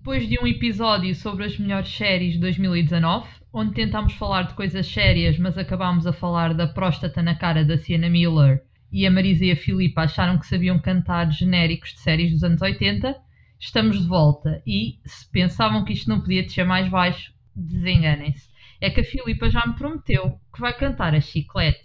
Depois 0.00 0.26
de 0.26 0.40
um 0.40 0.46
episódio 0.46 1.14
sobre 1.14 1.44
as 1.44 1.58
melhores 1.58 1.94
séries 1.94 2.32
de 2.32 2.38
2019, 2.38 3.28
onde 3.52 3.74
tentámos 3.74 4.14
falar 4.14 4.44
de 4.44 4.54
coisas 4.54 4.86
sérias, 4.86 5.38
mas 5.38 5.58
acabámos 5.58 6.06
a 6.06 6.12
falar 6.12 6.54
da 6.54 6.66
próstata 6.66 7.22
na 7.22 7.34
cara 7.34 7.66
da 7.66 7.76
Sienna 7.76 8.08
Miller 8.08 8.62
e 8.90 9.06
a 9.06 9.10
Marisa 9.10 9.44
e 9.44 9.50
a 9.50 9.56
Filipa 9.56 10.00
acharam 10.00 10.38
que 10.38 10.46
sabiam 10.46 10.78
cantar 10.78 11.30
genéricos 11.30 11.90
de 11.90 12.00
séries 12.00 12.32
dos 12.32 12.42
anos 12.42 12.62
80, 12.62 13.14
estamos 13.58 14.00
de 14.00 14.08
volta 14.08 14.62
e, 14.66 14.98
se 15.04 15.30
pensavam 15.30 15.84
que 15.84 15.92
isto 15.92 16.08
não 16.08 16.22
podia 16.22 16.44
descer 16.44 16.64
mais 16.64 16.88
baixo, 16.88 17.34
desenganem-se. 17.54 18.48
É 18.80 18.88
que 18.88 19.02
a 19.02 19.04
Filipa 19.04 19.50
já 19.50 19.66
me 19.66 19.74
prometeu 19.74 20.40
que 20.54 20.62
vai 20.62 20.72
cantar 20.72 21.14
a 21.14 21.20
chiclete. 21.20 21.84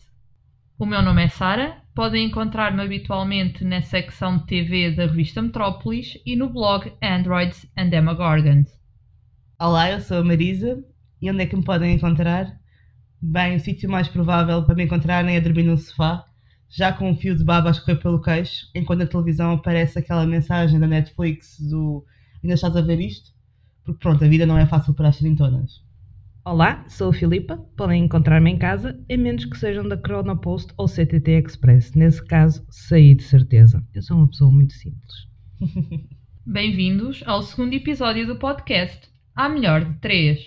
O 0.80 0.86
meu 0.86 1.02
nome 1.02 1.22
é 1.22 1.28
Sara, 1.28 1.84
podem 1.96 2.26
encontrar-me 2.26 2.84
habitualmente 2.84 3.64
na 3.64 3.82
secção 3.82 4.38
de 4.38 4.46
TV 4.48 4.92
da 4.92 5.06
revista 5.06 5.42
Metrópolis 5.42 6.22
e 6.26 6.36
no 6.36 6.50
blog 6.50 6.92
Androids 7.02 7.66
and 7.78 7.88
Demogorgons. 7.88 8.70
Olá, 9.58 9.90
eu 9.90 10.02
sou 10.02 10.18
a 10.18 10.24
Marisa 10.24 10.84
e 11.22 11.32
onde 11.32 11.44
é 11.44 11.46
que 11.46 11.56
me 11.56 11.64
podem 11.64 11.96
encontrar? 11.96 12.60
Bem, 13.22 13.56
o 13.56 13.60
sítio 13.62 13.90
mais 13.90 14.10
provável 14.10 14.66
para 14.66 14.76
me 14.76 14.84
encontrarem 14.84 15.38
é 15.38 15.40
dormir 15.40 15.64
no 15.64 15.78
sofá, 15.78 16.26
já 16.70 16.92
com 16.92 17.10
um 17.10 17.16
fio 17.16 17.34
de 17.34 17.46
baba 17.46 17.70
a 17.70 17.72
escorrer 17.72 18.02
pelo 18.02 18.22
queixo, 18.22 18.70
enquanto 18.76 19.04
a 19.04 19.08
televisão 19.08 19.54
aparece 19.54 19.98
aquela 19.98 20.28
mensagem 20.28 20.78
da 20.78 20.88
Netflix 20.88 21.58
do 21.62 22.06
ainda 22.44 22.56
estás 22.56 22.76
a 22.76 22.82
ver 22.82 23.00
isto? 23.00 23.32
Porque 23.86 24.00
pronto, 24.00 24.22
a 24.22 24.28
vida 24.28 24.46
não 24.46 24.58
é 24.58 24.66
fácil 24.66 24.94
para 24.94 25.08
as 25.08 25.18
todas. 25.18 25.85
Olá, 26.48 26.86
sou 26.88 27.10
a 27.10 27.14
Filipa. 27.14 27.58
Podem 27.76 28.04
encontrar-me 28.04 28.52
em 28.52 28.58
casa, 28.60 29.04
a 29.12 29.18
menos 29.18 29.46
que 29.46 29.58
sejam 29.58 29.88
da 29.88 29.98
Chronopost 29.98 30.72
ou 30.78 30.88
CTT 30.88 31.32
Express. 31.32 31.96
Nesse 31.96 32.24
caso, 32.24 32.64
saí 32.70 33.16
de 33.16 33.24
certeza. 33.24 33.84
Eu 33.96 34.04
sou 34.04 34.16
uma 34.16 34.28
pessoa 34.28 34.52
muito 34.52 34.74
simples. 34.74 35.28
Bem-vindos 36.46 37.24
ao 37.26 37.42
segundo 37.42 37.74
episódio 37.74 38.28
do 38.28 38.36
podcast, 38.36 39.10
A 39.36 39.50
Melhor 39.50 39.86
de 39.86 40.00
Três. 40.00 40.40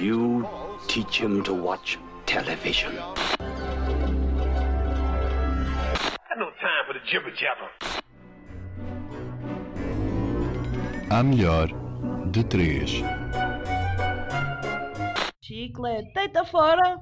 You 0.00 0.48
teach 0.88 1.22
him 1.22 1.42
to 1.42 1.52
watch 1.52 1.98
television. 2.24 2.94
no 6.38 6.50
time 6.60 6.84
for 6.86 6.92
the 6.94 7.00
jibber 7.06 7.30
jabber. 7.34 8.04
A 11.08 11.22
melhor 11.22 11.68
de 12.32 12.42
três. 12.42 12.90
Chiclete, 15.40 16.12
deita 16.12 16.44
fora. 16.44 16.98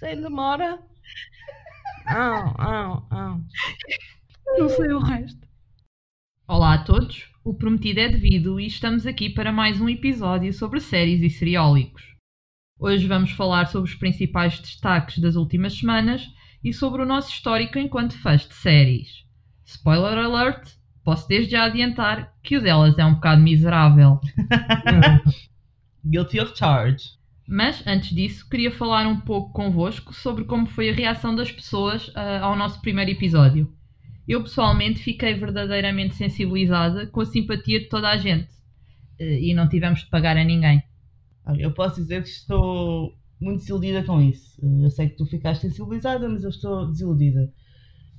Sem 0.00 0.22
demora. 0.22 0.78
Au, 2.06 2.54
au, 2.58 3.06
au. 3.10 3.40
Não 4.56 4.68
sei 4.70 4.92
o 4.92 4.98
resto. 4.98 5.46
Olá 6.48 6.74
a 6.74 6.84
todos, 6.84 7.30
o 7.44 7.52
prometido 7.52 8.00
é 8.00 8.08
devido 8.08 8.58
e 8.58 8.66
estamos 8.66 9.06
aqui 9.06 9.28
para 9.28 9.52
mais 9.52 9.78
um 9.78 9.90
episódio 9.90 10.50
sobre 10.54 10.80
séries 10.80 11.20
e 11.20 11.28
seriólicos. 11.28 12.02
Hoje 12.78 13.06
vamos 13.06 13.30
falar 13.32 13.66
sobre 13.66 13.90
os 13.90 13.96
principais 13.96 14.58
destaques 14.58 15.18
das 15.18 15.36
últimas 15.36 15.78
semanas 15.78 16.26
e 16.64 16.72
sobre 16.72 17.02
o 17.02 17.06
nosso 17.06 17.30
histórico 17.30 17.78
enquanto 17.78 18.18
fãs 18.22 18.48
de 18.48 18.54
séries. 18.54 19.26
Spoiler 19.66 20.16
alert, 20.16 20.76
posso 21.06 21.28
desde 21.28 21.52
já 21.52 21.66
adiantar 21.66 22.34
que 22.42 22.56
o 22.56 22.60
delas 22.60 22.98
é 22.98 23.04
um 23.04 23.14
bocado 23.14 23.40
miserável. 23.40 24.20
Guilty 26.04 26.40
of 26.40 26.58
charge. 26.58 27.10
Mas 27.46 27.86
antes 27.86 28.10
disso, 28.10 28.48
queria 28.50 28.72
falar 28.72 29.06
um 29.06 29.20
pouco 29.20 29.52
convosco 29.52 30.12
sobre 30.12 30.44
como 30.44 30.66
foi 30.66 30.90
a 30.90 30.92
reação 30.92 31.32
das 31.36 31.52
pessoas 31.52 32.08
uh, 32.08 32.42
ao 32.42 32.56
nosso 32.56 32.80
primeiro 32.80 33.12
episódio. 33.12 33.72
Eu 34.26 34.42
pessoalmente 34.42 34.98
fiquei 34.98 35.34
verdadeiramente 35.34 36.16
sensibilizada 36.16 37.06
com 37.06 37.20
a 37.20 37.24
simpatia 37.24 37.78
de 37.78 37.86
toda 37.86 38.08
a 38.08 38.16
gente 38.16 38.50
uh, 39.20 39.22
e 39.22 39.54
não 39.54 39.68
tivemos 39.68 40.00
de 40.00 40.06
pagar 40.06 40.36
a 40.36 40.42
ninguém. 40.42 40.82
Eu 41.56 41.70
posso 41.70 42.00
dizer 42.00 42.24
que 42.24 42.28
estou 42.28 43.16
muito 43.40 43.60
desiludida 43.60 44.02
com 44.02 44.20
isso. 44.20 44.60
Eu 44.82 44.90
sei 44.90 45.08
que 45.08 45.16
tu 45.16 45.24
ficaste 45.24 45.62
sensibilizada, 45.62 46.28
mas 46.28 46.42
eu 46.42 46.50
estou 46.50 46.90
desiludida 46.90 47.48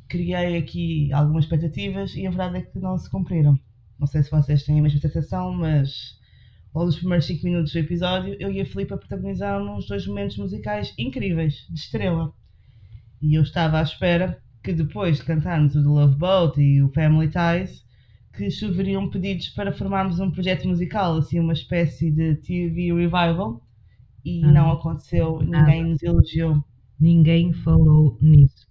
criei 0.07 0.57
aqui 0.57 1.12
algumas 1.13 1.45
expectativas 1.45 2.16
e 2.16 2.25
a 2.25 2.29
verdade 2.29 2.57
é 2.57 2.62
que 2.62 2.79
não 2.79 2.97
se 2.97 3.09
cumpriram. 3.09 3.59
Não 4.00 4.07
sei 4.07 4.23
se 4.23 4.31
vocês 4.31 4.63
têm 4.63 4.79
a 4.79 4.81
mesma 4.81 5.00
sensação, 5.00 5.53
mas 5.53 6.19
logo 6.73 6.88
nos 6.88 6.97
primeiros 6.97 7.25
5 7.25 7.44
minutos 7.44 7.73
do 7.73 7.79
episódio, 7.79 8.35
eu 8.40 8.51
e 8.51 8.62
a 8.62 8.66
Filipa 8.66 8.97
protagonizamos 8.97 9.88
dois 9.88 10.06
momentos 10.06 10.38
musicais 10.38 10.94
incríveis, 10.97 11.66
de 11.69 11.79
estrela. 11.79 12.31
E 13.22 13.35
eu 13.35 13.41
estava 13.41 13.79
à 13.79 13.81
espera 13.81 14.41
que 14.63 14.73
depois 14.73 15.18
de 15.18 15.23
cantarmos 15.23 15.75
o 15.75 15.81
The 15.81 15.88
Love 15.88 16.16
Boat 16.16 16.62
e 16.62 16.81
o 16.81 16.89
Family 16.89 17.29
Ties, 17.29 17.84
que 18.34 18.51
choveriam 18.51 19.09
pedidos 19.09 19.50
para 19.50 19.72
formarmos 19.72 20.19
um 20.19 20.29
projeto 20.29 20.68
musical, 20.68 21.18
assim 21.18 21.39
uma 21.39 21.53
espécie 21.53 22.12
de 22.12 22.35
TV 22.35 22.94
revival, 22.94 23.62
e 24.24 24.44
ah, 24.44 24.51
não 24.51 24.72
aconteceu, 24.72 25.39
ninguém 25.41 25.85
nos 25.85 26.03
elogiou. 26.03 26.63
Ninguém 27.00 27.53
falou 27.53 28.18
nisso. 28.22 28.66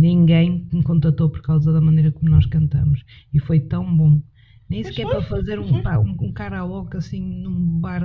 Ninguém 0.00 0.66
me 0.72 0.82
contatou 0.82 1.28
por 1.28 1.42
causa 1.42 1.70
da 1.70 1.80
maneira 1.80 2.10
como 2.10 2.30
nós 2.30 2.46
cantamos. 2.46 3.04
E 3.34 3.38
foi 3.38 3.60
tão 3.60 3.84
bom. 3.94 4.18
Nem 4.66 4.82
sequer 4.82 5.06
para 5.06 5.20
fazer 5.20 5.58
um, 5.58 5.82
pá, 5.82 5.98
um, 5.98 6.16
um 6.20 6.32
karaoke 6.32 6.96
assim 6.96 7.20
num 7.20 7.80
bar 7.80 8.02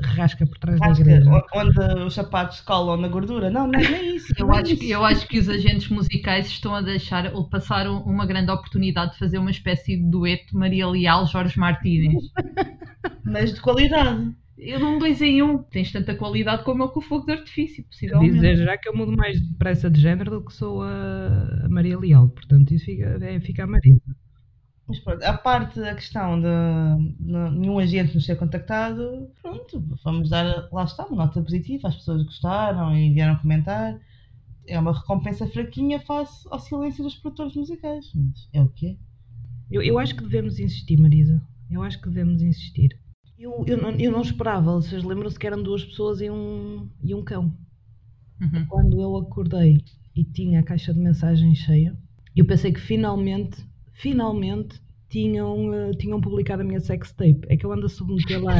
rasca 0.00 0.44
por 0.44 0.58
trás 0.58 0.78
rasca, 0.78 1.04
da 1.04 1.10
igreja. 1.10 1.44
Onde 1.54 2.04
os 2.04 2.12
sapatos 2.12 2.60
colam 2.60 2.98
na 2.98 3.08
gordura. 3.08 3.48
Não, 3.50 3.66
não 3.66 3.78
é 3.78 4.02
isso. 4.02 4.26
Eu, 4.36 4.52
é 4.52 4.60
acho, 4.60 4.74
isso. 4.74 4.84
eu 4.84 5.04
acho 5.04 5.26
que 5.26 5.38
os 5.38 5.48
agentes 5.48 5.88
musicais 5.88 6.48
estão 6.48 6.74
a 6.74 6.82
deixar 6.82 7.32
ou 7.32 7.48
passar 7.48 7.88
uma 7.88 8.26
grande 8.26 8.50
oportunidade 8.50 9.12
de 9.12 9.18
fazer 9.18 9.38
uma 9.38 9.50
espécie 9.50 9.96
de 9.96 10.10
dueto 10.10 10.54
Maria 10.58 10.86
Leal 10.86 11.24
Jorge 11.26 11.58
Martínez. 11.58 12.24
Mas 13.24 13.54
de 13.54 13.60
qualidade. 13.62 14.34
Eu 14.64 14.78
não 14.78 14.98
dois 14.98 15.20
em 15.20 15.42
um. 15.42 15.58
Tens 15.58 15.90
tanta 15.90 16.14
qualidade 16.14 16.64
como 16.64 16.84
eu 16.84 16.88
com 16.88 17.00
o 17.00 17.02
fogo 17.02 17.26
de 17.26 17.32
artifício, 17.32 17.84
possivelmente. 17.84 18.34
Dizer 18.34 18.56
já 18.56 18.78
que 18.78 18.88
eu 18.88 18.96
mudo 18.96 19.12
mais 19.16 19.40
depressa 19.40 19.90
de 19.90 20.00
género 20.00 20.30
do 20.30 20.44
que 20.44 20.52
sou 20.52 20.82
a 20.82 21.66
Maria 21.68 21.98
Leal, 21.98 22.28
portanto 22.28 22.72
isso 22.72 22.84
fica, 22.84 23.18
é, 23.20 23.40
fica 23.40 23.64
a 23.64 23.66
Marisa. 23.66 24.00
Mas 24.86 24.98
pronto, 25.00 25.22
a 25.22 25.32
parte 25.32 25.80
da 25.80 25.94
questão 25.94 26.40
de, 26.40 26.46
de, 27.18 27.58
nenhum 27.58 27.78
agente 27.78 28.14
nos 28.14 28.26
ter 28.26 28.36
contactado, 28.36 29.30
pronto, 29.40 29.82
vamos 30.04 30.28
dar, 30.28 30.68
lá 30.72 30.84
está, 30.84 31.06
uma 31.06 31.24
nota 31.24 31.40
positiva, 31.40 31.88
as 31.88 31.96
pessoas 31.96 32.22
gostaram 32.24 32.96
e 32.96 33.12
vieram 33.12 33.36
comentar. 33.36 33.98
É 34.66 34.78
uma 34.78 34.92
recompensa 34.92 35.46
fraquinha 35.46 35.98
face 36.00 36.46
ao 36.50 36.58
silêncio 36.58 37.02
dos 37.02 37.16
produtores 37.16 37.56
musicais, 37.56 38.12
mas 38.14 38.48
é 38.52 38.62
o 38.62 38.68
que 38.68 38.90
é. 38.90 38.96
Eu, 39.70 39.82
eu 39.82 39.98
acho 39.98 40.14
que 40.14 40.22
devemos 40.22 40.58
insistir, 40.60 40.98
Marisa. 41.00 41.42
Eu 41.70 41.82
acho 41.82 42.00
que 42.00 42.08
devemos 42.08 42.42
insistir. 42.42 43.01
Eu, 43.42 43.64
eu, 43.66 43.76
não, 43.76 43.90
eu 43.90 44.12
não 44.12 44.20
esperava, 44.20 44.70
vocês 44.74 45.02
lembram-se 45.02 45.36
que 45.36 45.44
eram 45.44 45.60
duas 45.60 45.84
pessoas 45.84 46.20
e 46.20 46.30
um, 46.30 46.88
e 47.02 47.12
um 47.12 47.24
cão. 47.24 47.52
Uhum. 48.40 48.66
Quando 48.68 49.00
eu 49.00 49.16
acordei 49.16 49.82
e 50.14 50.22
tinha 50.22 50.60
a 50.60 50.62
caixa 50.62 50.94
de 50.94 51.00
mensagens 51.00 51.58
cheia, 51.58 51.98
eu 52.36 52.46
pensei 52.46 52.72
que 52.72 52.78
finalmente, 52.78 53.60
finalmente 53.94 54.80
tinham, 55.08 55.70
uh, 55.70 55.90
tinham 55.98 56.20
publicado 56.20 56.62
a 56.62 56.64
minha 56.64 56.78
sextape. 56.78 57.40
É 57.48 57.56
que 57.56 57.66
eu 57.66 57.72
ando 57.72 57.86
a 57.86 57.88
submeter 57.88 58.40
lá 58.40 58.54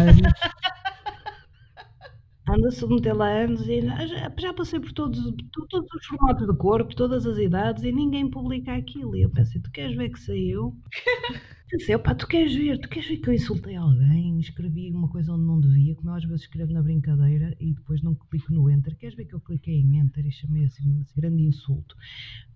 anda 2.48 2.66
a 2.66 2.72
submeter 2.72 3.16
lá 3.16 3.28
anos 3.28 3.68
e 3.68 3.82
já, 3.82 4.32
já 4.36 4.52
passei 4.52 4.80
por 4.80 4.90
todos, 4.90 5.32
todos 5.70 5.94
os 5.94 6.06
formatos 6.06 6.44
do 6.44 6.56
corpo, 6.56 6.96
todas 6.96 7.24
as 7.24 7.38
idades 7.38 7.84
e 7.84 7.92
ninguém 7.92 8.28
publica 8.28 8.74
aquilo. 8.74 9.14
E 9.14 9.22
eu 9.22 9.30
pensei, 9.30 9.60
tu 9.60 9.70
queres 9.70 9.96
ver 9.96 10.10
que 10.10 10.18
saiu? 10.18 10.76
pensei, 11.70 11.94
opá, 11.94 12.14
tu 12.14 12.26
queres 12.26 12.54
ver, 12.54 12.78
tu 12.78 12.88
queres 12.88 13.08
ver 13.08 13.16
que 13.18 13.30
eu 13.30 13.34
insultei 13.34 13.76
alguém, 13.76 14.31
escrevi 14.42 14.90
uma 14.90 15.08
coisa 15.08 15.32
onde 15.32 15.44
não 15.44 15.60
devia, 15.60 15.94
como 15.94 16.10
eu 16.10 16.14
às 16.14 16.24
vezes 16.24 16.42
escrevo 16.42 16.72
na 16.72 16.82
brincadeira 16.82 17.56
e 17.60 17.72
depois 17.72 18.02
não 18.02 18.14
clico 18.14 18.52
no 18.52 18.70
enter. 18.70 18.96
Queres 18.96 19.16
ver 19.16 19.24
que 19.24 19.34
eu 19.34 19.40
cliquei 19.40 19.80
em 19.80 19.98
enter 19.98 20.26
e 20.26 20.32
chamei 20.32 20.64
assim 20.64 20.88
um 20.88 21.04
grande 21.16 21.42
insulto? 21.42 21.96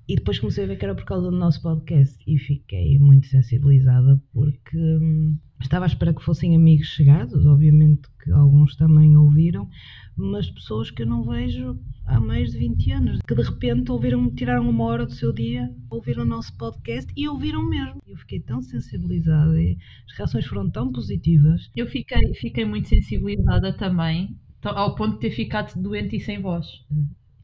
E 0.08 0.14
depois 0.14 0.38
comecei 0.38 0.64
a 0.64 0.66
ver 0.68 0.76
que 0.76 0.84
era 0.84 0.94
por 0.94 1.04
causa 1.04 1.30
do 1.30 1.36
nosso 1.36 1.60
podcast 1.60 2.16
e 2.26 2.38
fiquei 2.38 2.96
muito 2.98 3.26
sensibilizada 3.26 4.22
porque 4.32 4.78
hum, 4.78 5.36
estava 5.60 5.84
à 5.84 5.88
espera 5.88 6.14
que 6.14 6.22
fossem 6.22 6.54
amigos 6.54 6.86
chegados, 6.88 7.44
obviamente 7.44 8.08
que 8.22 8.30
alguns 8.30 8.76
também 8.76 9.16
ouviram, 9.16 9.68
mas 10.16 10.50
pessoas 10.50 10.90
que 10.90 11.02
eu 11.02 11.06
não 11.06 11.24
vejo 11.24 11.78
há 12.04 12.20
mais 12.20 12.52
de 12.52 12.58
20 12.58 12.90
anos, 12.92 13.18
que 13.26 13.34
de 13.34 13.42
repente 13.42 13.90
ouviram, 13.90 14.30
tiraram 14.34 14.68
uma 14.68 14.84
hora 14.84 15.06
do 15.06 15.12
seu 15.12 15.32
dia, 15.32 15.72
ouviram 15.90 16.22
o 16.22 16.26
nosso 16.26 16.56
podcast 16.56 17.12
e 17.16 17.28
ouviram 17.28 17.68
mesmo. 17.68 18.00
Eu 18.06 18.16
fiquei 18.16 18.40
tão 18.40 18.62
sensibilizada 18.62 19.60
e 19.60 19.76
as 20.08 20.16
reações 20.16 20.46
foram 20.46 20.70
tão 20.70 20.92
positivas. 20.92 21.68
Eu 21.76 21.86
fiquei, 21.86 22.32
fiquei 22.36 22.64
muito 22.64 22.88
sensibilizada 22.88 23.76
também, 23.76 24.34
ao 24.64 24.94
ponto 24.94 25.16
de 25.16 25.20
ter 25.20 25.30
ficado 25.30 25.78
doente 25.78 26.16
e 26.16 26.20
sem 26.20 26.40
voz. 26.40 26.66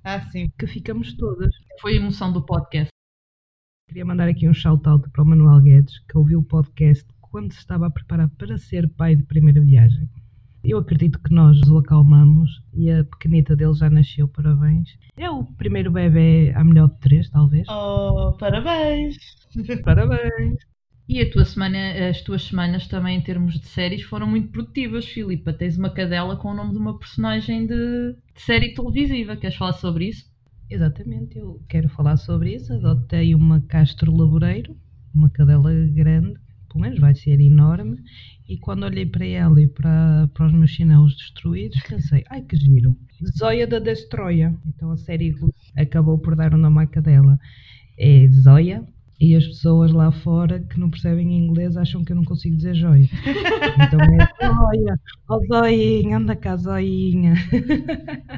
Ah, 0.02 0.22
sim. 0.30 0.50
Que 0.58 0.66
ficamos 0.66 1.14
todas. 1.14 1.54
Foi 1.82 1.92
a 1.92 1.96
emoção 1.96 2.32
do 2.32 2.42
podcast. 2.42 2.88
Queria 3.86 4.06
mandar 4.06 4.28
aqui 4.28 4.48
um 4.48 4.54
shout-out 4.54 5.06
para 5.10 5.22
o 5.22 5.26
Manuel 5.26 5.60
Guedes, 5.60 5.98
que 6.08 6.16
ouviu 6.16 6.38
o 6.38 6.44
podcast 6.44 7.06
quando 7.20 7.52
se 7.52 7.58
estava 7.58 7.88
a 7.88 7.90
preparar 7.90 8.30
para 8.30 8.56
ser 8.56 8.88
pai 8.94 9.14
de 9.14 9.22
primeira 9.24 9.60
viagem. 9.60 10.08
Eu 10.64 10.78
acredito 10.78 11.20
que 11.20 11.34
nós 11.34 11.60
o 11.68 11.76
acalmamos 11.76 12.62
e 12.72 12.90
a 12.90 13.04
pequenita 13.04 13.54
dele 13.54 13.74
já 13.74 13.90
nasceu, 13.90 14.28
parabéns. 14.28 14.96
É 15.14 15.28
o 15.28 15.44
primeiro 15.44 15.90
bebê 15.90 16.52
à 16.54 16.64
melhor 16.64 16.88
de 16.88 16.98
três, 17.00 17.28
talvez. 17.28 17.68
Oh, 17.68 18.34
parabéns! 18.38 19.16
Parabéns! 19.84 20.71
E 21.08 21.20
a 21.20 21.30
tua 21.30 21.44
semana, 21.44 22.08
as 22.08 22.22
tuas 22.22 22.44
semanas 22.44 22.86
também 22.86 23.18
em 23.18 23.20
termos 23.20 23.58
de 23.60 23.66
séries 23.66 24.02
foram 24.02 24.26
muito 24.26 24.48
produtivas, 24.48 25.04
Filipa. 25.04 25.52
Tens 25.52 25.76
uma 25.76 25.90
cadela 25.90 26.36
com 26.36 26.48
o 26.48 26.54
nome 26.54 26.72
de 26.72 26.78
uma 26.78 26.98
personagem 26.98 27.66
de, 27.66 28.14
de 28.34 28.40
série 28.40 28.72
televisiva. 28.72 29.36
Queres 29.36 29.56
falar 29.56 29.72
sobre 29.74 30.08
isso? 30.08 30.30
Exatamente, 30.70 31.36
eu 31.36 31.60
quero 31.68 31.88
falar 31.90 32.16
sobre 32.16 32.54
isso. 32.54 32.72
Adotei 32.72 33.34
uma 33.34 33.60
Castro 33.62 34.16
Laboreiro, 34.16 34.76
uma 35.14 35.28
cadela 35.28 35.70
grande, 35.88 36.34
pelo 36.68 36.80
menos 36.80 36.98
vai 36.98 37.14
ser 37.14 37.38
enorme. 37.40 37.98
E 38.48 38.56
quando 38.56 38.84
olhei 38.84 39.04
para 39.04 39.26
ela 39.26 39.60
e 39.60 39.66
para, 39.66 40.30
para 40.32 40.46
os 40.46 40.52
meus 40.52 40.70
chinelos 40.70 41.14
destruídos, 41.16 41.82
pensei: 41.82 42.24
ai 42.30 42.42
que 42.42 42.56
giro! 42.56 42.96
Zóia 43.36 43.66
da 43.66 43.78
Destroia. 43.78 44.56
Então 44.66 44.90
a 44.90 44.96
série 44.96 45.34
acabou 45.76 46.18
por 46.18 46.34
dar 46.36 46.54
o 46.54 46.58
nome 46.58 46.82
à 46.82 46.86
cadela. 46.86 47.38
É 47.98 48.26
Zóia, 48.28 48.86
e 49.22 49.36
as 49.36 49.46
pessoas 49.46 49.92
lá 49.92 50.10
fora 50.10 50.58
que 50.58 50.80
não 50.80 50.90
percebem 50.90 51.32
inglês 51.32 51.76
acham 51.76 52.04
que 52.04 52.10
eu 52.10 52.16
não 52.16 52.24
consigo 52.24 52.56
dizer 52.56 52.74
joia. 52.74 53.08
Então 53.86 54.00
é 54.00 54.46
Zóia, 54.46 55.00
oh 55.28 55.40
Zoinha, 55.46 56.16
anda 56.16 56.34
cá, 56.34 56.56
Zoinha. 56.56 57.34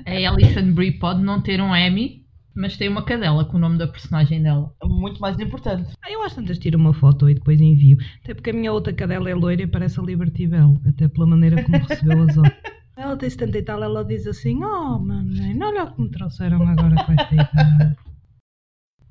A 0.07 0.31
Alison 0.31 0.73
Brie 0.73 0.99
pode 0.99 1.23
não 1.23 1.41
ter 1.41 1.61
um 1.61 1.75
Emmy, 1.75 2.27
mas 2.55 2.77
tem 2.77 2.89
uma 2.89 3.03
cadela 3.03 3.47
com 3.47 3.57
o 3.57 3.61
nome 3.61 3.79
da 3.79 3.87
personagem 3.87 4.43
dela. 4.43 4.71
Muito 4.85 5.21
mais 5.21 5.39
importante. 5.41 5.95
Ah, 6.05 6.13
eu 6.13 6.23
às 6.23 6.35
tantas 6.35 6.59
tiro 6.59 6.79
uma 6.79 6.93
foto 6.93 7.31
e 7.31 7.35
depois 7.35 7.59
envio. 7.61 7.97
Até 8.23 8.35
porque 8.35 8.51
a 8.51 8.53
minha 8.53 8.71
outra 8.71 8.93
cadela 8.93 9.31
é 9.31 9.35
loira 9.35 9.63
e 9.63 9.67
parece 9.67 9.99
a 9.99 10.03
Liberty 10.03 10.47
Bell, 10.47 10.79
até 10.87 11.09
pela 11.09 11.27
maneira 11.27 11.65
como 11.65 11.79
recebeu 11.79 12.23
as 12.25 12.37
outras. 12.37 12.55
Ela 12.97 13.17
tem 13.17 13.29
70 13.29 13.59
e 13.59 13.63
tal, 13.63 13.83
ela 13.83 14.05
diz 14.05 14.25
assim: 14.25 14.63
Oh, 14.63 15.01
mamãe, 15.01 15.61
olha 15.61 15.83
o 15.83 15.95
que 15.95 16.01
me 16.01 16.11
trouxeram 16.11 16.63
agora 16.63 16.95
com 17.05 17.13
esta 17.13 17.35
idade. 17.35 17.97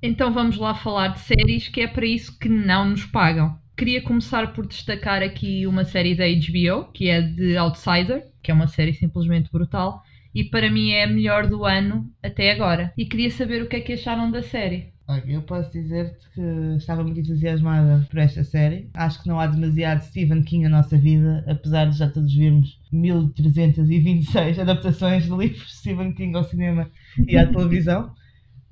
Então 0.05 0.33
vamos 0.33 0.57
lá 0.57 0.75
falar 0.75 1.13
de 1.13 1.21
séries 1.21 1.69
que 1.69 1.79
é 1.79 1.88
para 1.88 2.05
isso 2.05 2.38
que 2.38 2.50
não 2.50 2.89
nos 2.89 3.05
pagam. 3.05 3.57
Queria 3.77 4.01
começar 4.01 4.51
por 4.51 4.67
destacar 4.67 5.23
aqui 5.23 5.65
uma 5.65 5.85
série 5.85 6.13
da 6.13 6.25
HBO, 6.25 6.91
que 6.91 7.07
é 7.07 7.21
The 7.21 7.55
Outsider, 7.55 8.27
que 8.44 8.51
é 8.51 8.53
uma 8.53 8.67
série 8.67 8.91
simplesmente 8.91 9.50
brutal, 9.50 10.03
e 10.35 10.44
para 10.44 10.69
mim 10.69 10.91
é 10.91 11.05
a 11.05 11.07
melhor 11.07 11.47
do 11.47 11.63
ano 11.63 12.11
até 12.21 12.51
agora. 12.51 12.91
E 12.97 13.05
queria 13.05 13.31
saber 13.31 13.63
o 13.63 13.69
que 13.69 13.77
é 13.77 13.79
que 13.79 13.94
acharam 13.94 14.29
da 14.29 14.44
série. 14.44 14.91
Eu 15.25 15.41
posso 15.44 15.71
dizer-te 15.71 16.29
que 16.35 16.41
estava 16.75 17.01
muito 17.01 17.21
entusiasmada 17.21 18.05
por 18.09 18.19
esta 18.19 18.44
série. 18.44 18.89
Acho 18.94 19.23
que 19.23 19.29
não 19.29 19.39
há 19.39 19.47
demasiado 19.47 20.03
Stephen 20.03 20.44
King 20.44 20.65
na 20.65 20.79
nossa 20.79 20.97
vida, 20.97 21.45
apesar 21.47 21.85
de 21.85 21.97
já 21.97 22.09
todos 22.09 22.35
vermos 22.35 22.77
1326 22.91 24.59
adaptações 24.59 25.23
de 25.23 25.29
livros 25.29 25.65
de 25.65 25.75
Stephen 25.77 26.11
King 26.11 26.35
ao 26.35 26.44
cinema 26.44 26.91
e 27.25 27.38
à 27.38 27.47
televisão. 27.47 28.13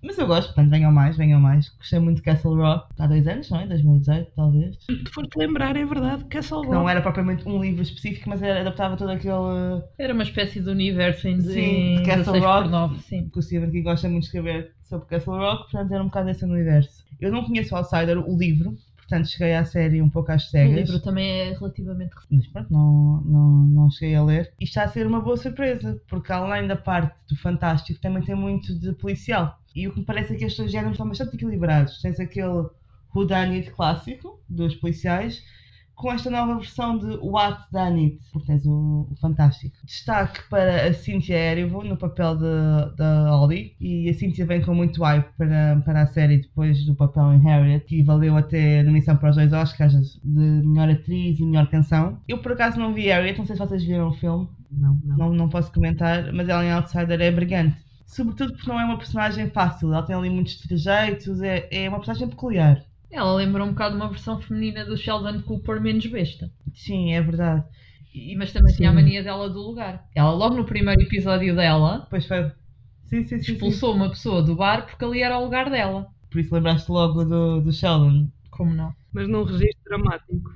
Mas 0.03 0.17
eu 0.17 0.25
gosto, 0.27 0.47
portanto, 0.47 0.69
venham 0.69 0.91
mais, 0.91 1.15
venham 1.15 1.39
mais. 1.39 1.69
Gostei 1.77 1.99
muito 1.99 2.17
de 2.17 2.23
Castle 2.23 2.55
Rock 2.55 2.87
há 2.97 3.07
dois 3.07 3.27
anos, 3.27 3.49
não 3.49 3.59
é? 3.59 3.67
2018, 3.67 4.31
talvez. 4.35 4.77
Se 4.85 5.11
for 5.13 5.27
te 5.27 5.37
lembrar, 5.37 5.75
é 5.75 5.85
verdade, 5.85 6.23
Castle 6.25 6.59
Rock. 6.59 6.71
Não 6.71 6.89
era 6.89 7.01
propriamente 7.01 7.47
um 7.47 7.61
livro 7.61 7.81
específico, 7.81 8.27
mas 8.29 8.41
era, 8.41 8.61
adaptava 8.61 8.97
todo 8.97 9.09
aquele. 9.11 9.83
Era 9.99 10.13
uma 10.13 10.23
espécie 10.23 10.59
de 10.59 10.69
universo 10.69 11.27
em, 11.27 11.39
Sim, 11.41 11.59
em 11.59 11.95
de 11.97 12.03
Castle 12.03 12.33
16 12.33 12.43
por 12.43 12.49
Rock. 12.49 12.69
9, 12.69 12.99
sim. 13.01 13.29
que 13.29 13.39
o 13.39 13.41
Stephen 13.41 13.69
King 13.71 13.83
gosta 13.83 14.07
muito 14.09 14.21
de 14.23 14.27
escrever 14.27 14.71
sobre 14.83 15.05
Castle 15.07 15.37
Rock, 15.37 15.71
portanto 15.71 15.91
era 15.93 16.01
um 16.03 16.07
bocado 16.07 16.29
esse 16.29 16.43
universo. 16.43 17.03
Eu 17.19 17.31
não 17.31 17.43
conheço 17.45 17.73
o 17.73 17.77
Outsider, 17.77 18.17
o 18.17 18.35
livro, 18.37 18.75
portanto 18.97 19.27
cheguei 19.29 19.53
à 19.53 19.63
série 19.63 20.01
um 20.01 20.09
pouco 20.09 20.31
às 20.31 20.47
O 20.47 20.49
cegas. 20.49 20.75
livro 20.89 20.99
também 20.99 21.29
é 21.29 21.53
relativamente 21.53 22.13
recente. 22.15 22.27
Mas 22.31 22.47
pronto, 22.47 22.73
não, 22.73 23.21
não, 23.23 23.57
não 23.67 23.89
cheguei 23.91 24.15
a 24.15 24.23
ler. 24.23 24.51
E 24.59 24.63
está 24.63 24.83
a 24.83 24.87
ser 24.87 25.05
uma 25.05 25.21
boa 25.21 25.37
surpresa, 25.37 26.01
porque 26.09 26.31
além 26.33 26.67
da 26.67 26.75
parte 26.75 27.13
do 27.29 27.35
fantástico, 27.37 28.01
também 28.01 28.23
tem 28.23 28.35
muito 28.35 28.73
de 28.77 28.91
policial. 28.93 29.57
E 29.75 29.87
o 29.87 29.93
que 29.93 29.99
me 29.99 30.05
parece 30.05 30.33
é 30.33 30.37
que 30.37 30.43
estes 30.45 30.57
dois 30.59 30.71
géneros 30.71 30.93
estão 30.93 31.07
bastante 31.07 31.35
equilibrados. 31.35 32.01
Tens 32.01 32.19
aquele 32.19 32.65
whodunit 33.15 33.71
clássico 33.71 34.39
dos 34.49 34.75
policiais, 34.75 35.43
com 35.95 36.11
esta 36.11 36.31
nova 36.31 36.55
versão 36.55 36.97
de 36.97 37.05
What 37.21 37.65
Done 37.71 38.05
It, 38.05 38.19
porque 38.31 38.47
tens 38.47 38.65
o, 38.65 39.07
o 39.11 39.15
fantástico. 39.19 39.75
Destaque 39.85 40.41
para 40.49 40.87
a 40.87 40.93
Cynthia 40.93 41.35
Erivo 41.37 41.83
no 41.83 41.95
papel 41.95 42.35
da 42.95 43.29
Holly, 43.29 43.75
e 43.79 44.09
a 44.09 44.13
Cynthia 44.13 44.45
vem 44.45 44.61
com 44.61 44.73
muito 44.73 45.03
hype 45.03 45.27
para, 45.37 45.81
para 45.85 46.01
a 46.01 46.07
série 46.07 46.37
depois 46.39 46.83
do 46.85 46.95
papel 46.95 47.33
em 47.33 47.39
Harriet, 47.41 47.85
que 47.85 48.01
valeu 48.01 48.35
até 48.35 48.81
nomeação 48.83 49.15
para 49.17 49.29
os 49.29 49.35
dois 49.35 49.53
Oscars 49.53 50.19
de 50.23 50.39
melhor 50.65 50.89
atriz 50.89 51.39
e 51.39 51.45
melhor 51.45 51.69
canção. 51.69 52.17
Eu 52.27 52.39
por 52.39 52.53
acaso 52.53 52.79
não 52.79 52.93
vi 52.93 53.07
Harriet, 53.07 53.37
não 53.37 53.45
sei 53.45 53.55
se 53.55 53.59
vocês 53.61 53.83
viram 53.83 54.09
o 54.09 54.13
filme, 54.13 54.47
Não, 54.71 54.99
não. 55.03 55.17
não, 55.17 55.33
não 55.33 55.49
posso 55.49 55.71
comentar, 55.71 56.31
mas 56.33 56.49
ela 56.49 56.65
em 56.65 56.71
Outsider 56.71 57.21
é 57.21 57.29
brilhante. 57.31 57.77
Sobretudo 58.11 58.51
porque 58.51 58.69
não 58.69 58.77
é 58.77 58.83
uma 58.83 58.97
personagem 58.97 59.49
fácil, 59.49 59.93
ela 59.93 60.03
tem 60.03 60.13
ali 60.13 60.29
muitos 60.29 60.57
trejeitos, 60.57 61.41
é, 61.41 61.65
é 61.71 61.87
uma 61.87 61.97
personagem 61.97 62.27
peculiar. 62.27 62.83
Ela 63.09 63.33
lembra 63.33 63.63
um 63.63 63.69
bocado 63.69 63.95
uma 63.95 64.09
versão 64.09 64.37
feminina 64.41 64.83
do 64.83 64.97
Sheldon 64.97 65.41
Cooper 65.43 65.79
menos 65.79 66.05
besta. 66.07 66.51
Sim, 66.73 67.13
é 67.13 67.21
verdade. 67.21 67.63
E, 68.13 68.35
mas 68.35 68.51
também 68.51 68.75
tinha 68.75 68.89
a 68.89 68.91
Sim. 68.91 68.97
mania 68.97 69.23
dela 69.23 69.49
do 69.49 69.61
lugar. 69.61 70.09
Ela, 70.13 70.31
logo 70.31 70.55
no 70.55 70.65
primeiro 70.65 71.01
episódio 71.01 71.55
dela, 71.55 71.99
Depois 71.99 72.25
foi. 72.25 72.51
Sim, 73.05 73.23
sim, 73.23 73.27
sim. 73.37 73.43
sim. 73.43 73.51
expulsou 73.53 73.95
uma 73.95 74.09
pessoa 74.09 74.43
do 74.43 74.57
bar 74.57 74.85
porque 74.85 75.05
ali 75.05 75.21
era 75.21 75.39
o 75.39 75.45
lugar 75.45 75.69
dela. 75.69 76.07
Por 76.29 76.41
isso 76.41 76.53
lembraste 76.53 76.91
logo 76.91 77.23
do, 77.23 77.61
do 77.61 77.71
Sheldon. 77.71 78.27
Como 78.49 78.73
não? 78.73 78.93
Mas 79.13 79.29
num 79.29 79.43
registro 79.43 79.83
dramático. 79.85 80.51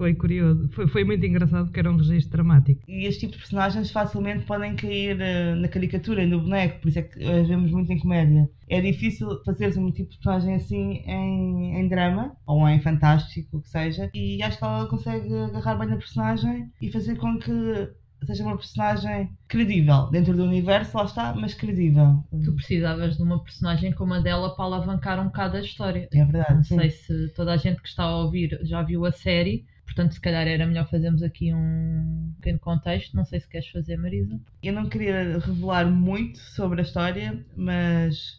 Foi 0.00 0.14
curioso. 0.14 0.66
Foi, 0.70 0.88
foi 0.88 1.04
muito 1.04 1.26
engraçado 1.26 1.66
porque 1.66 1.78
era 1.78 1.92
um 1.92 1.96
registro 1.98 2.32
dramático. 2.32 2.80
E 2.88 3.04
este 3.04 3.20
tipo 3.20 3.32
de 3.32 3.38
personagens 3.40 3.90
facilmente 3.90 4.46
podem 4.46 4.74
cair 4.74 5.20
eh, 5.20 5.54
na 5.54 5.68
caricatura 5.68 6.22
e 6.22 6.26
no 6.26 6.40
boneco, 6.40 6.80
por 6.80 6.88
isso 6.88 7.00
é 7.00 7.02
que 7.02 7.22
as 7.22 7.46
vemos 7.46 7.70
muito 7.70 7.92
em 7.92 7.98
comédia. 7.98 8.48
É 8.66 8.80
difícil 8.80 9.28
fazeres 9.44 9.76
um 9.76 9.90
tipo 9.90 10.10
de 10.10 10.16
personagem 10.16 10.54
assim 10.54 11.02
em, 11.04 11.78
em 11.78 11.86
drama, 11.86 12.34
ou 12.46 12.66
em 12.66 12.80
fantástico, 12.80 13.58
o 13.58 13.60
que 13.60 13.68
seja, 13.68 14.10
e 14.14 14.42
acho 14.42 14.56
que 14.56 14.64
ela 14.64 14.86
consegue 14.86 15.34
agarrar 15.34 15.74
bem 15.74 15.88
na 15.88 15.96
personagem 15.98 16.72
e 16.80 16.90
fazer 16.90 17.16
com 17.16 17.38
que 17.38 17.90
seja 18.24 18.42
uma 18.42 18.56
personagem 18.56 19.36
credível 19.48 20.08
dentro 20.10 20.34
do 20.34 20.44
universo, 20.44 20.96
lá 20.96 21.04
está, 21.04 21.34
mas 21.34 21.52
credível. 21.52 22.24
Tu 22.42 22.54
precisavas 22.54 23.18
de 23.18 23.22
uma 23.22 23.42
personagem 23.42 23.92
como 23.92 24.14
a 24.14 24.20
dela 24.20 24.54
para 24.56 24.64
alavancar 24.64 25.20
um 25.20 25.24
bocado 25.24 25.58
a 25.58 25.60
história. 25.60 26.08
É 26.10 26.24
verdade. 26.24 26.54
Não 26.54 26.62
sim. 26.62 26.78
sei 26.78 26.90
se 26.90 27.28
toda 27.34 27.52
a 27.52 27.58
gente 27.58 27.82
que 27.82 27.88
está 27.88 28.04
a 28.04 28.16
ouvir 28.16 28.58
já 28.62 28.82
viu 28.82 29.04
a 29.04 29.12
série, 29.12 29.66
portanto, 29.90 30.12
se 30.12 30.20
calhar 30.20 30.46
era 30.46 30.66
melhor 30.66 30.88
fazermos 30.88 31.22
aqui 31.22 31.52
um 31.52 32.32
pequeno 32.36 32.58
contexto. 32.60 33.16
Não 33.16 33.24
sei 33.24 33.40
se 33.40 33.48
queres 33.48 33.68
fazer, 33.68 33.96
Marisa. 33.96 34.38
Eu 34.62 34.72
não 34.72 34.88
queria 34.88 35.38
revelar 35.38 35.84
muito 35.90 36.38
sobre 36.38 36.80
a 36.80 36.84
história, 36.84 37.44
mas 37.56 38.38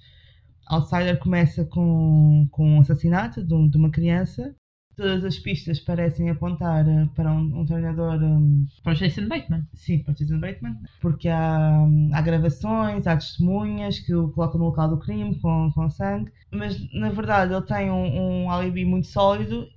Outsider 0.67 1.19
começa 1.19 1.65
com, 1.65 2.47
com 2.51 2.65
um 2.77 2.79
assassinato 2.79 3.43
de, 3.43 3.53
um- 3.53 3.67
de 3.67 3.77
uma 3.77 3.91
criança. 3.91 4.55
Todas 4.95 5.23
as 5.25 5.39
pistas 5.39 5.79
parecem 5.79 6.29
apontar 6.29 6.87
eh, 6.87 7.07
para 7.15 7.31
um, 7.31 7.61
um 7.61 7.65
treinador, 7.65 8.21
hum, 8.21 8.67
Para 8.83 8.93
o 8.93 8.95
Jason 8.95 9.27
Bateman. 9.27 9.65
sim, 9.73 9.99
para 9.99 10.13
Jason 10.13 10.39
Bateman, 10.39 10.77
porque 11.01 11.27
há, 11.27 11.79
hum, 11.81 12.09
há 12.13 12.21
gravações, 12.21 13.07
há 13.07 13.15
testemunhas 13.17 13.99
que 13.99 14.13
o 14.13 14.29
colocam 14.29 14.59
no 14.59 14.65
local 14.67 14.89
do 14.89 14.99
crime 14.99 15.37
com, 15.39 15.71
com 15.73 15.89
sangue, 15.89 16.31
mas 16.51 16.77
na 16.93 17.09
verdade 17.09 17.53
ele 17.53 17.65
tem 17.65 17.89
um, 17.89 18.43
um 18.43 18.51
alibi 18.51 18.85
muito 18.85 19.07
sólido 19.07 19.67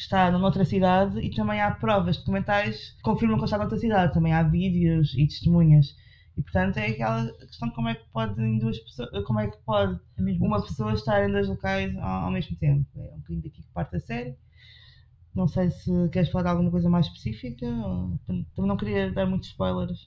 está 0.00 0.30
noutra 0.30 0.64
cidade 0.64 1.20
e 1.20 1.30
também 1.34 1.60
há 1.60 1.70
provas 1.70 2.16
documentais 2.16 2.90
que 2.96 3.02
confirmam 3.02 3.36
que 3.36 3.42
ele 3.42 3.46
está 3.46 3.58
noutra 3.58 3.78
cidade. 3.78 4.12
Também 4.12 4.32
há 4.32 4.42
vídeos 4.42 5.14
e 5.14 5.26
testemunhas. 5.26 5.94
E 6.36 6.42
portanto 6.42 6.78
é 6.78 6.86
aquela 6.86 7.30
questão 7.32 7.68
de 7.68 7.74
como 7.74 7.88
é 7.88 7.94
que 7.94 8.04
pode 8.12 8.40
em 8.40 8.58
duas 8.58 8.78
pessoas, 8.78 9.24
como 9.24 9.40
é 9.40 9.48
que 9.48 9.58
pode 9.58 10.00
É 10.18 10.46
uma 10.46 10.62
pessoa 10.62 10.94
estar 10.94 11.28
em 11.28 11.32
dois 11.32 11.48
locais 11.48 11.94
ao, 11.96 12.24
ao 12.24 12.30
mesmo 12.30 12.56
tempo. 12.56 12.86
É 12.96 13.14
um 13.14 13.18
bocadinho 13.18 13.42
daqui 13.42 13.62
que 13.62 13.72
parte 13.74 13.96
a 13.96 14.00
série. 14.00 14.36
Não 15.34 15.46
sei 15.46 15.70
se 15.70 15.90
queres 16.10 16.28
falar 16.28 16.42
de 16.44 16.50
alguma 16.50 16.70
coisa 16.70 16.90
mais 16.90 17.06
específica. 17.06 17.64
ou- 17.66 18.18
Também 18.26 18.46
não 18.68 18.76
queria 18.76 19.12
dar 19.12 19.26
muitos 19.26 19.48
spoilers. 19.50 19.98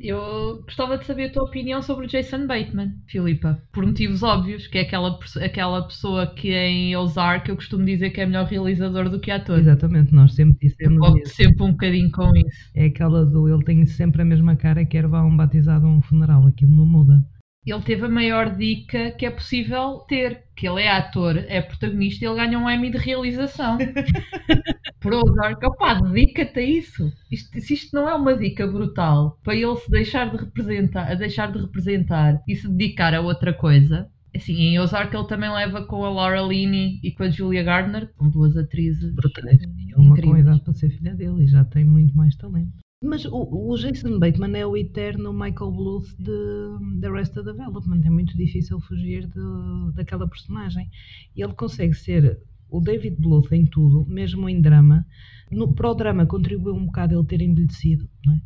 Eu 0.00 0.62
gostava 0.62 0.96
de 0.96 1.04
saber 1.04 1.24
a 1.24 1.32
tua 1.32 1.42
opinião 1.44 1.82
sobre 1.82 2.06
o 2.06 2.08
Jason 2.08 2.46
Bateman, 2.46 2.94
Filipa. 3.06 3.60
Por 3.72 3.84
motivos 3.84 4.22
óbvios, 4.22 4.66
que 4.66 4.78
é 4.78 4.82
aquela, 4.82 5.18
aquela 5.42 5.82
pessoa 5.86 6.26
que 6.26 6.52
em 6.54 6.96
Ozark 6.96 7.48
eu 7.50 7.56
costumo 7.56 7.84
dizer 7.84 8.10
que 8.10 8.20
é 8.20 8.26
melhor 8.26 8.46
realizador 8.46 9.10
do 9.10 9.20
que 9.20 9.30
ator. 9.30 9.58
Exatamente, 9.58 10.14
nós 10.14 10.34
sempre 10.34 10.56
dissemos 10.68 10.98
Foco 11.04 11.18
isso. 11.18 11.34
sempre 11.34 11.62
um 11.64 11.72
bocadinho 11.72 12.10
com 12.12 12.34
isso. 12.36 12.70
É 12.74 12.86
aquela 12.86 13.26
do 13.26 13.48
ele 13.48 13.64
tem 13.64 13.84
sempre 13.84 14.22
a 14.22 14.24
mesma 14.24 14.56
cara, 14.56 14.84
quer 14.86 15.06
vá 15.06 15.18
a 15.20 15.24
um 15.26 15.36
batizado 15.36 15.86
ou 15.86 15.92
a 15.92 15.96
um 15.96 16.00
funeral, 16.00 16.46
aquilo 16.46 16.74
não 16.74 16.86
muda. 16.86 17.22
Ele 17.66 17.82
teve 17.82 18.06
a 18.06 18.08
maior 18.08 18.56
dica 18.56 19.10
que 19.12 19.26
é 19.26 19.30
possível 19.30 19.98
ter, 20.08 20.44
que 20.56 20.66
ele 20.66 20.80
é 20.82 20.90
ator, 20.90 21.36
é 21.36 21.60
protagonista 21.60 22.24
e 22.24 22.28
ele 22.28 22.36
ganha 22.36 22.58
um 22.58 22.68
Emmy 22.70 22.90
de 22.90 22.96
realização. 22.98 23.76
Por 25.00 25.12
Ozark, 25.14 25.64
opá, 25.66 25.94
dedica-te 25.94 26.58
a 26.58 26.62
isso. 26.62 27.12
Isto- 27.30 27.60
se 27.60 27.74
isto 27.74 27.94
não 27.94 28.08
é 28.08 28.14
uma 28.14 28.36
dica 28.36 28.66
brutal 28.66 29.38
para 29.42 29.54
ele 29.54 29.76
se 29.76 29.90
deixar 29.90 30.30
de 30.30 30.38
representar, 30.38 31.10
a 31.10 31.14
deixar 31.14 31.52
de 31.52 31.58
representar 31.58 32.40
e 32.48 32.56
se 32.56 32.68
dedicar 32.68 33.14
a 33.14 33.20
outra 33.20 33.52
coisa. 33.52 34.08
Assim, 34.34 34.54
em 34.54 34.78
Ozark 34.78 35.14
ele 35.14 35.26
também 35.26 35.50
leva 35.52 35.84
com 35.84 36.04
a 36.04 36.10
Laura 36.10 36.40
Linney 36.40 37.00
e 37.02 37.10
com 37.10 37.24
a 37.24 37.30
Julia 37.30 37.62
Gardner, 37.64 38.10
com 38.16 38.28
duas 38.30 38.56
atrizes 38.56 39.12
Brutais. 39.14 39.60
E 39.60 39.64
ele 39.64 39.94
uma 39.96 40.10
com 40.14 40.18
incríveis. 40.18 40.44
idade 40.46 40.60
para 40.62 40.72
ser 40.74 40.90
filha 40.90 41.14
dele 41.14 41.44
e 41.44 41.48
já 41.48 41.64
tem 41.64 41.84
muito 41.84 42.16
mais 42.16 42.34
talento. 42.36 42.72
Mas 43.02 43.24
o, 43.24 43.70
o 43.70 43.76
Jason 43.78 44.18
Bateman 44.18 44.58
é 44.58 44.66
o 44.66 44.76
eterno 44.76 45.32
Michael 45.32 45.72
Bluth 45.72 46.08
de 46.18 47.00
The 47.00 47.08
Arrested 47.08 47.44
Development. 47.44 48.02
É 48.04 48.10
muito 48.10 48.36
difícil 48.36 48.78
fugir 48.80 49.26
de, 49.26 49.92
daquela 49.94 50.28
personagem. 50.28 50.90
Ele 51.34 51.54
consegue 51.54 51.94
ser 51.94 52.38
o 52.68 52.80
David 52.80 53.16
Bluth 53.16 53.50
em 53.52 53.64
tudo, 53.66 54.04
mesmo 54.06 54.48
em 54.48 54.60
drama. 54.60 55.06
No, 55.50 55.72
para 55.74 55.90
o 55.90 55.94
drama 55.94 56.26
contribuiu 56.26 56.74
um 56.74 56.86
bocado 56.86 57.14
ele 57.14 57.26
ter 57.26 57.40
envelhecido, 57.40 58.08
não 58.24 58.34
é? 58.34 58.42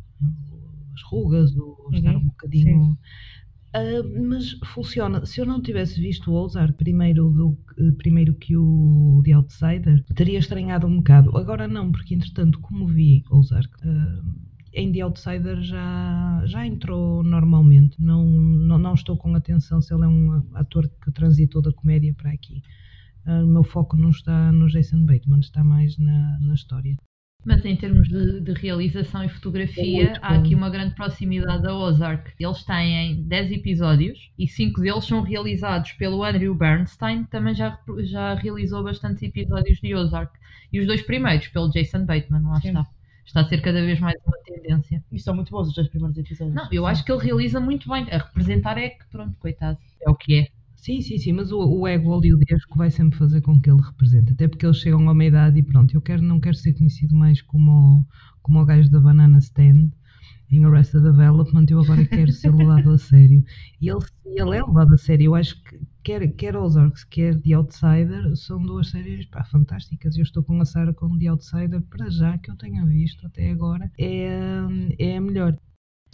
as 0.93 1.01
rugas, 1.03 1.55
o 1.57 1.89
estar 1.93 2.15
Uhum, 2.15 2.21
um 2.21 2.27
bocadinho. 2.27 2.97
Ah, 3.75 4.01
mas 4.29 4.51
funciona. 4.73 5.25
Se 5.25 5.41
eu 5.41 5.45
não 5.45 5.61
tivesse 5.61 5.99
visto 5.99 6.31
o 6.31 6.35
Ozark 6.35 6.77
primeiro, 6.77 7.29
do, 7.29 7.57
eh, 7.77 7.91
primeiro 7.97 8.33
que 8.33 8.55
o 8.55 9.21
The 9.25 9.33
Outsider, 9.33 10.01
teria 10.15 10.39
estranhado 10.39 10.87
um 10.87 10.97
bocado. 10.97 11.35
Agora 11.37 11.67
não, 11.67 11.91
porque 11.91 12.15
entretanto, 12.15 12.57
como 12.61 12.87
vi 12.87 13.23
Ozark, 13.29 13.69
ah, 13.83 14.21
em 14.73 14.93
The 14.93 15.01
Outsider 15.01 15.61
já, 15.61 16.41
já 16.45 16.65
entrou 16.65 17.21
normalmente. 17.21 18.01
Não, 18.01 18.23
não, 18.25 18.77
não 18.77 18.93
estou 18.93 19.17
com 19.17 19.35
atenção 19.35 19.81
se 19.81 19.93
ele 19.93 20.05
é 20.05 20.07
um 20.07 20.41
ator 20.53 20.89
que 21.03 21.11
transitou 21.11 21.61
da 21.61 21.73
comédia 21.73 22.13
para 22.13 22.31
aqui. 22.31 22.61
Ah, 23.25 23.43
o 23.43 23.47
meu 23.47 23.63
foco 23.65 23.97
não 23.97 24.11
está 24.11 24.53
no 24.53 24.67
Jason 24.69 25.05
Bateman, 25.05 25.39
está 25.39 25.65
mais 25.65 25.97
na, 25.97 26.39
na 26.39 26.53
história. 26.53 26.95
Mas 27.45 27.63
em 27.63 27.75
termos 27.75 28.07
de, 28.09 28.41
de 28.41 28.53
realização 28.53 29.23
e 29.23 29.27
É 29.27 29.29
fotografia, 29.29 30.05
muito 30.05 30.19
há 30.23 30.29
aqui 30.29 30.55
uma 30.55 30.69
grande 30.69 30.95
proximidade 30.95 31.61
da 31.61 31.75
Ozark. 31.75 32.31
Eles 32.39 32.63
têm 32.63 33.21
10 33.21 33.51
episódios 33.51 34.31
e 34.37 34.47
5 34.47 34.81
deles 34.81 35.05
são 35.05 35.21
realizados 35.21 35.91
pelo 35.93 36.23
Andrew 36.23 36.55
Bernstein, 36.55 37.23
que 37.23 37.29
também 37.29 37.53
já, 37.53 37.79
já 37.99 38.33
realizou 38.33 38.83
bastantes 38.83 39.21
episódios 39.21 39.79
de 39.79 39.93
Ozark. 39.93 40.33
E 40.73 40.79
os 40.79 40.87
dois 40.87 41.03
primeiros 41.03 41.47
pelo 41.49 41.69
Jason 41.69 42.05
Bateman, 42.05 42.41
lá 42.49 42.59
Sim. 42.59 42.69
está. 42.69 42.87
Está 43.25 43.41
a 43.41 43.45
ser 43.45 43.61
cada 43.61 43.81
vez 43.81 43.99
mais 43.99 44.15
uma 44.25 44.37
tendência. 44.45 45.03
E 45.11 45.19
são 45.19 45.35
muito 45.35 45.51
bons 45.51 45.67
os 45.67 45.73
dois 45.73 45.87
primeiros 45.87 46.17
episódios. 46.17 46.55
Não, 46.55 46.67
eu 46.71 46.85
acho 46.85 47.03
que 47.03 47.11
ele 47.11 47.23
realiza 47.23 47.59
muito 47.59 47.89
bem. 47.89 48.07
A 48.11 48.17
representar 48.17 48.77
é 48.77 48.89
que, 48.89 49.05
pronto, 49.11 49.35
coitado, 49.39 49.77
é 50.01 50.09
o 50.09 50.15
que 50.15 50.41
é. 50.41 50.47
Sim, 50.85 51.01
sim, 51.01 51.17
sim, 51.17 51.33
mas 51.33 51.51
o, 51.51 51.57
o 51.57 51.87
ego 51.87 52.11
oleodesco 52.11 52.77
vai 52.77 52.91
sempre 52.91 53.17
fazer 53.17 53.41
com 53.41 53.59
que 53.59 53.71
ele 53.71 53.81
represente, 53.81 54.33
até 54.33 54.47
porque 54.47 54.63
eles 54.63 54.77
chegam 54.77 55.09
a 55.09 55.13
uma 55.13 55.25
idade 55.25 55.57
e 55.57 55.63
pronto, 55.63 55.91
eu 55.95 55.99
quero, 55.99 56.21
não 56.21 56.39
quero 56.39 56.55
ser 56.55 56.73
conhecido 56.73 57.15
mais 57.15 57.41
como, 57.41 58.05
como 58.43 58.61
o 58.61 58.65
gajo 58.65 58.91
da 58.91 58.99
Banana 58.99 59.39
Stand 59.39 59.89
em 60.51 60.63
Arrested 60.63 61.01
Development, 61.01 61.65
eu 61.71 61.79
agora 61.79 62.05
quero 62.05 62.31
ser 62.31 62.53
levado 62.53 62.91
a 62.91 62.99
sério. 62.99 63.43
E 63.81 63.89
ele, 63.89 63.97
ele 64.27 64.57
é 64.57 64.63
levado 64.63 64.93
a 64.93 64.97
sério, 64.99 65.25
eu 65.25 65.33
acho 65.33 65.59
que 65.63 65.81
quer, 66.03 66.27
quer 66.35 66.55
Ozarks, 66.55 67.03
quer 67.03 67.41
The 67.41 67.53
Outsider, 67.53 68.35
são 68.35 68.61
duas 68.61 68.91
séries 68.91 69.25
pá, 69.25 69.43
fantásticas. 69.43 70.15
Eu 70.15 70.21
estou 70.21 70.43
com 70.43 70.61
a 70.61 70.65
Sarah 70.65 70.93
com 70.93 71.17
The 71.17 71.25
Outsider, 71.29 71.81
para 71.81 72.11
já 72.11 72.37
que 72.37 72.51
eu 72.51 72.55
tenha 72.55 72.85
visto 72.85 73.25
até 73.25 73.49
agora, 73.49 73.91
é, 73.97 74.27
é 74.99 75.17
a 75.17 75.21
melhor. 75.21 75.57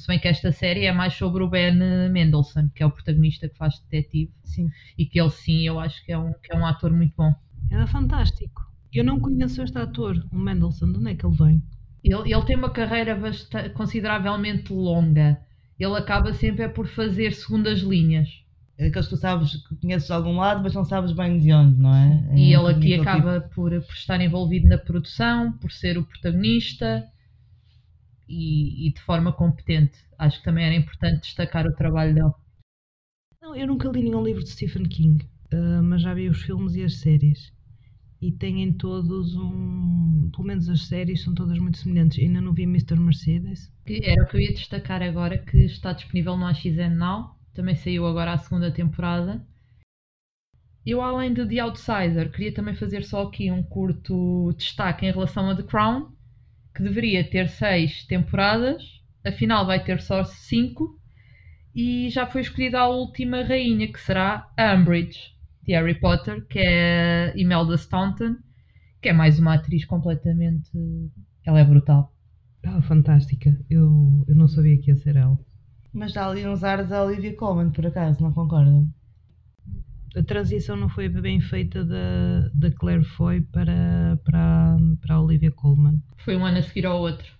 Se 0.01 0.07
bem 0.07 0.17
que 0.17 0.27
esta 0.27 0.51
série 0.51 0.85
é 0.85 0.91
mais 0.91 1.13
sobre 1.13 1.43
o 1.43 1.47
Ben 1.47 1.75
Mendelssohn, 2.09 2.69
que 2.73 2.81
é 2.81 2.85
o 2.87 2.89
protagonista 2.89 3.47
que 3.47 3.55
faz 3.55 3.79
detetive, 3.81 4.31
Sim. 4.43 4.67
e 4.97 5.05
que 5.05 5.21
ele 5.21 5.29
sim, 5.29 5.67
eu 5.67 5.79
acho 5.79 6.03
que 6.03 6.11
é 6.11 6.17
um, 6.17 6.33
que 6.41 6.51
é 6.51 6.57
um 6.57 6.65
ator 6.65 6.91
muito 6.91 7.13
bom. 7.15 7.31
Era 7.69 7.85
fantástico. 7.85 8.63
Eu 8.91 9.03
não 9.03 9.19
conheço 9.19 9.61
este 9.61 9.77
ator, 9.77 10.25
o 10.31 10.39
Mendelssohn, 10.39 10.91
de 10.91 10.97
onde 10.97 11.11
é 11.11 11.13
que 11.13 11.23
ele 11.23 11.35
vem? 11.37 11.61
Ele, 12.03 12.33
ele 12.33 12.45
tem 12.45 12.55
uma 12.55 12.71
carreira 12.71 13.13
basta- 13.13 13.69
consideravelmente 13.69 14.73
longa. 14.73 15.39
Ele 15.79 15.95
acaba 15.95 16.33
sempre 16.33 16.63
é 16.63 16.67
por 16.67 16.87
fazer 16.87 17.31
segundas 17.33 17.81
linhas. 17.81 18.27
É 18.79 18.85
daqueles 18.85 19.07
que 19.07 19.13
tu 19.15 19.21
sabes 19.21 19.55
que 19.67 19.75
conheces 19.75 20.07
de 20.07 20.13
algum 20.13 20.35
lado, 20.37 20.63
mas 20.63 20.73
não 20.73 20.83
sabes 20.83 21.11
bem 21.11 21.37
de 21.37 21.53
onde, 21.53 21.79
não 21.79 21.93
é? 21.93 22.23
É 22.31 22.39
E 22.39 22.57
um 22.57 22.67
ele 22.67 22.71
aqui 22.71 22.93
aquele 22.95 23.01
acaba 23.01 23.41
por, 23.53 23.69
por 23.69 23.93
estar 23.93 24.19
envolvido 24.19 24.67
na 24.67 24.79
produção, 24.79 25.51
por 25.59 25.71
ser 25.71 25.99
o 25.99 26.03
protagonista 26.03 27.07
e, 28.31 28.87
e 28.87 28.93
de 28.93 29.01
forma 29.01 29.33
competente. 29.33 29.97
Acho 30.17 30.39
que 30.39 30.45
também 30.45 30.65
era 30.65 30.75
importante 30.75 31.21
destacar 31.21 31.65
o 31.67 31.75
trabalho 31.75 32.15
dele. 32.15 32.31
Não, 33.41 33.55
eu 33.55 33.67
nunca 33.67 33.89
li 33.89 34.03
nenhum 34.03 34.23
livro 34.23 34.43
de 34.43 34.49
Stephen 34.49 34.83
King, 34.83 35.27
ah, 35.51 35.81
mas 35.83 36.01
já 36.01 36.13
vi 36.13 36.29
os 36.29 36.41
filmes 36.41 36.75
e 36.75 36.83
as 36.83 36.99
séries. 36.99 37.51
E 38.21 38.31
têm 38.31 38.71
todos 38.73 39.35
um. 39.35 40.29
Pelo 40.31 40.47
menos 40.47 40.69
as 40.69 40.83
séries 40.83 41.23
são 41.23 41.33
todas 41.33 41.57
muito 41.57 41.79
semelhantes. 41.79 42.19
Ainda 42.19 42.39
não 42.39 42.53
vi 42.53 42.63
Mr. 42.63 42.95
Mercedes. 42.95 43.73
Que 43.83 43.99
era 44.05 44.23
o 44.23 44.27
que 44.27 44.37
eu 44.37 44.41
ia 44.41 44.53
destacar 44.53 45.01
agora, 45.01 45.39
que 45.39 45.57
está 45.65 45.91
disponível 45.91 46.37
no 46.37 46.45
AXN 46.45 46.95
Now. 46.95 47.35
Também 47.51 47.75
saiu 47.75 48.05
agora 48.05 48.33
a 48.33 48.37
segunda 48.37 48.71
temporada. 48.71 49.43
Eu, 50.85 51.01
além 51.01 51.33
de 51.33 51.45
The 51.47 51.59
Outsider, 51.59 52.31
queria 52.31 52.53
também 52.53 52.75
fazer 52.75 53.03
só 53.03 53.23
aqui 53.23 53.51
um 53.51 53.61
curto 53.61 54.53
destaque 54.57 55.05
em 55.05 55.11
relação 55.11 55.49
a 55.49 55.55
The 55.55 55.63
Crown, 55.63 56.11
que 56.73 56.83
deveria 56.83 57.29
ter 57.29 57.49
seis 57.49 58.05
temporadas, 58.05 58.83
afinal 59.25 59.65
vai 59.65 59.83
ter 59.83 60.01
só 60.01 60.23
cinco, 60.23 60.99
e 61.73 62.09
já 62.09 62.25
foi 62.25 62.41
escolhida 62.41 62.79
a 62.79 62.89
última 62.89 63.43
rainha, 63.43 63.91
que 63.91 63.99
será 63.99 64.49
a 64.57 64.73
Umbridge, 64.73 65.19
de 65.63 65.73
Harry 65.73 65.99
Potter, 65.99 66.45
que 66.47 66.59
é 66.59 67.31
a 67.33 67.37
Imelda 67.37 67.75
Staunton, 67.75 68.35
que 69.01 69.09
é 69.09 69.13
mais 69.13 69.39
uma 69.39 69.55
atriz 69.55 69.85
completamente... 69.85 70.69
Ela 71.45 71.59
é 71.59 71.63
brutal. 71.63 72.13
Ah, 72.63 72.81
fantástica. 72.81 73.57
Eu, 73.69 74.23
eu 74.27 74.35
não 74.35 74.47
sabia 74.47 74.77
que 74.77 74.91
ia 74.91 74.95
ser 74.95 75.15
ela. 75.15 75.37
Mas 75.93 76.13
dá 76.13 76.27
ali 76.27 76.47
uns 76.47 76.63
ares 76.63 76.91
a 76.91 77.03
Olivia 77.03 77.35
Colman, 77.35 77.71
por 77.71 77.85
acaso, 77.85 78.21
não 78.21 78.31
concordam? 78.31 78.87
A 80.15 80.21
transição 80.21 80.75
não 80.75 80.89
foi 80.89 81.07
bem 81.07 81.39
feita 81.39 81.85
da, 81.85 82.49
da 82.53 82.71
Claire 82.71 83.03
Foy 83.03 83.41
para, 83.41 84.19
para, 84.25 84.77
para 85.01 85.15
a 85.15 85.21
Olivia 85.21 85.51
Colman. 85.51 86.01
Foi 86.17 86.35
um 86.35 86.45
ano 86.45 86.57
a 86.57 86.61
seguir 86.61 86.85
ao 86.85 86.99
outro. 86.99 87.31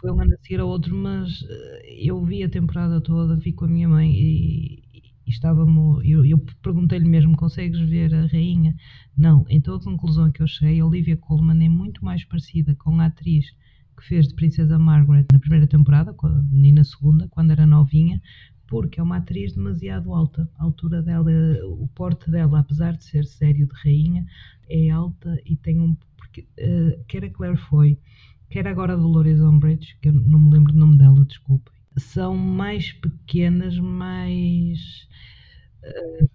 foi 0.00 0.10
um 0.10 0.20
ano 0.20 0.34
a 0.34 0.42
seguir 0.42 0.60
ao 0.60 0.68
outro, 0.68 0.94
mas 0.96 1.44
eh, 1.48 1.96
eu 2.00 2.24
vi 2.24 2.42
a 2.42 2.48
temporada 2.48 3.00
toda, 3.00 3.36
vi 3.36 3.52
com 3.52 3.66
a 3.66 3.68
minha 3.68 3.88
mãe 3.88 4.12
e, 4.12 4.82
e 5.26 5.30
estávamos. 5.30 6.04
Eu, 6.04 6.24
eu 6.24 6.38
perguntei-lhe 6.60 7.08
mesmo: 7.08 7.36
consegues 7.36 7.80
ver 7.80 8.12
a 8.12 8.26
rainha? 8.26 8.74
Não. 9.16 9.44
Então 9.48 9.76
a 9.76 9.80
conclusão 9.80 10.32
que 10.32 10.42
eu 10.42 10.46
cheguei, 10.48 10.80
a 10.80 10.86
Olivia 10.86 11.16
Colman 11.16 11.64
é 11.64 11.68
muito 11.68 12.04
mais 12.04 12.24
parecida 12.24 12.74
com 12.74 13.00
a 13.00 13.06
atriz 13.06 13.46
que 13.96 14.04
fez 14.04 14.28
de 14.28 14.34
Princesa 14.34 14.78
Margaret 14.78 15.26
na 15.32 15.38
primeira 15.38 15.66
temporada 15.66 16.14
e 16.52 16.72
na 16.72 16.84
segunda, 16.84 17.28
quando 17.28 17.50
era 17.50 17.66
novinha, 17.66 18.20
porque 18.68 19.00
é 19.00 19.02
uma 19.02 19.16
atriz 19.16 19.54
demasiado 19.54 20.14
alta. 20.14 20.48
A 20.58 20.64
altura 20.64 21.02
dela, 21.02 21.30
o 21.64 21.88
porte 21.88 22.30
dela, 22.30 22.60
apesar 22.60 22.96
de 22.96 23.04
ser 23.04 23.24
sério 23.24 23.66
de 23.66 23.74
rainha, 23.82 24.24
é 24.68 24.90
alta 24.90 25.40
e 25.44 25.56
tem 25.56 25.80
um. 25.80 25.96
Porque, 26.16 26.46
eh, 26.56 26.98
quer 27.08 27.24
a 27.24 27.30
Claire 27.30 27.56
foi, 27.56 27.98
quer 28.50 28.68
agora 28.68 28.92
a 28.92 28.96
Dolores 28.96 29.40
Umbridge, 29.40 29.96
que 30.00 30.10
eu 30.10 30.12
não 30.12 30.38
me 30.38 30.52
lembro 30.52 30.72
o 30.72 30.76
nome 30.76 30.98
dela, 30.98 31.24
desculpem, 31.24 31.72
são 31.96 32.36
mais 32.36 32.92
pequenas, 32.92 33.78
mais 33.78 35.07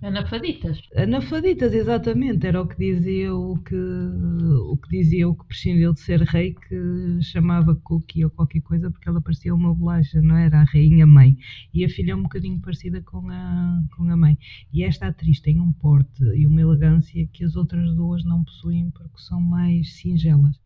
Anafaditas. 0.01 0.79
anafaditas, 0.95 1.73
exatamente, 1.73 2.47
era 2.47 2.61
o 2.61 2.67
que 2.67 2.77
dizia 2.77 3.33
o 3.33 3.57
que, 3.57 3.75
o 3.75 4.77
que 4.77 4.89
dizia 4.89 5.27
o 5.27 5.35
que 5.35 5.45
prescindiu 5.45 5.93
de 5.93 5.99
ser 5.99 6.21
rei, 6.21 6.53
que 6.53 7.21
chamava 7.21 7.75
Cookie 7.75 8.23
ou 8.23 8.31
qualquer 8.31 8.61
coisa, 8.61 8.89
porque 8.89 9.07
ela 9.07 9.21
parecia 9.21 9.53
uma 9.53 9.73
bolacha, 9.73 10.21
não 10.21 10.37
era 10.37 10.61
a 10.61 10.63
rainha 10.63 11.05
mãe. 11.05 11.37
E 11.73 11.83
a 11.83 11.89
filha 11.89 12.13
é 12.13 12.15
um 12.15 12.23
bocadinho 12.23 12.59
parecida 12.61 13.01
com 13.01 13.29
a, 13.29 13.83
com 13.95 14.09
a 14.09 14.15
mãe. 14.17 14.37
E 14.73 14.83
esta 14.83 15.07
atriz 15.07 15.39
tem 15.39 15.59
um 15.59 15.71
porte 15.73 16.23
e 16.23 16.45
uma 16.47 16.61
elegância 16.61 17.27
que 17.27 17.43
as 17.43 17.55
outras 17.55 17.93
duas 17.95 18.23
não 18.23 18.43
possuem, 18.43 18.91
porque 18.91 19.17
são 19.17 19.41
mais 19.41 19.93
singelas. 19.95 20.62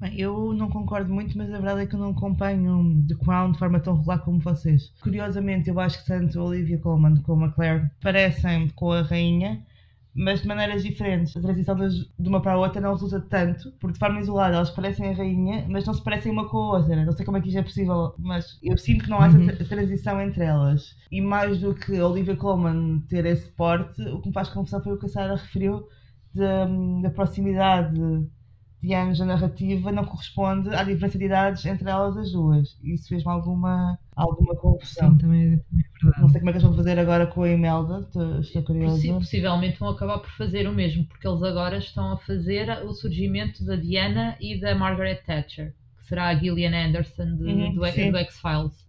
Bem, 0.00 0.18
eu 0.18 0.52
não 0.54 0.70
concordo 0.70 1.12
muito, 1.12 1.36
mas 1.36 1.48
a 1.50 1.58
verdade 1.58 1.82
é 1.82 1.86
que 1.86 1.94
eu 1.94 1.98
não 2.00 2.10
acompanho 2.10 3.04
The 3.06 3.14
Crown 3.16 3.52
de 3.52 3.58
forma 3.58 3.78
tão 3.80 3.94
regular 3.96 4.20
como 4.24 4.40
vocês. 4.40 4.90
Curiosamente, 5.02 5.68
eu 5.68 5.78
acho 5.78 5.98
que 6.00 6.06
tanto 6.06 6.40
a 6.40 6.44
Olivia 6.44 6.78
Colman 6.78 7.16
como 7.22 7.44
a 7.44 7.52
Claire 7.52 7.90
parecem 8.00 8.68
com 8.70 8.92
a 8.92 9.02
rainha, 9.02 9.62
mas 10.14 10.40
de 10.40 10.48
maneiras 10.48 10.82
diferentes. 10.82 11.36
A 11.36 11.40
transição 11.40 11.76
de 11.76 12.28
uma 12.28 12.40
para 12.40 12.52
a 12.52 12.58
outra 12.58 12.80
não 12.80 12.92
resulta 12.94 13.20
tanto, 13.20 13.72
porque 13.78 13.92
de 13.92 13.98
forma 13.98 14.20
isolada 14.20 14.56
elas 14.56 14.70
parecem 14.70 15.10
a 15.10 15.14
rainha, 15.14 15.66
mas 15.68 15.84
não 15.84 15.92
se 15.92 16.02
parecem 16.02 16.32
uma 16.32 16.48
com 16.48 16.56
a 16.56 16.78
outra. 16.78 17.04
Não 17.04 17.12
sei 17.12 17.24
como 17.26 17.36
é 17.36 17.40
que 17.42 17.48
isto 17.48 17.58
é 17.58 17.62
possível, 17.62 18.14
mas 18.18 18.58
eu 18.62 18.78
sinto 18.78 19.04
que 19.04 19.10
não 19.10 19.20
há 19.20 19.26
Uhum. 19.26 19.26
essa 19.26 19.40
tra- 19.56 19.64
transição 19.66 20.20
entre 20.20 20.42
elas. 20.44 20.96
E 21.10 21.20
mais 21.20 21.58
do 21.60 21.74
que 21.74 21.98
a 21.98 22.06
Olivia 22.08 22.36
Colman 22.36 23.00
ter 23.08 23.26
esse 23.26 23.48
porte, 23.50 24.00
o 24.02 24.20
que 24.20 24.28
me 24.28 24.34
faz 24.34 24.48
confusão 24.48 24.82
foi 24.82 24.94
o 24.94 24.98
que 24.98 25.06
a 25.06 25.08
Sarah 25.10 25.36
referiu 25.36 25.86
da, 26.34 26.66
da 27.02 27.10
proximidade 27.10 28.00
de 28.82 28.94
anos 28.94 29.20
a 29.20 29.26
narrativa 29.26 29.92
não 29.92 30.04
corresponde 30.04 30.74
à 30.74 30.82
diferença 30.82 31.18
de 31.18 31.24
idades 31.26 31.64
entre 31.66 31.88
elas 31.90 32.16
as 32.16 32.32
duas. 32.32 32.78
Isso 32.82 33.08
fez-me 33.08 33.30
alguma, 33.30 33.98
alguma 34.16 34.54
confusão. 34.56 35.10
Sim, 35.12 35.18
também, 35.18 35.42
é- 35.54 35.56
também 35.58 35.84
é 35.84 35.98
verdade. 36.02 36.22
Não 36.22 36.28
sei 36.30 36.40
como 36.40 36.50
é 36.50 36.52
que 36.52 36.58
eles 36.58 36.68
vão 36.68 36.76
fazer 36.76 36.98
agora 36.98 37.26
com 37.26 37.42
a 37.42 37.48
Imelda, 37.50 38.00
estou, 38.42 38.62
curiosa. 38.62 38.94
Possi- 38.96 39.12
Possivelmente 39.12 39.78
vão 39.78 39.90
acabar 39.90 40.18
por 40.18 40.30
fazer 40.30 40.66
o 40.66 40.72
mesmo, 40.72 41.04
porque 41.06 41.28
eles 41.28 41.42
agora 41.42 41.76
estão 41.78 42.12
a 42.12 42.16
fazer 42.18 42.70
o 42.84 42.92
surgimento 42.94 43.64
da 43.64 43.76
Diana 43.76 44.36
e 44.40 44.58
da 44.58 44.74
Margaret 44.74 45.22
Thatcher, 45.26 45.74
que 45.98 46.04
será 46.06 46.28
a 46.28 46.34
Gillian 46.34 46.72
Anderson 46.74 47.36
de- 47.36 47.44
Uhum, 47.44 47.74
do, 47.74 47.86
sim. 47.86 48.10
do 48.10 48.16
X-Files. 48.18 48.88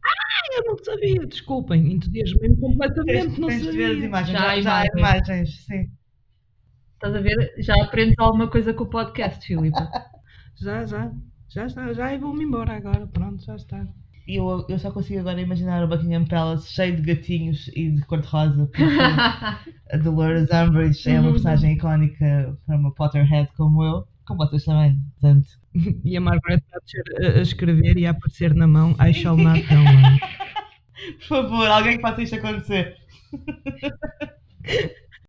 Eu 0.57 0.63
não 0.65 0.77
sabia, 0.83 1.25
desculpem, 1.27 1.93
entusiasmei-me 1.93 2.57
completamente, 2.57 3.21
Tens, 3.27 3.37
não 3.37 3.47
tens 3.47 3.61
de 3.61 3.71
ver 3.71 3.83
as 3.85 3.91
sabia. 3.91 4.05
imagens, 4.05 4.31
Já 4.37 4.39
já, 4.39 4.51
há 4.51 4.61
já 4.61 4.79
há 4.79 4.85
imagens, 4.99 5.65
sim. 5.65 5.89
Estás 7.01 7.15
a 7.15 7.21
ver? 7.21 7.53
Já 7.59 7.73
aprendes 7.83 8.15
alguma 8.19 8.47
coisa 8.47 8.73
com 8.73 8.83
o 8.83 8.89
podcast, 8.89 9.45
Filipe. 9.45 9.77
Já, 10.61 10.85
já, 10.85 11.11
Já 11.49 11.65
está, 11.65 11.91
já 11.93 12.15
vou-me 12.19 12.43
embora 12.43 12.73
agora, 12.77 13.07
pronto, 13.07 13.43
já 13.43 13.55
está. 13.55 13.83
E 14.27 14.35
eu, 14.35 14.63
eu 14.69 14.77
só 14.77 14.91
consigo 14.91 15.19
agora 15.21 15.41
imaginar 15.41 15.83
o 15.83 15.87
Buckingham 15.87 16.25
Palace 16.25 16.71
cheio 16.71 16.95
de 16.95 17.01
gatinhos 17.01 17.67
e 17.69 17.89
de 17.89 18.01
cor-de-rosa, 18.05 18.67
porque 18.67 18.83
a 19.91 19.97
Dolores 19.97 20.49
Umbridge 20.51 21.09
é 21.09 21.19
uma 21.19 21.27
Uhum. 21.29 21.31
personagem 21.33 21.73
icónica 21.73 22.55
para 22.67 22.77
uma 22.77 22.93
Potterhead 22.93 23.49
como 23.57 23.83
eu, 23.83 24.07
como 24.27 24.45
vocês 24.45 24.63
também, 24.65 24.99
portanto. 25.19 25.47
E 26.05 26.15
a 26.15 26.21
Margaret 26.21 26.61
Thatcher 26.69 27.03
a, 27.35 27.39
a 27.39 27.41
escrever 27.41 27.97
e 27.97 28.05
a 28.05 28.11
aparecer 28.11 28.53
na 28.53 28.67
mão 28.67 28.95
I 28.99 29.11
shall 29.13 29.35
not 29.37 29.65
tell 29.67 29.81
lies. 29.81 30.21
Por 31.27 31.27
favor, 31.27 31.67
alguém 31.67 31.95
que 31.95 32.01
faça 32.03 32.21
isto 32.21 32.35
acontecer. 32.35 32.95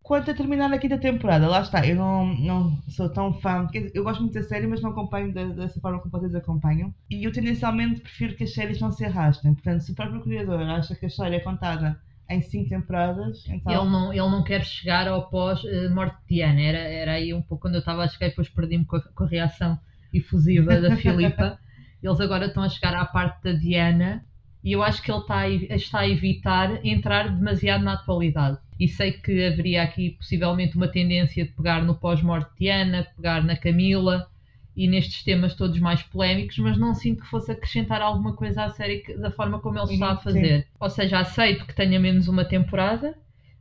Quanto 0.02 0.30
a 0.30 0.34
terminar 0.34 0.72
a 0.72 0.78
quinta 0.78 0.98
temporada, 0.98 1.48
lá 1.48 1.60
está, 1.60 1.86
eu 1.86 1.94
não, 1.94 2.26
não 2.38 2.82
sou 2.88 3.08
tão 3.08 3.32
fã, 3.34 3.68
eu 3.94 4.02
gosto 4.02 4.20
muito 4.20 4.34
da 4.34 4.42
série, 4.42 4.66
mas 4.66 4.80
não 4.82 4.90
acompanho 4.90 5.32
da- 5.32 5.44
dessa 5.44 5.80
forma 5.80 6.00
como 6.00 6.10
vocês 6.10 6.34
acompanham. 6.34 6.92
E 7.08 7.24
eu 7.24 7.32
tendencialmente 7.32 8.00
prefiro 8.00 8.34
que 8.34 8.42
as 8.44 8.52
séries 8.52 8.80
não 8.80 8.90
se 8.90 9.04
arrastem. 9.04 9.54
Portanto, 9.54 9.80
se 9.80 9.92
o 9.92 9.94
próprio 9.94 10.20
criador 10.20 10.60
acha 10.62 10.94
que 10.96 11.04
a 11.04 11.08
história 11.08 11.36
é 11.36 11.40
contada 11.40 12.00
em 12.28 12.40
cinco 12.40 12.68
temporadas, 12.70 13.44
então. 13.48 13.72
Ele 13.72 13.90
não, 13.90 14.12
ele 14.12 14.30
não 14.30 14.42
quer 14.42 14.64
chegar 14.64 15.06
ao 15.06 15.28
pós-morte 15.28 16.16
de 16.28 16.34
Diana. 16.36 16.60
Era, 16.60 16.78
era 16.78 17.12
aí 17.12 17.32
um 17.32 17.42
pouco 17.42 17.62
quando 17.62 17.74
eu 17.74 17.80
estava 17.80 18.02
a 18.02 18.08
chegar 18.08 18.26
e 18.26 18.30
depois 18.30 18.48
perdi-me 18.48 18.84
com 18.84 18.98
com 19.14 19.24
a 19.24 19.28
reação 19.28 19.78
efusiva 20.12 20.80
da 20.80 20.94
Filipa. 20.96 21.58
Eles 22.02 22.20
agora 22.20 22.46
estão 22.46 22.62
a 22.64 22.68
chegar 22.68 22.94
à 22.94 23.04
parte 23.04 23.42
da 23.44 23.52
Diana 23.52 24.24
e 24.64 24.72
eu 24.72 24.82
acho 24.82 25.02
que 25.02 25.10
ele 25.10 25.20
está 25.20 25.40
a, 25.40 25.48
está 25.48 26.00
a 26.00 26.08
evitar 26.08 26.84
entrar 26.84 27.28
demasiado 27.28 27.84
na 27.84 27.94
atualidade. 27.94 28.58
E 28.78 28.88
sei 28.88 29.12
que 29.12 29.46
haveria 29.46 29.82
aqui 29.82 30.10
possivelmente 30.10 30.76
uma 30.76 30.88
tendência 30.88 31.44
de 31.44 31.52
pegar 31.52 31.82
no 31.84 31.94
pós-morte 31.94 32.50
de 32.52 32.58
Diana, 32.60 33.06
pegar 33.16 33.42
na 33.44 33.56
Camila 33.56 34.28
e 34.76 34.88
nestes 34.88 35.22
temas 35.22 35.54
todos 35.54 35.78
mais 35.78 36.02
polémicos, 36.02 36.58
mas 36.58 36.78
não 36.78 36.94
sinto 36.94 37.22
que 37.22 37.28
fosse 37.28 37.52
acrescentar 37.52 38.00
alguma 38.00 38.34
coisa 38.34 38.64
à 38.64 38.70
série 38.70 39.02
da 39.18 39.30
forma 39.30 39.60
como 39.60 39.78
ele 39.78 39.86
está 39.88 40.10
a 40.12 40.14
Uhum, 40.14 40.16
sim. 40.16 40.22
fazer. 40.22 40.68
Ou 40.80 40.88
seja, 40.90 41.18
aceito 41.20 41.66
que 41.66 41.74
tenha 41.74 42.00
menos 42.00 42.26
uma 42.28 42.44
temporada, 42.44 43.14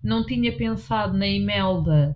não 0.04 0.26
tinha 0.26 0.52
pensado 0.56 1.18
na 1.18 1.28
Imelda 1.28 2.16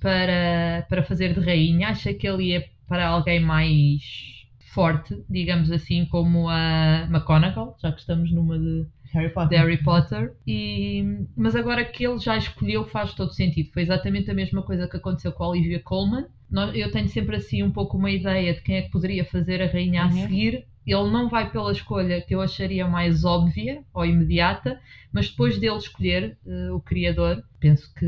para, 0.00 0.86
para 0.88 1.02
fazer 1.02 1.34
de 1.34 1.40
rainha. 1.40 1.88
Acho 1.88 2.12
que 2.14 2.26
ele 2.28 2.44
ia 2.50 2.68
para 2.88 3.06
alguém 3.08 3.40
mais 3.40 4.35
forte, 4.76 5.24
digamos 5.28 5.70
assim, 5.70 6.04
como 6.06 6.48
a 6.48 7.06
McGonagall, 7.10 7.74
já 7.82 7.90
que 7.92 8.00
estamos 8.00 8.30
numa 8.30 8.58
de, 8.58 8.84
Harry 9.14 9.28
de 9.28 9.34
Potter. 9.34 9.58
Harry 9.58 9.76
Potter. 9.82 10.32
E, 10.46 11.02
mas 11.34 11.56
agora 11.56 11.84
que 11.84 12.06
ele 12.06 12.18
já 12.18 12.36
escolheu, 12.36 12.84
faz 12.84 13.14
todo 13.14 13.32
sentido. 13.32 13.70
Foi 13.72 13.82
exatamente 13.82 14.30
a 14.30 14.34
mesma 14.34 14.62
coisa 14.62 14.86
que 14.86 14.96
aconteceu 14.98 15.32
com 15.32 15.44
a 15.44 15.48
Olivia 15.48 15.80
Colman. 15.80 16.26
Eu 16.74 16.90
tenho 16.90 17.08
sempre 17.08 17.36
assim 17.36 17.62
um 17.62 17.70
pouco 17.72 17.96
uma 17.96 18.10
ideia 18.10 18.52
de 18.54 18.60
quem 18.62 18.76
é 18.76 18.82
que 18.82 18.90
poderia 18.90 19.24
fazer 19.24 19.62
a 19.62 19.66
rainha 19.66 20.02
a 20.04 20.06
Uhum. 20.06 20.10
seguir. 20.10 20.64
Ele 20.86 21.10
não 21.10 21.28
vai 21.28 21.50
pela 21.50 21.72
escolha 21.72 22.20
que 22.20 22.34
eu 22.34 22.40
acharia 22.40 22.86
mais 22.86 23.24
óbvia 23.24 23.82
ou 23.94 24.04
imediata, 24.06 24.78
mas 25.12 25.28
depois 25.30 25.58
dele 25.58 25.76
escolher 25.76 26.36
eh, 26.46 26.70
o 26.70 26.78
criador, 26.80 27.42
penso 27.58 27.92
que, 27.98 28.06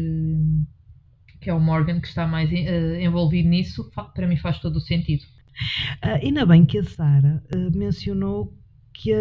que 1.41 1.51
é 1.51 1.55
o 1.55 1.61
Morgan 1.61 2.01
que 2.01 2.09
está 2.09 2.27
mais 2.27 2.51
eh, 2.53 3.03
envolvido 3.03 3.49
nisso, 3.49 3.91
para 4.15 4.27
mim 4.27 4.37
faz 4.37 4.59
todo 4.59 4.77
o 4.77 4.81
sentido. 4.81 5.25
Ah, 6.03 6.19
ainda 6.23 6.47
bem 6.47 6.65
que 6.65 6.79
a 6.79 6.85
Sara 6.85 7.43
ah, 7.53 7.71
mencionou 7.75 8.55
que 8.93 9.13
a, 9.13 9.19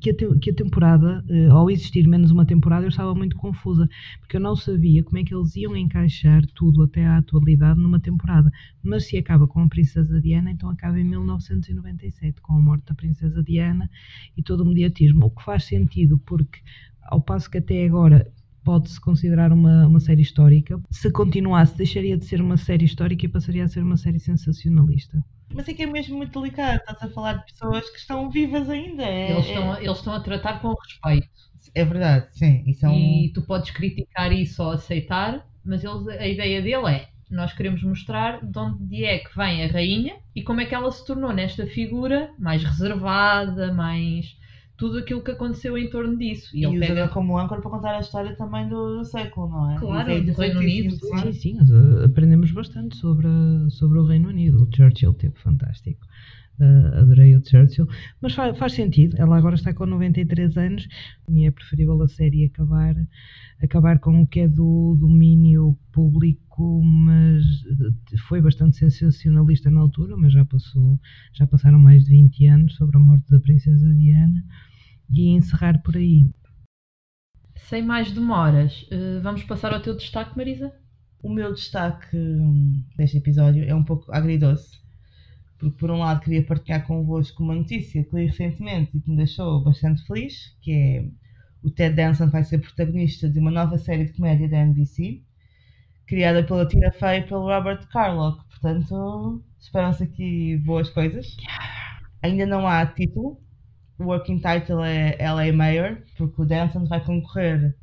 que 0.00 0.10
a, 0.10 0.14
que 0.40 0.50
a 0.50 0.54
temporada, 0.54 1.24
ah, 1.28 1.52
ao 1.52 1.70
existir 1.70 2.06
menos 2.06 2.30
uma 2.30 2.46
temporada, 2.46 2.84
eu 2.84 2.88
estava 2.88 3.14
muito 3.14 3.36
confusa, 3.36 3.88
porque 4.20 4.36
eu 4.36 4.40
não 4.40 4.54
sabia 4.54 5.02
como 5.02 5.18
é 5.18 5.24
que 5.24 5.34
eles 5.34 5.56
iam 5.56 5.76
encaixar 5.76 6.46
tudo 6.54 6.84
até 6.84 7.04
à 7.04 7.18
atualidade 7.18 7.80
numa 7.80 7.98
temporada. 8.00 8.50
Mas 8.82 9.06
se 9.06 9.16
acaba 9.16 9.46
com 9.46 9.60
a 9.60 9.68
Princesa 9.68 10.20
Diana, 10.20 10.50
então 10.52 10.70
acaba 10.70 10.98
em 11.00 11.04
1997, 11.04 12.40
com 12.40 12.54
a 12.54 12.60
morte 12.60 12.86
da 12.86 12.94
Princesa 12.94 13.42
Diana 13.42 13.90
e 14.36 14.42
todo 14.42 14.60
o 14.60 14.66
mediatismo, 14.66 15.26
o 15.26 15.30
que 15.30 15.44
faz 15.44 15.64
sentido, 15.64 16.18
porque 16.18 16.60
ao 17.02 17.20
passo 17.20 17.50
que 17.50 17.58
até 17.58 17.84
agora 17.84 18.30
pode-se 18.64 19.00
considerar 19.00 19.52
uma, 19.52 19.86
uma 19.86 20.00
série 20.00 20.22
histórica, 20.22 20.80
se 20.90 21.10
continuasse, 21.10 21.76
deixaria 21.76 22.16
de 22.16 22.24
ser 22.24 22.40
uma 22.40 22.56
série 22.56 22.84
histórica 22.84 23.26
e 23.26 23.28
passaria 23.28 23.64
a 23.64 23.68
ser 23.68 23.82
uma 23.82 23.96
série 23.96 24.20
sensacionalista. 24.20 25.22
Mas 25.54 25.68
é 25.68 25.74
que 25.74 25.82
é 25.82 25.86
mesmo 25.86 26.16
muito 26.16 26.38
delicado, 26.40 26.78
estás 26.80 27.02
a 27.02 27.08
falar 27.14 27.34
de 27.34 27.44
pessoas 27.52 27.88
que 27.90 27.98
estão 27.98 28.30
vivas 28.30 28.68
ainda. 28.70 29.02
É, 29.04 29.30
Eles 29.32 29.46
é- 29.46 29.48
estão, 29.48 29.72
a- 29.72 29.82
eles 29.82 29.96
estão 29.98 30.14
a 30.14 30.20
tratar 30.20 30.60
com 30.60 30.74
respeito. 30.74 31.28
é 31.74 31.84
verdade, 31.84 32.26
sim. 32.36 32.64
E 32.66 32.74
são... 32.74 32.92
E 32.94 33.30
tu 33.34 33.42
podes 33.42 33.70
criticar 33.70 34.32
isso 34.32 34.62
ou 34.62 34.70
aceitar, 34.72 35.46
mas 35.64 35.84
eles, 35.84 36.06
a 36.08 36.26
ideia 36.26 36.60
dele 36.62 36.86
é: 36.90 37.08
nós 37.30 37.52
queremos 37.52 37.82
mostrar 37.82 38.44
de 38.44 38.58
onde 38.58 39.04
é 39.04 39.18
que 39.18 39.34
vem 39.36 39.64
a 39.64 39.68
rainha 39.68 40.16
e 40.34 40.42
como 40.42 40.60
é 40.60 40.66
que 40.66 40.74
ela 40.74 40.90
se 40.90 41.04
tornou 41.06 41.32
nesta 41.32 41.66
figura 41.66 42.30
mais 42.38 42.62
reservada, 42.64 43.72
mais. 43.72 44.26
Tudo 44.82 44.98
aquilo 44.98 45.22
que 45.22 45.30
aconteceu 45.30 45.78
em 45.78 45.88
torno 45.88 46.16
disso. 46.18 46.50
E, 46.56 46.60
E 46.60 46.64
ele 46.64 46.78
pega. 46.80 47.08
como 47.08 47.38
âncora 47.38 47.60
para 47.60 47.70
contar 47.70 47.96
a 47.96 48.00
história 48.00 48.34
também 48.36 48.68
do, 48.68 48.98
do 48.98 49.04
século, 49.04 49.48
não 49.48 49.70
é? 49.70 49.78
Claro, 49.78 50.10
é 50.10 50.20
do 50.20 50.32
Reino 50.32 50.58
Unido. 50.60 50.96
Sim, 50.96 51.32
sim, 51.32 51.58
aprendemos 52.04 52.50
bastante 52.50 52.96
sobre, 52.96 53.28
sobre 53.70 53.98
o 53.98 54.04
Reino 54.04 54.28
Unido. 54.28 54.64
O 54.64 54.76
Churchill 54.76 55.14
teve 55.14 55.34
fantástico. 55.36 56.04
Uh, 56.60 56.98
adorei 57.00 57.34
o 57.34 57.44
Churchill. 57.44 57.88
Mas 58.20 58.34
fa- 58.34 58.54
faz 58.54 58.72
sentido. 58.74 59.16
Ela 59.18 59.36
agora 59.38 59.54
está 59.54 59.72
com 59.72 59.86
93 59.86 60.56
anos 60.56 60.86
e 61.30 61.46
é 61.46 61.50
preferível 61.50 62.00
a 62.02 62.08
série 62.08 62.44
acabar, 62.44 62.94
acabar 63.62 63.98
com 63.98 64.20
o 64.22 64.26
que 64.26 64.40
é 64.40 64.48
do 64.48 64.96
domínio 65.00 65.76
público, 65.92 66.82
mas 66.84 67.42
foi 68.28 68.40
bastante 68.40 68.76
sensacionalista 68.76 69.70
na 69.70 69.80
altura, 69.80 70.16
mas 70.16 70.32
já 70.32 70.44
passou, 70.44 71.00
já 71.32 71.46
passaram 71.46 71.78
mais 71.78 72.04
de 72.04 72.10
20 72.10 72.46
anos 72.46 72.74
sobre 72.74 72.96
a 72.96 73.00
morte 73.00 73.30
da 73.30 73.40
Princesa 73.40 73.92
Diana. 73.94 74.44
E 75.12 75.28
encerrar 75.28 75.82
por 75.82 75.96
aí. 75.96 76.30
Sem 77.68 77.82
mais 77.82 78.10
demoras, 78.10 78.86
eh, 78.90 79.20
vamos 79.22 79.44
passar 79.44 79.72
ao 79.72 79.82
teu 79.82 79.96
destaque, 79.96 80.36
Marisa? 80.36 80.72
O 81.22 81.32
meu 81.32 81.52
destaque 81.52 82.16
hum, 82.16 82.82
deste 82.96 83.18
episódio 83.18 83.64
é 83.64 83.74
um 83.74 83.84
pouco 83.84 84.10
agridoce. 84.12 84.80
Porque, 85.58 85.78
por 85.78 85.90
um 85.90 85.98
lado, 85.98 86.20
queria 86.22 86.44
partilhar 86.44 86.84
convosco 86.86 87.42
uma 87.42 87.54
notícia 87.54 88.02
que 88.02 88.16
li 88.16 88.26
recentemente 88.26 88.96
e 88.96 89.00
que 89.00 89.10
me 89.10 89.16
deixou 89.16 89.62
bastante 89.62 90.04
feliz, 90.06 90.56
que 90.60 90.72
é 90.72 91.08
o 91.62 91.70
Ted 91.70 91.94
Danson 91.94 92.28
vai 92.28 92.42
ser 92.42 92.58
protagonista 92.58 93.28
de 93.28 93.38
uma 93.38 93.50
nova 93.50 93.78
série 93.78 94.04
de 94.06 94.12
comédia 94.14 94.48
da 94.48 94.58
NBC, 94.58 95.22
criada 96.06 96.44
pela 96.44 96.66
Tina 96.66 96.90
Fey 96.90 97.20
e 97.20 97.22
pelo 97.22 97.46
Robert 97.46 97.86
Carlock. 97.88 98.44
Portanto, 98.48 99.44
esperam-se 99.60 100.02
aqui 100.02 100.56
boas 100.58 100.90
coisas. 100.90 101.36
Ainda 102.20 102.46
não 102.46 102.66
há 102.66 102.84
título. 102.86 103.40
O 104.02 104.06
working 104.06 104.38
title 104.40 104.82
é 104.84 105.16
LA 105.20 105.52
Mayor, 105.52 106.02
porque 106.16 106.42
o 106.42 106.46
Danson 106.46 106.84
vai 106.86 107.04
concorrer 107.04 107.74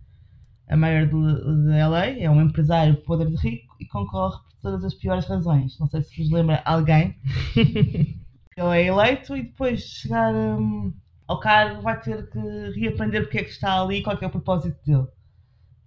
a 0.69 0.77
Mayor 0.77 1.07
de, 1.07 1.65
de 1.65 1.81
LA, 1.81 2.05
é 2.19 2.29
um 2.29 2.41
empresário 2.41 2.95
podre 3.03 3.29
de 3.29 3.37
rico 3.37 3.75
e 3.79 3.85
concorre 3.87 4.37
por 4.43 4.53
todas 4.61 4.83
as 4.85 4.93
piores 4.95 5.25
razões. 5.25 5.77
Não 5.79 5.87
sei 5.87 6.01
se 6.03 6.21
vos 6.23 6.31
lembra 6.31 6.61
alguém. 6.65 7.15
Ele 8.57 8.77
é 8.77 8.85
eleito 8.87 9.35
e 9.37 9.43
depois 9.43 9.81
de 9.81 9.87
chegar 9.87 10.33
hum, 10.35 10.93
ao 11.27 11.39
cargo 11.39 11.81
vai 11.81 11.99
ter 12.01 12.29
que 12.29 12.39
reaprender 12.79 13.23
porque 13.23 13.39
é 13.39 13.43
que 13.43 13.49
está 13.51 13.81
ali 13.81 13.97
e 13.99 14.03
qual 14.03 14.17
é, 14.17 14.25
é 14.25 14.27
o 14.27 14.31
propósito 14.31 14.77
dele. 14.85 15.07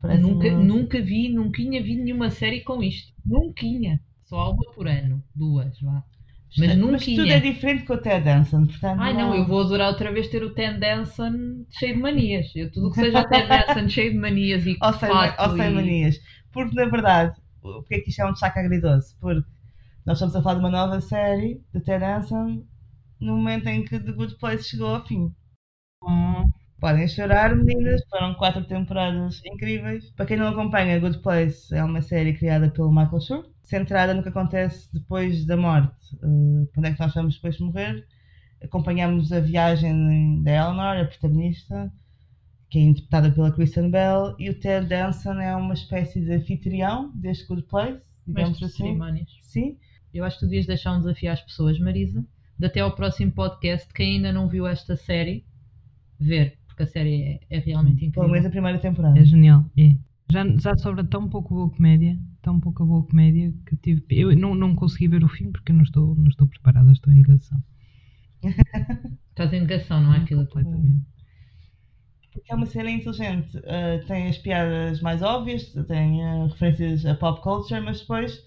Parece 0.01 0.23
Nunca, 0.23 0.49
uma- 0.49 0.65
nunca 0.65 1.03
vi, 1.03 1.29
nunca 1.31 1.59
vi 1.63 1.97
nenhuma 1.97 2.31
série 2.31 2.63
com 2.63 2.83
isto. 2.83 3.13
Nunca. 3.25 3.65
Só 4.25 4.51
uma 4.53 4.73
por 4.73 4.89
ano, 4.89 5.23
duas, 5.35 5.79
vá. 5.81 6.03
Mas 6.59 6.77
nunca. 6.77 6.93
Mas 6.93 7.05
tudo 7.05 7.27
é 7.27 7.41
diferente 7.41 7.85
com 7.85 7.95
o 7.95 7.99
Ted 7.99 8.25
Danson, 8.25 8.67
portanto. 8.67 9.01
Ai 9.01 9.13
não, 9.15 9.35
eu 9.35 9.47
vou 9.47 9.61
adorar 9.63 9.89
outra 9.89 10.13
vez 10.13 10.29
ter 10.29 10.43
o 10.43 10.55
Ted 10.55 10.79
Danson 10.79 11.65
cheio 11.71 11.95
de 11.95 12.01
manias. 12.01 12.53
Eu, 12.55 12.71
tudo 12.71 12.89
o 12.89 12.91
que 12.91 13.01
seja 13.01 13.21
o 13.21 13.29
Ted 13.29 13.49
Danson 13.49 13.89
cheio 13.89 14.13
de 14.13 14.19
manias 14.19 14.67
e 14.67 14.77
Ou 14.83 14.93
sem, 14.93 15.11
ou 15.11 15.57
sem 15.57 15.71
e- 15.71 15.75
manias. 15.75 16.17
Porque 16.53 16.75
na 16.75 16.85
verdade, 16.87 17.35
porque 17.61 17.95
é 17.95 18.01
que 18.01 18.11
isto 18.11 18.21
é 18.21 18.27
um 18.27 18.33
destaque 18.33 18.59
agridoce? 18.59 19.15
Porque 19.21 19.49
nós 20.05 20.17
estamos 20.19 20.37
a 20.37 20.43
falar 20.43 20.57
de 20.57 20.61
uma 20.61 20.71
nova 20.71 21.01
série 21.01 21.61
de 21.73 21.81
Ted 21.81 22.01
Danson 22.01 22.65
no 23.21 23.37
momento 23.37 23.69
em 23.69 23.85
que 23.85 23.99
The 24.01 24.13
Good 24.13 24.37
Place 24.39 24.65
chegou 24.69 24.89
ao 24.95 25.07
fim. 25.07 25.33
Podem 26.81 27.07
chorar, 27.09 27.55
meninas, 27.55 28.03
foram 28.11 28.35
quatro 28.35 28.65
temporadas 28.65 29.41
incríveis. 29.47 30.11
Para 30.11 30.27
quem 30.27 30.37
não 30.37 30.49
acompanha, 30.49 30.99
Good 30.99 31.21
Place 31.21 31.73
é 31.75 31.83
uma 31.83 32.03
série 32.03 32.35
criada 32.35 32.71
pelo 32.71 32.91
Michael 32.91 33.21
Schur, 33.21 33.45
centrada 33.63 34.13
no 34.15 34.23
que 34.23 34.29
acontece 34.29 34.89
depois 34.93 35.45
da 35.45 35.57
morte. 35.57 36.15
Uh, 36.23 36.69
quando 36.75 36.87
é 36.87 36.93
que 36.93 37.01
nós 37.01 37.15
vamos 37.15 37.35
depois 37.37 37.57
de 37.57 37.63
morrer? 37.65 38.07
Acompanhamos 38.63 39.33
a 39.33 39.41
viagem 39.41 40.43
da 40.43 40.51
Eleanor, 40.53 40.97
a 40.99 41.05
protagonista, 41.05 41.93
que 42.71 42.79
é 42.79 42.83
interpretada 42.83 43.31
pela 43.31 43.51
Kristen 43.53 43.91
Bell, 43.91 44.35
e 44.39 44.49
o 44.51 44.59
Ted 44.59 44.87
Danson 44.87 45.35
é 45.41 45.55
uma 45.57 45.75
espécie 45.75 46.21
de 46.21 46.33
anfitrião 46.33 47.11
deste 47.15 47.47
Good 47.47 47.65
Place, 47.65 48.01
digamos 48.27 48.51
mestre 48.51 48.67
assim. 48.67 48.77
cerimónias. 48.85 49.29
Sim, 49.43 49.77
Eu 50.15 50.25
acho 50.25 50.39
que 50.39 50.45
tu 50.45 50.49
devias 50.49 50.67
deixar 50.67 50.93
um 50.95 50.99
desafio 50.99 51.33
às 51.33 51.41
pessoas, 51.41 51.79
Marisa, 51.79 52.25
de 52.59 52.67
até 52.67 52.81
ao 52.81 52.95
próximo 52.95 53.33
podcast, 53.33 53.93
quem 53.93 54.17
ainda 54.17 54.33
não 54.33 54.49
viu 54.49 54.67
esta 54.67 54.97
série, 54.97 55.45
ver, 56.21 56.59
porque 56.67 56.85
a 56.85 56.87
série 56.87 57.41
é, 57.51 57.57
é 57.57 57.59
realmente 57.59 58.09
pelo 58.11 58.27
incrível. 58.27 58.29
menos 58.31 58.47
a 58.47 58.51
primeira 58.51 58.79
temporada. 58.79 59.19
É 59.19 59.25
genial, 59.25 59.65
é. 59.77 59.97
Já, 60.31 60.47
já 60.57 60.77
sobra 60.79 61.03
tão 61.05 61.29
pouco 61.29 61.55
boa 61.55 61.69
comédia, 61.71 62.19
tão 62.43 62.61
pouca 62.61 62.85
boa 62.85 63.05
comédia 63.05 63.55
que 63.67 63.77
tive. 63.77 64.05
Eu 64.11 64.37
não, 64.37 64.55
não 64.55 64.75
consegui 64.75 65.09
ver 65.09 65.25
o 65.25 65.29
fim 65.29 65.51
porque 65.51 65.73
eu 65.73 65.77
não 65.77 65.83
estou, 65.83 66.15
não 66.15 66.29
estou 66.29 66.47
preparada, 66.47 66.93
estou 66.93 67.13
em 67.13 67.17
negação. 67.17 67.63
Estás 69.31 69.53
em 69.53 69.61
negação, 69.61 70.03
não 70.03 70.15
é, 70.15 70.27
Filipe? 70.27 70.53
Completamente. 70.53 71.07
Porque 72.33 72.53
é 72.53 72.55
uma 72.55 72.67
série 72.67 72.91
inteligente. 72.91 73.57
Uh, 73.59 74.07
tem 74.07 74.29
as 74.29 74.39
piadas 74.39 75.01
mais 75.01 75.23
óbvias, 75.23 75.73
tem 75.87 76.21
uh, 76.21 76.47
referências 76.49 77.07
a 77.07 77.15
pop 77.15 77.41
culture, 77.43 77.81
mas 77.81 78.01
depois 78.01 78.45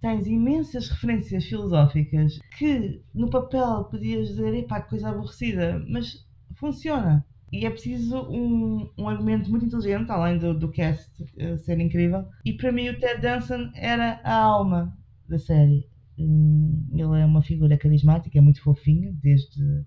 tens 0.00 0.26
imensas 0.26 0.88
referências 0.88 1.44
filosóficas 1.44 2.38
que 2.56 3.02
no 3.14 3.28
papel 3.28 3.84
podias 3.84 4.28
dizer, 4.28 4.54
epá, 4.54 4.80
que 4.80 4.90
coisa 4.90 5.10
aborrecida, 5.10 5.84
mas 5.88 6.26
funciona. 6.54 7.24
E 7.52 7.66
é 7.66 7.70
preciso 7.70 8.16
um, 8.30 8.90
um 8.96 9.08
argumento 9.08 9.50
muito 9.50 9.66
inteligente, 9.66 10.10
além 10.10 10.38
do, 10.38 10.56
do 10.56 10.70
cast 10.70 11.10
uh, 11.22 11.58
ser 11.58 11.80
incrível. 11.80 12.24
E 12.44 12.52
para 12.52 12.70
mim 12.70 12.88
o 12.88 12.98
Ted 12.98 13.20
Danson 13.20 13.70
era 13.74 14.20
a 14.22 14.34
alma 14.34 14.96
da 15.28 15.38
série. 15.38 15.88
Hum, 16.16 16.86
ele 16.92 17.20
é 17.20 17.24
uma 17.24 17.42
figura 17.42 17.76
carismática, 17.76 18.38
é 18.38 18.40
muito 18.40 18.62
fofinho, 18.62 19.12
desde 19.20 19.84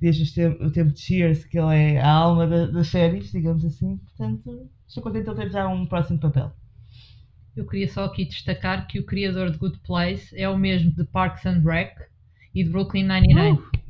desde 0.00 0.46
o 0.46 0.70
tempo 0.70 0.92
de 0.92 1.00
Cheers, 1.00 1.44
que 1.44 1.58
ele 1.58 1.74
é 1.74 2.00
a 2.00 2.10
alma 2.10 2.46
da, 2.46 2.66
das 2.66 2.88
séries, 2.88 3.30
digamos 3.30 3.64
assim. 3.64 3.98
Portanto, 3.98 4.68
estou 4.86 5.02
contente 5.02 5.28
de 5.28 5.36
ter 5.36 5.50
já 5.50 5.68
um 5.68 5.86
próximo 5.86 6.18
papel. 6.18 6.52
Eu 7.56 7.66
queria 7.66 7.88
só 7.88 8.04
aqui 8.04 8.24
destacar 8.24 8.86
que 8.88 8.98
o 8.98 9.06
criador 9.06 9.50
de 9.50 9.58
Good 9.58 9.78
Place 9.80 10.36
é 10.36 10.48
o 10.48 10.58
mesmo 10.58 10.90
de 10.90 11.04
Parks 11.04 11.46
and 11.46 11.60
Rec 11.64 11.96
e 12.54 12.64
de 12.64 12.70
Brooklyn 12.70 13.04
Nine-Nine. 13.04 13.52
Uh! 13.52 13.83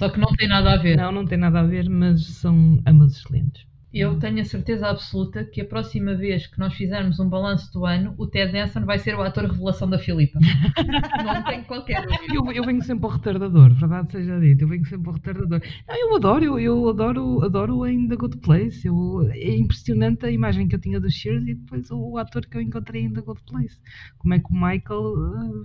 Só 0.00 0.08
que 0.08 0.18
não 0.18 0.34
tem 0.34 0.48
nada 0.48 0.72
a 0.72 0.76
ver. 0.78 0.96
Não, 0.96 1.12
não 1.12 1.26
tem 1.26 1.36
nada 1.36 1.60
a 1.60 1.62
ver, 1.62 1.86
mas 1.90 2.24
são 2.24 2.82
ambas 2.86 3.18
excelentes. 3.18 3.66
Eu 3.92 4.18
tenho 4.18 4.40
a 4.40 4.44
certeza 4.46 4.88
absoluta 4.88 5.44
que 5.44 5.60
a 5.60 5.64
próxima 5.66 6.14
vez 6.14 6.46
que 6.46 6.58
nós 6.58 6.72
fizermos 6.72 7.20
um 7.20 7.28
balanço 7.28 7.70
do 7.70 7.84
ano, 7.84 8.14
o 8.16 8.26
Ted 8.26 8.50
Danson 8.50 8.86
vai 8.86 8.98
ser 8.98 9.14
o 9.14 9.20
ator 9.20 9.44
revelação 9.44 9.90
da 9.90 9.98
Filipa. 9.98 10.38
não 11.22 11.44
tenho 11.44 11.64
qualquer 11.66 12.06
dúvida. 12.06 12.34
Eu, 12.34 12.50
eu 12.50 12.64
venho 12.64 12.82
sempre 12.82 13.04
ao 13.04 13.10
retardador, 13.10 13.74
verdade 13.74 14.10
seja 14.10 14.40
dito. 14.40 14.62
Eu 14.64 14.68
venho 14.68 14.86
sempre 14.86 15.06
ao 15.06 15.14
retardador. 15.16 15.60
Não, 15.86 15.94
eu 15.94 16.16
adoro, 16.16 16.44
eu, 16.46 16.58
eu 16.58 16.88
adoro, 16.88 17.44
adoro 17.44 17.86
em 17.86 18.08
The 18.08 18.16
Good 18.16 18.38
Place. 18.38 18.86
Eu, 18.86 19.28
é 19.32 19.54
impressionante 19.54 20.24
a 20.24 20.30
imagem 20.30 20.66
que 20.66 20.76
eu 20.76 20.80
tinha 20.80 20.98
do 20.98 21.10
Shears 21.10 21.46
e 21.46 21.54
depois 21.56 21.90
o, 21.90 22.12
o 22.12 22.16
ator 22.16 22.46
que 22.46 22.56
eu 22.56 22.62
encontrei 22.62 23.02
em 23.02 23.12
The 23.12 23.20
Good 23.20 23.42
Place. 23.44 23.78
Como 24.16 24.32
é 24.32 24.38
que 24.38 24.50
o 24.50 24.54
Michael 24.54 25.14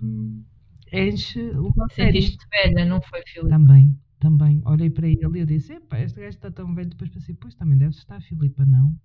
hum, 0.03 0.43
enche 0.91 1.53
série. 1.93 2.21
Sentiste 2.21 2.45
velha, 2.51 2.83
não 2.83 3.01
foi, 3.01 3.21
Filipe? 3.25 3.49
Também, 3.49 3.97
também. 4.19 4.61
Olhei 4.65 4.89
para 4.89 5.07
ele 5.07 5.19
e 5.37 5.39
eu 5.39 5.45
disse: 5.45 5.73
Epá, 5.73 5.99
este 5.99 6.19
gajo 6.19 6.29
está 6.29 6.51
tão 6.51 6.73
velho. 6.73 6.89
Depois 6.89 7.09
pensei: 7.09 7.35
Pois 7.35 7.55
também 7.55 7.77
deve 7.77 7.91
estar, 7.91 8.21
Filipa, 8.21 8.65
não? 8.65 8.95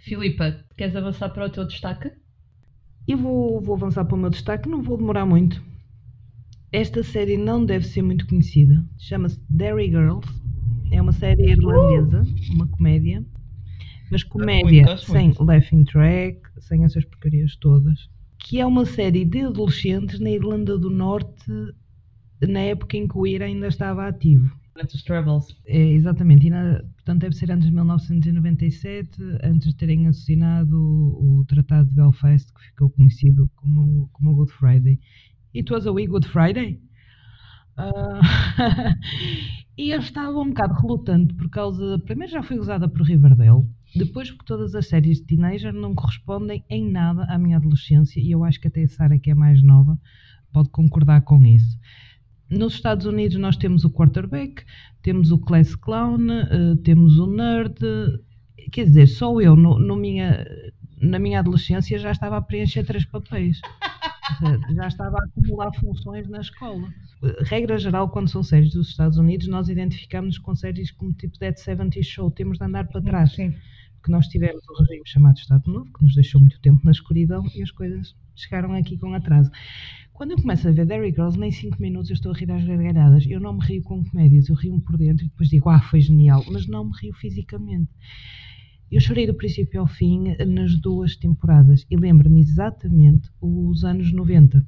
Filipa, 0.00 0.64
queres 0.76 0.94
avançar 0.94 1.30
para 1.30 1.46
o 1.46 1.50
teu 1.50 1.66
destaque? 1.66 2.12
Eu 3.06 3.18
vou, 3.18 3.60
vou 3.60 3.74
avançar 3.74 4.04
para 4.04 4.14
o 4.14 4.18
meu 4.18 4.30
destaque, 4.30 4.68
não 4.68 4.82
vou 4.82 4.96
demorar 4.96 5.26
muito. 5.26 5.62
Esta 6.70 7.02
série 7.02 7.38
não 7.38 7.64
deve 7.64 7.86
ser 7.86 8.02
muito 8.02 8.26
conhecida. 8.26 8.84
Chama-se 8.98 9.40
Derry 9.48 9.86
Girls. 9.86 10.28
É 10.92 11.00
uma 11.00 11.12
série 11.12 11.50
irlandesa, 11.50 12.22
uma 12.50 12.66
comédia. 12.66 13.24
Mas 14.10 14.22
comédia 14.22 14.84
muito, 14.84 15.04
sem 15.04 15.26
muito. 15.26 15.44
laughing 15.44 15.84
track, 15.84 16.40
sem 16.60 16.84
essas 16.84 17.04
porcarias 17.04 17.56
todas. 17.56 18.08
Que 18.38 18.60
é 18.60 18.66
uma 18.66 18.84
série 18.84 19.24
de 19.24 19.40
adolescentes 19.40 20.20
na 20.20 20.30
Irlanda 20.30 20.78
do 20.78 20.90
Norte, 20.90 21.52
na 22.46 22.60
época 22.60 22.96
em 22.96 23.06
que 23.08 23.16
o 23.18 23.26
IRA 23.26 23.46
ainda 23.46 23.68
estava 23.68 24.06
ativo. 24.06 24.50
Durante 24.74 24.94
os 24.94 25.02
Troubles. 25.02 25.46
É, 25.66 25.92
exatamente, 25.92 26.46
e 26.46 26.50
na- 26.50 26.80
portanto 26.94 27.20
deve 27.22 27.34
ser 27.34 27.50
antes 27.50 27.66
de 27.66 27.74
1997, 27.74 29.20
antes 29.42 29.68
de 29.68 29.76
terem 29.76 30.06
assinado 30.06 30.76
o, 30.76 31.40
o 31.40 31.44
Tratado 31.46 31.88
de 31.88 31.94
Belfast, 31.96 32.52
que 32.52 32.60
ficou 32.66 32.90
conhecido 32.90 33.50
como, 33.56 34.08
como 34.12 34.34
Good 34.34 34.52
Friday. 34.52 35.00
It 35.54 35.72
was 35.72 35.86
a 35.86 35.92
wee 35.92 36.06
Good 36.06 36.28
Friday? 36.28 36.80
Ah, 37.76 38.20
e 39.76 39.90
eu 39.90 39.98
estava 40.00 40.38
um 40.38 40.48
bocado 40.48 40.74
relutante 40.74 41.34
por 41.34 41.48
causa. 41.48 41.98
Primeiro 42.04 42.32
já 42.32 42.42
fui 42.42 42.58
usada 42.58 42.88
por 42.88 43.02
Riverdale, 43.02 43.64
depois 43.94 44.30
porque 44.30 44.44
todas 44.46 44.74
as 44.74 44.88
séries 44.88 45.18
de 45.18 45.24
teenager 45.26 45.72
não 45.72 45.94
correspondem 45.94 46.64
em 46.68 46.90
nada 46.90 47.24
à 47.24 47.38
minha 47.38 47.56
adolescência 47.56 48.20
e 48.20 48.30
eu 48.30 48.44
acho 48.44 48.60
que 48.60 48.68
até 48.68 48.82
a 48.82 48.88
Sara, 48.88 49.18
que 49.18 49.30
é 49.30 49.34
mais 49.34 49.62
nova, 49.62 49.98
pode 50.52 50.70
concordar 50.70 51.22
com 51.22 51.44
isso. 51.44 51.78
Nos 52.50 52.74
Estados 52.74 53.04
Unidos 53.04 53.36
nós 53.38 53.56
temos 53.56 53.84
o 53.84 53.90
quarterback, 53.90 54.64
temos 55.02 55.30
o 55.30 55.38
class 55.38 55.74
clown, 55.74 56.30
eh, 56.30 56.76
temos 56.82 57.18
o 57.18 57.26
nerd. 57.26 57.78
Quer 58.72 58.86
dizer, 58.86 59.06
só 59.06 59.38
eu 59.40 59.54
no, 59.54 59.78
no 59.78 59.96
minha, 59.96 60.46
na 61.00 61.18
minha 61.18 61.40
adolescência 61.40 61.98
já 61.98 62.10
estava 62.10 62.38
a 62.38 62.42
preencher 62.42 62.84
três 62.84 63.04
papéis. 63.04 63.60
Já 64.76 64.86
estava 64.86 65.16
a 65.18 65.24
acumular 65.24 65.72
funções 65.74 66.28
na 66.28 66.40
escola. 66.40 66.86
Eh, 67.22 67.44
Regra 67.44 67.78
geral, 67.78 68.10
quando 68.10 68.28
são 68.28 68.42
séries 68.42 68.72
dos 68.72 68.88
Estados 68.88 69.16
Unidos, 69.16 69.48
nós 69.48 69.68
identificamos 69.70 70.38
com 70.38 70.54
séries 70.54 70.90
como 70.90 71.14
tipo 71.14 71.38
Dead 71.38 71.56
70 71.56 72.02
Show, 72.02 72.30
temos 72.30 72.58
de 72.58 72.64
andar 72.64 72.86
para 72.88 73.00
trás 73.00 73.32
Sim. 73.32 73.54
porque 73.94 74.12
nós 74.12 74.26
tivemos 74.28 74.62
um 74.68 74.82
regime 74.82 75.02
chamado 75.06 75.38
Estado 75.38 75.72
Novo, 75.72 75.90
que 75.92 76.04
nos 76.04 76.14
deixou 76.14 76.40
muito 76.40 76.60
tempo 76.60 76.80
na 76.84 76.90
escuridão 76.90 77.42
e 77.54 77.62
as 77.62 77.70
coisas 77.70 78.14
chegaram 78.36 78.74
aqui 78.74 78.98
com 78.98 79.14
atraso. 79.14 79.50
Quando 80.18 80.32
eu 80.32 80.36
começo 80.38 80.66
a 80.66 80.72
ver 80.72 80.84
Derry 80.84 81.12
Girls, 81.12 81.38
nem 81.38 81.52
5 81.52 81.80
minutos 81.80 82.10
eu 82.10 82.14
estou 82.14 82.32
a 82.32 82.34
rir 82.34 82.50
às 82.50 82.64
gargalhadas. 82.64 83.24
Eu 83.24 83.38
não 83.38 83.52
me 83.52 83.64
rio 83.64 83.84
com 83.84 84.02
comédias, 84.02 84.48
eu 84.48 84.56
rio-me 84.56 84.80
por 84.80 84.98
dentro 84.98 85.24
e 85.24 85.28
depois 85.28 85.48
digo, 85.48 85.68
ah, 85.68 85.78
foi 85.78 86.00
genial, 86.00 86.44
mas 86.50 86.66
não 86.66 86.86
me 86.86 86.90
rio 87.00 87.14
fisicamente. 87.14 87.88
Eu 88.90 89.00
chorei 89.00 89.28
do 89.28 89.34
princípio 89.34 89.80
ao 89.80 89.86
fim 89.86 90.34
nas 90.44 90.74
duas 90.74 91.14
temporadas 91.14 91.86
e 91.88 91.96
lembro-me 91.96 92.40
exatamente 92.40 93.30
os 93.40 93.84
anos 93.84 94.12
90. 94.12 94.66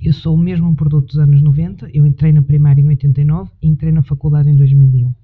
Eu 0.00 0.12
sou 0.12 0.34
o 0.34 0.42
mesmo 0.42 0.74
produto 0.74 1.06
dos 1.06 1.18
anos 1.18 1.40
90, 1.40 1.88
eu 1.94 2.04
entrei 2.04 2.32
na 2.32 2.42
primária 2.42 2.82
em 2.82 2.88
89 2.88 3.52
e 3.62 3.68
entrei 3.68 3.92
na 3.92 4.02
faculdade 4.02 4.50
em 4.50 4.56
2001. 4.56 5.14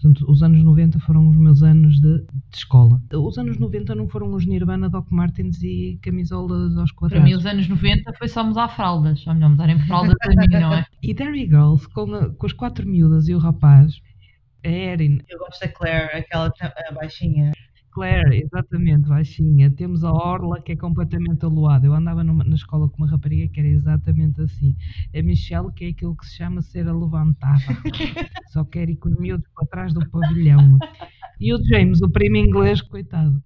Portanto, 0.00 0.24
os 0.30 0.42
anos 0.44 0.62
90 0.62 1.00
foram 1.00 1.28
os 1.28 1.36
meus 1.36 1.60
anos 1.62 2.00
de, 2.00 2.18
de 2.18 2.56
escola. 2.56 3.00
Os 3.12 3.36
anos 3.36 3.58
90 3.58 3.94
não 3.96 4.06
foram 4.08 4.32
os 4.32 4.46
Nirvana, 4.46 4.88
Doc 4.88 5.10
Martens 5.10 5.60
e 5.62 5.98
camisolas 6.00 6.76
aos 6.76 6.90
Para 6.92 6.98
quadrados. 7.00 7.28
mim, 7.28 7.34
os 7.36 7.44
anos 7.44 7.68
90 7.68 8.12
foi 8.14 8.28
só 8.28 8.44
mudar 8.44 8.68
fraldas. 8.68 9.26
Ou 9.26 9.34
melhor, 9.34 9.50
mudarem 9.50 9.78
fraldas 9.80 10.14
a 10.22 10.28
mim, 10.28 10.46
não 10.60 10.72
é? 10.74 10.86
E 11.02 11.12
Derry 11.14 11.46
Girls, 11.46 11.88
com, 11.88 12.14
a- 12.14 12.30
com 12.30 12.46
as 12.46 12.52
quatro 12.52 12.86
miúdas 12.88 13.28
e 13.28 13.34
o 13.34 13.38
rapaz, 13.38 14.00
a 14.64 14.68
Erin, 14.68 15.20
Eu 15.28 15.38
gosto 15.38 15.60
da 15.60 15.68
Claire, 15.68 16.16
aquela 16.16 16.46
a 16.88 16.92
baixinha. 16.92 17.52
Claire, 17.98 18.42
exatamente, 18.44 19.08
baixinha. 19.08 19.70
Temos 19.70 20.04
a 20.04 20.12
Orla, 20.12 20.60
que 20.62 20.72
é 20.72 20.76
completamente 20.76 21.44
aluada. 21.44 21.84
Eu 21.86 21.92
andava 21.94 22.22
numa- 22.22 22.44
na 22.44 22.54
escola 22.54 22.88
com 22.88 22.98
uma 22.98 23.10
rapariga 23.10 23.48
que 23.52 23.58
era 23.58 23.68
exatamente 23.68 24.40
assim. 24.40 24.76
A 25.14 25.20
Michelle, 25.22 25.72
que 25.74 25.84
é 25.84 25.88
aquilo 25.88 26.16
que 26.16 26.24
se 26.26 26.36
chama 26.36 26.62
ser 26.62 26.86
a 26.86 26.92
levantada. 26.92 27.58
Só 28.52 28.64
quer 28.64 28.88
ir 28.88 28.96
com 28.96 29.08
os 29.08 29.18
miúdos 29.18 29.46
para 29.54 29.66
trás 29.66 29.92
do 29.92 30.08
pavilhão. 30.10 30.78
E 31.40 31.52
o 31.52 31.58
James, 31.64 32.00
o 32.02 32.08
primo 32.08 32.36
inglês, 32.36 32.80
coitado. 32.80 33.42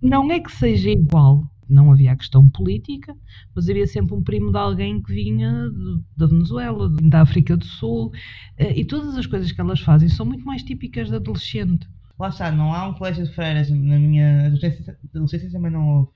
Não 0.00 0.30
é 0.30 0.40
que 0.40 0.50
seja 0.52 0.90
igual. 0.90 1.44
Não 1.68 1.92
havia 1.92 2.10
a 2.12 2.16
questão 2.16 2.48
política, 2.48 3.14
mas 3.54 3.68
havia 3.68 3.86
sempre 3.86 4.14
um 4.14 4.22
primo 4.22 4.50
de 4.50 4.58
alguém 4.58 5.00
que 5.00 5.12
vinha 5.12 5.70
da 6.16 6.26
Venezuela, 6.26 6.90
da 7.02 7.20
África 7.22 7.56
do 7.56 7.64
Sul. 7.64 8.10
Eh, 8.56 8.80
E 8.80 8.84
todas 8.84 9.16
as 9.16 9.26
coisas 9.26 9.52
que 9.52 9.60
elas 9.60 9.78
fazem 9.80 10.08
são 10.08 10.26
muito 10.26 10.44
mais 10.44 10.62
típicas 10.64 11.08
de 11.08 11.14
adolescente. 11.16 11.88
Lá 12.20 12.28
está, 12.28 12.52
não 12.52 12.74
há 12.74 12.86
um 12.86 12.92
colégio 12.92 13.24
de 13.24 13.34
freiras 13.34 13.70
na 13.70 13.98
minha 13.98 14.46
adolescência, 14.48 14.94
adolescência 15.08 15.50
também 15.50 15.72
não 15.72 15.88
houve. 15.88 16.10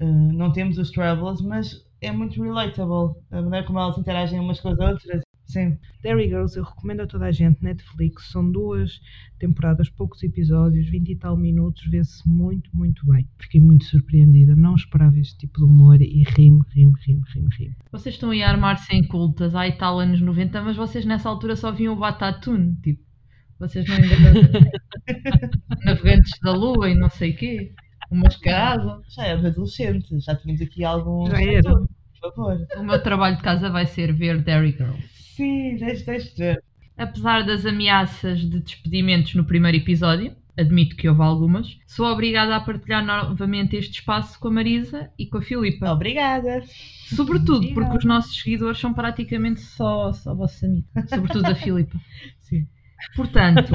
Uh, 0.00 0.32
não 0.32 0.50
temos 0.52 0.78
os 0.78 0.90
Troubles, 0.90 1.40
mas 1.42 1.86
é 2.00 2.10
muito 2.10 2.42
relatable. 2.42 3.14
A 3.30 3.40
maneira 3.40 3.64
como 3.64 3.78
elas 3.78 3.96
interagem 3.96 4.40
umas 4.40 4.60
com 4.60 4.70
as 4.70 4.78
outras. 4.80 5.22
Sim. 5.44 5.78
Derry 6.02 6.28
Girls 6.28 6.58
eu 6.58 6.64
recomendo 6.64 7.02
a 7.02 7.06
toda 7.06 7.26
a 7.26 7.30
gente, 7.30 7.62
Netflix, 7.62 8.30
são 8.32 8.50
duas 8.50 9.00
temporadas, 9.38 9.88
poucos 9.88 10.24
episódios, 10.24 10.88
20 10.90 11.08
e 11.08 11.16
tal 11.16 11.36
minutos, 11.36 11.86
vê-se 11.86 12.28
muito, 12.28 12.68
muito 12.76 13.06
bem. 13.06 13.26
Fiquei 13.38 13.60
muito 13.60 13.84
surpreendida, 13.84 14.56
não 14.56 14.74
esperava 14.74 15.16
este 15.20 15.38
tipo 15.38 15.60
de 15.60 15.64
humor 15.64 16.02
e 16.02 16.24
rime, 16.36 16.62
rime, 16.74 16.92
rime, 17.06 17.22
rime, 17.32 17.48
rime. 17.56 17.76
Vocês 17.92 18.16
estão 18.16 18.30
aí 18.30 18.42
a 18.42 18.50
armar-se 18.50 18.92
em 18.92 19.06
cultas, 19.06 19.54
ai 19.54 19.76
tal, 19.76 20.00
anos 20.00 20.20
90, 20.20 20.60
mas 20.62 20.76
vocês 20.76 21.04
nessa 21.04 21.28
altura 21.28 21.54
só 21.54 21.70
viam 21.70 21.94
o 21.94 21.98
Batatune, 21.98 22.76
tipo. 22.82 23.07
Vocês 23.58 23.86
não 23.88 23.96
ainda 23.96 24.70
navegantes 25.84 26.32
da 26.42 26.52
lua 26.52 26.90
e 26.90 26.94
não 26.94 27.10
sei 27.10 27.32
o 27.32 27.36
quê. 27.36 27.72
O 28.10 28.16
mascarado. 28.16 29.02
Já 29.08 29.26
éramos 29.26 29.46
adolescentes, 29.46 30.24
já 30.24 30.34
tínhamos 30.36 30.62
aqui 30.62 30.84
alguns. 30.84 31.30
Já 31.30 31.42
era. 31.42 31.74
Por 32.20 32.34
favor. 32.34 32.66
O 32.76 32.82
meu 32.82 33.02
trabalho 33.02 33.36
de 33.36 33.42
casa 33.42 33.68
vai 33.68 33.86
ser 33.86 34.12
ver 34.12 34.42
Derry 34.42 34.72
Girls. 34.72 35.02
Sim, 35.12 35.76
deixa, 35.76 36.04
deixa 36.04 36.30
de 36.30 36.36
ver. 36.36 36.64
Apesar 36.96 37.44
das 37.44 37.64
ameaças 37.64 38.40
de 38.40 38.60
despedimentos 38.60 39.34
no 39.34 39.44
primeiro 39.44 39.76
episódio, 39.76 40.34
admito 40.56 40.96
que 40.96 41.08
houve 41.08 41.22
algumas, 41.22 41.78
sou 41.86 42.06
obrigada 42.06 42.56
a 42.56 42.60
partilhar 42.60 43.04
novamente 43.04 43.76
este 43.76 44.00
espaço 44.00 44.38
com 44.40 44.48
a 44.48 44.50
Marisa 44.50 45.08
e 45.16 45.26
com 45.26 45.38
a 45.38 45.42
Filipa. 45.42 45.92
Obrigada. 45.92 46.62
Sobretudo 47.14 47.72
porque 47.72 47.98
os 47.98 48.04
nossos 48.04 48.40
seguidores 48.40 48.78
são 48.80 48.92
praticamente 48.92 49.60
só, 49.60 50.12
só 50.12 50.34
vossos 50.34 50.64
amigos. 50.64 50.90
Sobretudo 51.08 51.46
a 51.46 51.54
Filipa. 51.54 52.00
Sim. 52.40 52.66
Portanto, 53.14 53.72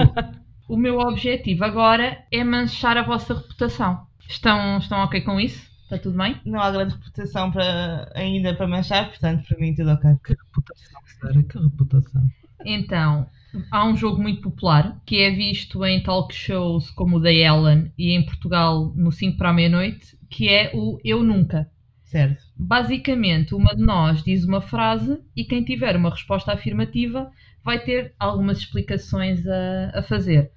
o 0.67 0.77
meu 0.77 0.99
objetivo 0.99 1.63
agora 1.63 2.23
é 2.31 2.43
manchar 2.43 2.97
a 2.97 3.03
vossa 3.03 3.33
reputação. 3.33 4.05
Estão, 4.27 4.77
estão 4.77 4.99
ok 4.99 5.21
com 5.21 5.39
isso? 5.39 5.71
Está 5.83 5.97
tudo 5.97 6.17
bem? 6.17 6.39
Não 6.45 6.59
há 6.59 6.71
grande 6.71 6.95
reputação 6.95 7.51
para, 7.51 8.12
ainda 8.15 8.55
para 8.55 8.67
manchar, 8.67 9.09
portanto, 9.09 9.45
para 9.47 9.57
mim 9.59 9.75
tudo 9.75 9.91
ok. 9.91 10.12
Que 10.23 10.33
reputação, 10.33 11.01
Sara, 11.19 11.43
que 11.43 11.59
reputação. 11.59 12.23
Então, 12.65 13.27
há 13.69 13.86
um 13.86 13.95
jogo 13.95 14.21
muito 14.21 14.41
popular 14.41 15.01
que 15.05 15.19
é 15.21 15.31
visto 15.31 15.86
em 15.86 16.01
talk 16.01 16.33
shows 16.33 16.89
como 16.91 17.17
o 17.17 17.19
da 17.19 17.31
Ellen 17.31 17.91
e 17.97 18.12
em 18.12 18.25
Portugal 18.25 18.93
no 18.95 19.12
5 19.12 19.38
para 19.38 19.49
a 19.49 19.53
meia-noite, 19.53 20.17
que 20.29 20.49
é 20.49 20.71
o 20.73 20.97
Eu 21.03 21.21
Nunca. 21.23 21.69
Certo. 22.03 22.43
Basicamente, 22.55 23.55
uma 23.55 23.75
de 23.75 23.81
nós 23.81 24.23
diz 24.23 24.43
uma 24.45 24.62
frase 24.62 25.19
e 25.36 25.43
quem 25.43 25.63
tiver 25.63 25.95
uma 25.95 26.12
resposta 26.12 26.53
afirmativa 26.53 27.31
vai 27.63 27.84
ter 27.84 28.13
algumas 28.19 28.58
explicações 28.60 29.45
a, 29.47 29.99
a 29.99 30.04
fazer. 30.04 30.52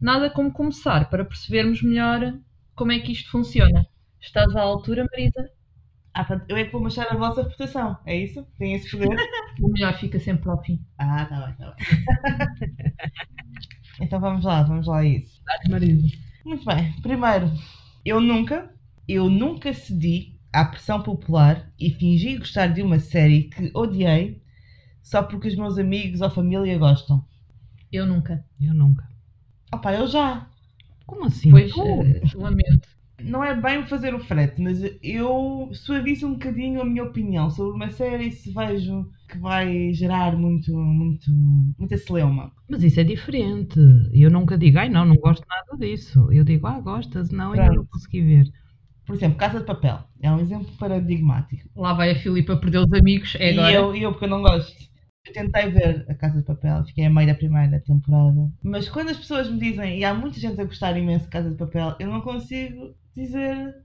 Nada 0.00 0.30
como 0.30 0.52
começar 0.52 1.08
para 1.10 1.24
percebermos 1.24 1.82
melhor 1.82 2.34
como 2.74 2.92
é 2.92 2.98
que 2.98 3.12
isto 3.12 3.30
funciona. 3.30 3.86
Estás 4.20 4.54
à 4.56 4.62
altura, 4.62 5.06
Marisa? 5.10 5.50
Ah, 6.14 6.24
portanto, 6.24 6.50
eu 6.50 6.56
é 6.56 6.64
que 6.64 6.72
vou 6.72 6.82
manchar 6.82 7.06
a 7.10 7.16
vossa 7.16 7.42
reputação, 7.42 7.96
é 8.04 8.16
isso? 8.16 8.46
Tem 8.58 8.74
esse 8.74 8.90
poder? 8.90 9.08
O 9.60 9.68
melhor 9.68 9.96
fica 9.98 10.18
sempre 10.18 10.48
ao 10.50 10.62
fim. 10.62 10.84
ah, 10.98 11.24
tá 11.26 11.46
bem, 11.46 11.54
tá 11.54 11.76
bem. 11.76 12.92
então 14.00 14.20
vamos 14.20 14.44
lá, 14.44 14.62
vamos 14.62 14.86
lá 14.86 14.98
a 14.98 15.04
isso. 15.04 15.40
Marido. 15.68 16.02
Muito 16.44 16.64
bem. 16.64 16.92
Primeiro, 17.00 17.50
eu 18.04 18.20
nunca, 18.20 18.74
eu 19.06 19.30
nunca 19.30 19.72
cedi 19.72 20.38
à 20.52 20.64
pressão 20.64 21.02
popular 21.02 21.70
e 21.78 21.90
fingi 21.90 22.38
gostar 22.38 22.68
de 22.68 22.82
uma 22.82 22.98
série 22.98 23.44
que 23.44 23.70
odiei 23.74 24.41
só 25.02 25.22
porque 25.22 25.48
os 25.48 25.56
meus 25.56 25.78
amigos 25.78 26.20
ou 26.20 26.30
família 26.30 26.78
gostam. 26.78 27.24
Eu 27.90 28.06
nunca. 28.06 28.44
Eu 28.60 28.72
nunca. 28.72 29.06
Opa, 29.72 29.92
eu 29.92 30.06
já. 30.06 30.46
Como 31.06 31.26
assim? 31.26 31.50
Pois, 31.50 31.72
eh, 31.76 32.22
lamento. 32.34 32.88
Não 33.22 33.44
é 33.44 33.54
bem 33.54 33.86
fazer 33.86 34.14
o 34.14 34.18
frete, 34.18 34.60
mas 34.60 34.82
eu 35.02 35.70
suavizo 35.72 36.26
um 36.26 36.32
bocadinho 36.32 36.80
a 36.80 36.84
minha 36.84 37.04
opinião 37.04 37.50
sobre 37.50 37.76
uma 37.76 37.90
série 37.90 38.32
se 38.32 38.52
vejo 38.52 39.08
que 39.28 39.38
vai 39.38 39.92
gerar 39.92 40.36
muito, 40.36 40.74
muito, 40.76 41.30
muita 41.78 41.96
celeuma. 41.96 42.52
Mas 42.68 42.82
isso 42.82 42.98
é 43.00 43.04
diferente. 43.04 43.78
Eu 44.12 44.30
nunca 44.30 44.58
digo, 44.58 44.78
ai 44.78 44.88
não, 44.88 45.04
não 45.04 45.16
gosto 45.16 45.46
nada 45.48 45.78
disso. 45.78 46.28
Eu 46.32 46.44
digo, 46.44 46.66
ah, 46.66 46.80
gostas? 46.80 47.30
Não, 47.30 47.52
ainda 47.52 47.72
não 47.72 47.84
consegui 47.86 48.22
ver. 48.22 48.52
Por 49.06 49.14
exemplo, 49.14 49.38
Casa 49.38 49.60
de 49.60 49.66
Papel 49.66 49.98
é 50.20 50.30
um 50.30 50.40
exemplo 50.40 50.72
paradigmático. 50.78 51.68
Lá 51.76 51.92
vai 51.92 52.12
a 52.12 52.18
Filipa 52.18 52.56
perder 52.56 52.78
os 52.78 52.92
amigos. 52.92 53.34
É 53.36 53.52
e 53.52 53.58
agora. 53.58 53.74
eu, 53.74 53.96
e 53.96 54.02
eu, 54.02 54.12
porque 54.12 54.24
eu 54.24 54.30
não 54.30 54.42
gosto. 54.42 54.91
Eu 55.24 55.32
tentei 55.32 55.70
ver 55.70 56.04
A 56.08 56.14
Casa 56.14 56.38
de 56.38 56.44
Papel, 56.44 56.84
fiquei 56.84 57.04
a 57.04 57.10
meio 57.10 57.28
da 57.28 57.34
primeira 57.34 57.78
temporada. 57.80 58.50
Mas 58.60 58.88
quando 58.88 59.10
as 59.10 59.16
pessoas 59.16 59.48
me 59.48 59.58
dizem, 59.58 59.98
e 59.98 60.04
há 60.04 60.12
muita 60.12 60.40
gente 60.40 60.60
a 60.60 60.64
gostar 60.64 60.96
imenso 60.98 61.26
de 61.26 61.30
Casa 61.30 61.50
de 61.50 61.56
Papel, 61.56 61.94
eu 62.00 62.08
não 62.08 62.20
consigo 62.20 62.94
dizer 63.14 63.76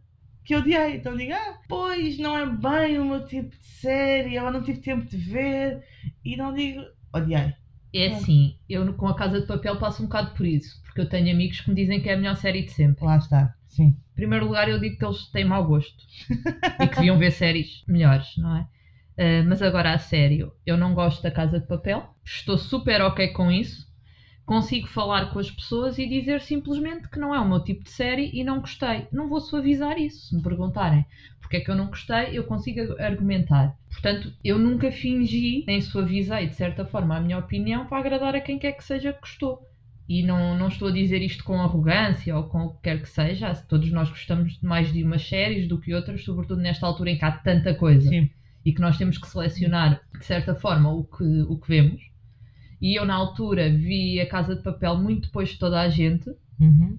que 0.43 0.55
odiei. 0.55 0.95
Então 0.95 1.15
digo, 1.15 1.33
ah, 1.33 1.59
pois 1.69 2.17
não 2.17 2.35
é 2.35 2.45
bem 2.45 2.99
o 2.99 3.05
meu 3.05 3.25
tipo 3.25 3.55
de 3.55 3.65
série, 3.65 4.35
eu 4.35 4.51
não 4.51 4.63
tive 4.63 4.79
tempo 4.79 5.05
de 5.05 5.15
ver. 5.15 5.83
E 6.25 6.35
não 6.35 6.53
digo, 6.53 6.81
odiei. 7.13 7.53
É 7.93 8.07
assim, 8.07 8.57
eu 8.67 8.91
com 8.95 9.07
a 9.07 9.15
Casa 9.15 9.39
de 9.39 9.47
Papel 9.47 9.77
passo 9.77 10.01
um 10.01 10.07
bocado 10.07 10.31
por 10.31 10.45
isso, 10.45 10.81
porque 10.83 11.01
eu 11.01 11.09
tenho 11.09 11.31
amigos 11.31 11.61
que 11.61 11.69
me 11.69 11.75
dizem 11.75 12.01
que 12.01 12.09
é 12.09 12.13
a 12.13 12.17
melhor 12.17 12.35
série 12.35 12.63
de 12.63 12.71
sempre. 12.71 13.05
Lá 13.05 13.17
está, 13.17 13.55
sim. 13.67 13.95
Em 14.13 14.15
primeiro 14.15 14.45
lugar, 14.45 14.67
eu 14.67 14.79
digo 14.79 14.97
que 14.97 15.05
eles 15.05 15.27
têm 15.27 15.45
mau 15.45 15.65
gosto 15.65 16.03
e 16.81 16.87
que 16.87 16.95
deviam 16.95 17.17
ver 17.17 17.31
séries 17.31 17.83
melhores, 17.87 18.35
não 18.37 18.57
é? 18.57 18.67
Ah, 19.17 19.43
mas 19.47 19.61
agora, 19.61 19.93
a 19.93 19.97
sério, 19.97 20.53
eu 20.65 20.77
não 20.77 20.93
gosto 20.93 21.21
da 21.23 21.31
Casa 21.31 21.59
de 21.59 21.67
Papel, 21.67 22.07
estou 22.23 22.57
super 22.57 23.01
ok 23.01 23.27
com 23.29 23.51
isso, 23.51 23.87
consigo 24.45 24.87
falar 24.87 25.31
com 25.31 25.39
as 25.39 25.51
pessoas 25.51 25.97
e 25.97 26.07
dizer 26.07 26.39
simplesmente 26.41 27.09
que 27.09 27.19
não 27.19 27.33
é 27.33 27.39
o 27.39 27.47
meu 27.47 27.63
tipo 27.63 27.83
de 27.83 27.89
série 27.89 28.29
e 28.33 28.43
não 28.43 28.59
gostei. 28.61 29.07
Não 29.11 29.27
vou 29.27 29.41
suavizar 29.41 29.97
isso, 29.99 30.27
se 30.27 30.35
me 30.35 30.41
perguntarem 30.41 31.05
porque 31.39 31.57
é 31.57 31.61
que 31.61 31.71
eu 31.71 31.75
não 31.75 31.87
gostei, 31.87 32.37
eu 32.37 32.43
consigo 32.43 32.93
argumentar. 33.01 33.73
Portanto, 33.89 34.33
eu 34.43 34.59
nunca 34.59 34.91
fingi, 34.91 35.63
nem 35.65 35.79
suavizei 35.81 36.47
de 36.47 36.55
certa 36.55 36.85
forma 36.85 37.15
a 37.15 37.21
minha 37.21 37.37
opinião 37.37 37.85
para 37.87 37.99
agradar 37.99 38.35
a 38.35 38.41
quem 38.41 38.59
quer 38.59 38.73
que 38.73 38.83
seja 38.83 39.13
que 39.13 39.21
gostou. 39.21 39.61
E 40.09 40.23
não, 40.23 40.55
não 40.57 40.67
estou 40.67 40.89
a 40.89 40.91
dizer 40.91 41.21
isto 41.21 41.43
com 41.43 41.59
arrogância 41.61 42.35
ou 42.35 42.43
com 42.49 42.65
o 42.65 42.73
que 42.75 42.81
quer 42.83 43.01
que 43.01 43.09
seja. 43.09 43.53
Todos 43.67 43.91
nós 43.91 44.09
gostamos 44.09 44.59
mais 44.61 44.91
de 44.91 45.03
umas 45.03 45.25
séries 45.27 45.67
do 45.67 45.79
que 45.79 45.93
outras, 45.93 46.23
sobretudo 46.23 46.61
nesta 46.61 46.85
altura 46.85 47.11
em 47.11 47.17
que 47.17 47.25
há 47.25 47.31
tanta 47.31 47.73
coisa 47.73 48.09
Sim. 48.09 48.29
E 48.67 48.73
que 48.73 48.81
nós 48.81 48.97
temos 48.97 49.17
que 49.17 49.27
selecionar 49.27 50.01
de 50.19 50.25
certa 50.25 50.55
forma 50.55 50.91
o 50.91 51.05
que, 51.05 51.23
o 51.49 51.57
que 51.59 51.69
vemos. 51.69 52.01
E 52.81 52.99
eu, 52.99 53.05
na 53.05 53.15
altura, 53.15 53.69
vi 53.71 54.19
a 54.19 54.27
Casa 54.29 54.55
de 54.55 54.63
Papel 54.63 54.97
muito 54.97 55.27
depois 55.27 55.49
de 55.51 55.59
toda 55.59 55.81
a 55.81 55.89
gente, 55.89 56.29
Uhum. 56.59 56.97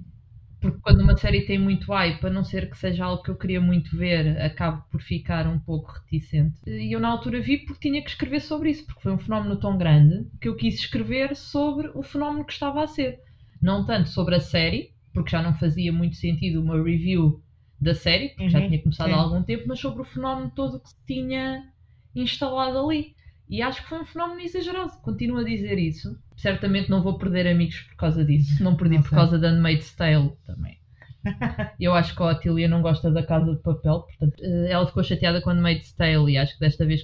porque 0.60 0.80
quando 0.80 1.02
uma 1.02 1.16
série 1.16 1.44
tem 1.46 1.58
muito 1.58 1.92
hype, 1.92 2.24
a 2.26 2.30
não 2.30 2.44
ser 2.44 2.68
que 2.70 2.76
seja 2.78 3.04
algo 3.04 3.22
que 3.22 3.30
eu 3.30 3.36
queria 3.36 3.60
muito 3.60 3.96
ver, 3.96 4.40
acabo 4.40 4.84
por 4.90 5.00
ficar 5.00 5.46
um 5.48 5.58
pouco 5.58 5.92
reticente. 5.92 6.60
E 6.66 6.94
eu 6.94 7.00
na 7.00 7.08
altura 7.08 7.40
vi 7.40 7.58
porque 7.58 7.88
tinha 7.88 8.02
que 8.02 8.10
escrever 8.10 8.40
sobre 8.40 8.70
isso, 8.70 8.84
porque 8.86 9.02
foi 9.02 9.12
um 9.12 9.18
fenómeno 9.18 9.58
tão 9.58 9.76
grande 9.78 10.26
que 10.40 10.48
eu 10.48 10.56
quis 10.56 10.74
escrever 10.76 11.36
sobre 11.36 11.88
o 11.94 12.02
fenómeno 12.02 12.44
que 12.44 12.52
estava 12.52 12.82
a 12.82 12.86
ser. 12.88 13.20
Não 13.62 13.84
tanto 13.84 14.08
sobre 14.10 14.34
a 14.36 14.40
série, 14.40 14.90
porque 15.12 15.30
já 15.30 15.42
não 15.42 15.54
fazia 15.54 15.92
muito 15.92 16.16
sentido 16.16 16.60
uma 16.62 16.82
review 16.82 17.42
da 17.80 17.94
série, 17.94 18.30
porque 18.30 18.48
já 18.50 18.60
Uhum, 18.60 18.68
tinha 18.68 18.82
começado 18.82 19.08
sim. 19.08 19.14
há 19.14 19.16
algum 19.16 19.42
tempo, 19.42 19.64
mas 19.66 19.80
sobre 19.80 20.02
o 20.02 20.04
fenómeno 20.04 20.50
todo 20.54 20.80
que 20.80 20.88
se 20.90 20.96
tinha 21.06 21.70
instalado 22.14 22.78
ali. 22.78 23.14
E 23.48 23.62
acho 23.62 23.82
que 23.82 23.88
foi 23.88 24.00
um 24.00 24.04
fenómeno 24.06 24.40
exagerado. 24.40 24.92
Continuo 25.02 25.38
a 25.38 25.44
dizer 25.44 25.78
isso. 25.78 26.18
Certamente 26.36 26.90
não 26.90 27.02
vou 27.02 27.18
perder 27.18 27.46
amigos 27.46 27.80
por 27.80 27.96
causa 27.96 28.24
disso. 28.24 28.62
Não 28.62 28.76
perdi 28.76 28.96
Não 28.96 29.02
por 29.02 29.10
causa 29.10 29.38
da 29.38 29.50
Handmaid's 29.50 29.94
Tale 29.94 30.32
também. 30.46 30.76
Eu 31.80 31.94
acho 31.94 32.14
que 32.14 32.22
a 32.22 32.26
Otília 32.26 32.68
não 32.68 32.82
gosta 32.82 33.10
da 33.10 33.22
Casa 33.22 33.54
de 33.54 33.62
Papel, 33.62 34.02
portanto, 34.02 34.34
eh, 34.42 34.70
ela 34.70 34.86
ficou 34.86 35.02
chateada 35.02 35.40
com 35.40 35.50
a 35.50 35.52
Handmaid's 35.54 35.92
Tale 35.92 36.32
e 36.32 36.38
acho 36.38 36.54
que 36.54 36.60
desta 36.60 36.86
vez. 36.86 37.02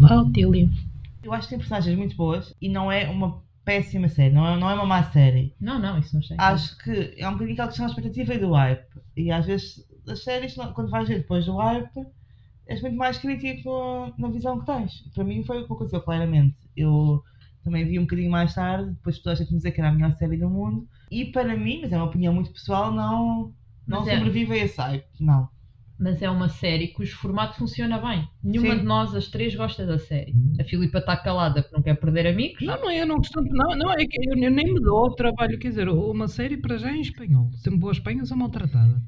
Lá, 0.00 0.22
Otília. 0.22 0.68
Eu 1.22 1.32
acho 1.32 1.44
que 1.46 1.50
tem 1.50 1.58
personagens 1.58 1.96
muito 1.96 2.16
boas 2.16 2.54
e 2.60 2.68
não 2.68 2.90
é 2.90 3.08
uma 3.08 3.42
péssima 3.64 4.08
série, 4.08 4.34
não 4.34 4.46
é, 4.46 4.58
não 4.58 4.70
é 4.70 4.74
uma 4.74 4.86
má 4.86 5.02
série. 5.04 5.54
Não, 5.60 5.78
não, 5.78 5.98
isso 5.98 6.14
não 6.14 6.22
sei. 6.22 6.36
Acho 6.38 6.76
que 6.78 7.14
é 7.16 7.28
um 7.28 7.32
bocadinho 7.32 7.52
aquela 7.54 7.68
questão 7.68 7.86
da 7.86 7.92
expectativa 7.92 8.34
e 8.34 8.38
do 8.38 8.52
hype. 8.52 8.86
E 9.16 9.30
às 9.30 9.46
vezes 9.46 9.86
as 10.08 10.22
séries, 10.24 10.54
quando 10.54 10.90
vais 10.90 11.08
ver 11.08 11.18
depois 11.18 11.46
do 11.46 11.56
hype, 11.56 12.06
és 12.66 12.80
muito 12.82 12.96
mais 12.96 13.18
crítico 13.18 14.12
na 14.18 14.28
visão 14.28 14.58
que 14.60 14.66
tens. 14.66 15.02
Para 15.14 15.24
mim 15.24 15.44
foi 15.44 15.58
o 15.58 15.66
que 15.66 15.72
aconteceu, 15.72 16.00
claramente. 16.00 16.56
Eu 16.76 17.22
também 17.62 17.84
vi 17.84 17.98
um 17.98 18.02
bocadinho 18.02 18.30
mais 18.30 18.54
tarde, 18.54 18.90
depois 18.90 19.18
toda 19.18 19.32
a 19.32 19.36
gente 19.36 19.50
me 19.50 19.56
dizer 19.58 19.72
que 19.72 19.80
era 19.80 19.90
a 19.90 19.92
melhor 19.92 20.12
série 20.14 20.36
do 20.36 20.48
mundo. 20.48 20.88
E 21.10 21.26
para 21.26 21.56
mim, 21.56 21.80
mas 21.82 21.92
é 21.92 21.96
uma 21.96 22.06
opinião 22.06 22.32
muito 22.32 22.52
pessoal, 22.52 22.90
não, 22.92 23.52
não 23.86 24.00
Mas 24.00 24.08
é- 24.08 24.16
sobrevive 24.16 24.52
a 24.54 24.56
esse 24.64 24.80
hype. 24.80 25.06
Não. 25.18 25.48
Mas 26.00 26.22
é 26.22 26.30
uma 26.30 26.48
série 26.48 26.88
cujo 26.88 27.14
formato 27.18 27.58
funciona 27.58 27.98
bem. 27.98 28.26
Nenhuma 28.42 28.72
Sim. 28.72 28.78
de 28.80 28.84
nós, 28.86 29.14
as 29.14 29.28
três, 29.28 29.54
gosta 29.54 29.84
da 29.84 29.98
série. 29.98 30.32
A 30.58 30.64
Filipa 30.64 30.98
está 30.98 31.14
calada 31.14 31.60
porque 31.62 31.76
não 31.76 31.82
quer 31.82 31.94
perder 32.00 32.26
amigos. 32.26 32.62
Não, 32.62 32.80
não, 32.80 32.90
eu 32.90 33.06
não 33.06 33.16
gosto 33.16 33.32
tanto. 33.34 33.52
Não, 33.52 33.76
não, 33.76 33.92
é 33.92 34.06
que 34.06 34.16
eu, 34.18 34.42
eu 34.42 34.50
nem 34.50 34.72
me 34.72 34.80
dou 34.80 34.96
ao 35.04 35.14
trabalho. 35.14 35.58
Quer 35.58 35.68
dizer, 35.68 35.90
uma 35.90 36.26
série 36.26 36.56
para 36.56 36.78
já 36.78 36.90
em 36.90 37.02
espanhol. 37.02 37.50
Se 37.52 37.68
me 37.70 37.78
vou 37.78 37.90
a 37.90 37.92
Espanha, 37.92 38.24
sou 38.24 38.34
maltratada. 38.36 38.98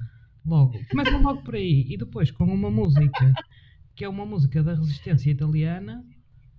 Logo. 0.44 0.74
Começa 0.90 1.16
logo 1.16 1.42
por 1.42 1.54
aí. 1.54 1.86
E 1.88 1.96
depois 1.96 2.30
com 2.30 2.44
uma 2.44 2.70
música, 2.70 3.32
que 3.96 4.04
é 4.04 4.08
uma 4.08 4.26
música 4.26 4.62
da 4.62 4.74
resistência 4.74 5.30
italiana. 5.30 6.04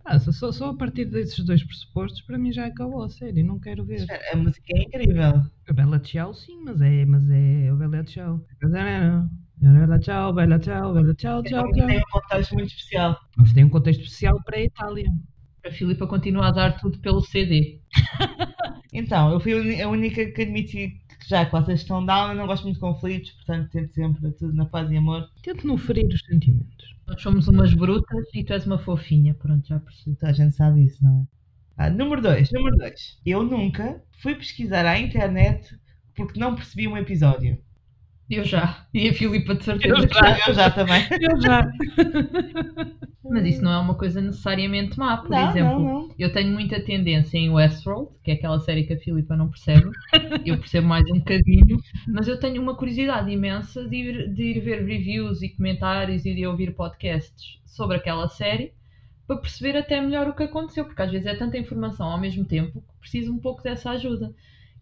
Ah, 0.04 0.20
só, 0.20 0.52
só- 0.52 0.70
a 0.72 0.76
partir 0.76 1.06
desses 1.06 1.46
dois 1.46 1.64
pressupostos, 1.64 2.22
para 2.24 2.38
mim 2.40 2.52
já 2.52 2.66
acabou 2.66 3.04
a 3.04 3.10
série. 3.10 3.44
Não 3.44 3.60
quero 3.60 3.86
ver. 3.86 4.06
A 4.32 4.36
música 4.36 4.66
é 4.76 4.82
incrível. 4.82 5.44
A 5.70 5.74
Bela 5.74 6.00
Tchau, 6.00 6.34
sim, 6.34 6.60
mas 6.66 6.82
é, 6.82 7.06
mas 7.06 7.30
é 7.30 7.72
o 7.72 7.78
Bela 7.78 8.04
Tchau. 8.04 8.42
Bela 8.60 9.30
Tchau, 9.64 10.34
Bela 10.34 10.60
Tchau, 10.60 10.94
Bela 10.94 11.14
Tchau, 11.16 11.42
tchau, 11.44 11.72
Tem 11.72 11.88
tchau. 11.88 11.98
um 11.98 12.02
contexto 12.12 12.54
muito 12.54 12.68
especial. 12.68 13.18
Mas 13.38 13.54
tem 13.54 13.64
um 13.64 13.70
contexto 13.70 14.02
especial 14.02 14.44
para 14.44 14.58
a 14.58 14.62
Itália. 14.62 15.06
A 15.66 15.72
Filipa 15.72 16.06
continua 16.06 16.50
a 16.50 16.52
dar 16.52 16.78
tudo 16.78 17.00
pelo 17.00 17.22
CD. 17.22 17.80
Então, 18.96 19.32
eu 19.32 19.40
fui 19.40 19.82
a 19.82 19.90
única 19.90 20.24
que 20.24 20.44
admiti 20.44 21.02
que 21.20 21.28
já 21.28 21.46
que 21.48 21.52
vocês 21.52 21.80
estão 21.80 22.06
down, 22.06 22.30
eu 22.30 22.36
não 22.36 22.46
gosto 22.46 22.62
muito 22.62 22.76
de 22.76 22.82
conflitos, 22.82 23.32
portanto 23.32 23.72
tento 23.72 23.92
sempre 23.92 24.32
tudo 24.34 24.54
na 24.54 24.68
paz 24.68 24.92
e 24.92 24.98
amor. 24.98 25.28
Tento 25.42 25.66
não 25.66 25.80
ferir 25.80 26.06
os 26.06 26.22
sentimentos. 26.22 26.96
Nós 27.08 27.20
somos 27.20 27.48
umas 27.48 27.74
brutas 27.74 28.28
e 28.36 28.44
tu 28.44 28.54
és 28.54 28.68
uma 28.68 28.78
fofinha. 28.78 29.34
Pronto, 29.34 29.68
já 29.68 29.80
percebi. 29.80 30.16
Toda 30.16 30.32
a 30.32 30.36
gente 30.36 30.54
sabe 30.54 30.86
isso, 30.86 31.04
não 31.04 31.22
é? 31.22 31.86
Ah, 31.86 31.90
número 31.90 32.22
2, 32.22 32.52
número 32.52 32.78
2. 32.78 33.20
Eu 33.26 33.42
nunca 33.42 34.00
fui 34.22 34.36
pesquisar 34.36 34.86
à 34.86 35.00
internet 35.00 35.76
porque 36.16 36.40
não 36.40 36.54
percebi 36.54 36.88
um 36.88 36.96
episódio. 36.96 37.58
Eu 38.30 38.44
já. 38.46 38.88
E 38.94 39.10
a 39.10 39.14
Filipa 39.14 39.54
de 39.54 39.64
certeza 39.64 39.96
Eu 39.96 40.08
que 40.08 40.14
já. 40.14 40.34
já. 40.34 40.48
Eu 40.48 40.54
já 40.54 40.72
também. 40.72 41.04
Eu 41.22 41.42
já. 41.42 41.72
Mas 43.24 43.46
isso 43.48 43.64
não 43.64 43.72
é 43.72 43.80
uma 43.80 43.96
coisa 43.96 44.22
necessariamente 44.22 44.98
má. 44.98 45.18
Por 45.18 45.30
não, 45.30 45.50
exemplo, 45.50 45.80
não, 45.80 46.02
não. 46.08 46.16
eu 46.18 46.32
tenho 46.32 46.52
muita 46.52 46.80
tendência 46.84 47.38
em 47.38 47.50
Westworld, 47.50 48.12
que 48.24 48.32
é 48.32 48.34
aquela 48.36 48.60
série 48.60 48.84
que 48.86 48.94
a 48.94 49.00
Filipa 49.00 49.36
não 49.36 49.50
percebe. 49.50 49.90
Eu 50.46 50.58
percebo 50.58 50.88
mais 50.88 51.06
um 51.10 51.20
bocadinho. 51.20 51.78
Mas 52.08 52.28
eu 52.28 52.40
tenho 52.40 52.62
uma 52.62 52.76
curiosidade 52.76 53.30
imensa 53.32 53.88
de 53.88 53.96
ir, 53.96 54.34
de 54.34 54.44
ir 54.44 54.60
ver 54.60 54.86
reviews 54.86 55.42
e 55.42 55.50
comentários 55.50 56.26
e 56.26 56.34
de 56.34 56.46
ouvir 56.46 56.76
podcasts 56.76 57.60
sobre 57.66 57.98
aquela 57.98 58.28
série 58.28 58.74
para 59.26 59.38
perceber 59.38 59.78
até 59.78 60.00
melhor 60.02 60.28
o 60.28 60.36
que 60.36 60.44
aconteceu, 60.44 60.86
porque 60.86 61.02
às 61.02 61.12
vezes 61.12 61.28
é 61.28 61.36
tanta 61.36 61.58
informação 61.58 62.08
ao 62.08 62.20
mesmo 62.20 62.46
tempo 62.46 62.82
que 62.82 63.00
preciso 63.00 63.32
um 63.32 63.40
pouco 63.40 63.64
dessa 63.64 63.92
ajuda. 63.92 64.34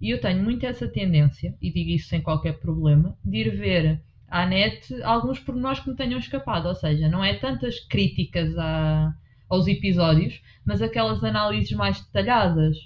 E 0.01 0.09
eu 0.09 0.19
tenho 0.19 0.43
muito 0.43 0.65
essa 0.65 0.87
tendência, 0.87 1.55
e 1.61 1.71
digo 1.71 1.91
isso 1.91 2.09
sem 2.09 2.21
qualquer 2.21 2.59
problema, 2.59 3.15
de 3.23 3.37
ir 3.37 3.55
ver 3.55 4.01
à 4.27 4.47
net 4.47 5.01
alguns 5.03 5.39
pormenores 5.39 5.79
que 5.79 5.89
me 5.89 5.95
tenham 5.95 6.17
escapado. 6.17 6.67
Ou 6.67 6.75
seja, 6.75 7.07
não 7.07 7.23
é 7.23 7.35
tantas 7.35 7.79
críticas 7.81 8.57
a, 8.57 9.13
aos 9.47 9.67
episódios, 9.67 10.41
mas 10.65 10.81
aquelas 10.81 11.23
análises 11.23 11.71
mais 11.73 12.01
detalhadas 12.01 12.77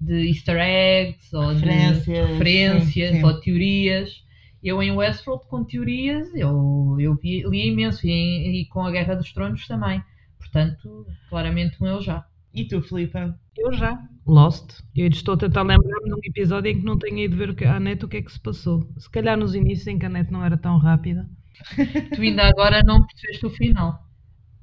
de 0.00 0.28
easter 0.28 0.56
eggs 0.58 1.34
ou 1.34 1.48
Referências, 1.48 2.04
de 2.04 2.12
referências 2.12 3.10
sim, 3.10 3.18
sim. 3.18 3.24
ou 3.24 3.40
teorias. 3.40 4.24
Eu 4.62 4.82
em 4.82 4.92
Westworld 4.92 5.46
com 5.46 5.64
teorias, 5.64 6.28
eu, 6.34 6.96
eu 7.00 7.14
vi, 7.16 7.42
li 7.48 7.68
imenso 7.68 8.06
e, 8.06 8.60
e 8.60 8.66
com 8.66 8.82
a 8.82 8.90
Guerra 8.90 9.14
dos 9.14 9.32
Tronos 9.32 9.66
também. 9.66 10.02
Portanto, 10.38 11.06
claramente 11.28 11.82
um 11.82 11.86
eu 11.86 12.00
já. 12.00 12.24
E 12.52 12.64
tu, 12.66 12.82
Filipa? 12.82 13.38
Eu 13.56 13.72
já. 13.72 14.02
Lost. 14.26 14.80
Eu 14.94 15.06
estou 15.08 15.34
a 15.34 15.38
tentar 15.38 15.62
lembrar-me 15.62 16.04
de 16.08 16.14
um 16.14 16.18
episódio 16.24 16.70
em 16.70 16.78
que 16.80 16.84
não 16.84 16.98
tenha 16.98 17.24
ido 17.24 17.36
ver 17.36 17.50
o 17.50 17.54
que- 17.54 17.64
à 17.64 17.78
net 17.80 18.04
o 18.04 18.08
que 18.08 18.18
é 18.18 18.22
que 18.22 18.32
se 18.32 18.40
passou. 18.40 18.88
Se 18.98 19.08
calhar 19.10 19.36
nos 19.36 19.54
inícios 19.54 19.86
em 19.86 19.98
que 19.98 20.06
a 20.06 20.08
net 20.08 20.30
não 20.32 20.44
era 20.44 20.56
tão 20.56 20.78
rápida. 20.78 21.28
Tu 22.16 22.20
ainda 22.22 22.44
agora 22.48 22.82
não 22.82 23.04
percebeste 23.06 23.46
o 23.46 23.50
final. 23.50 24.04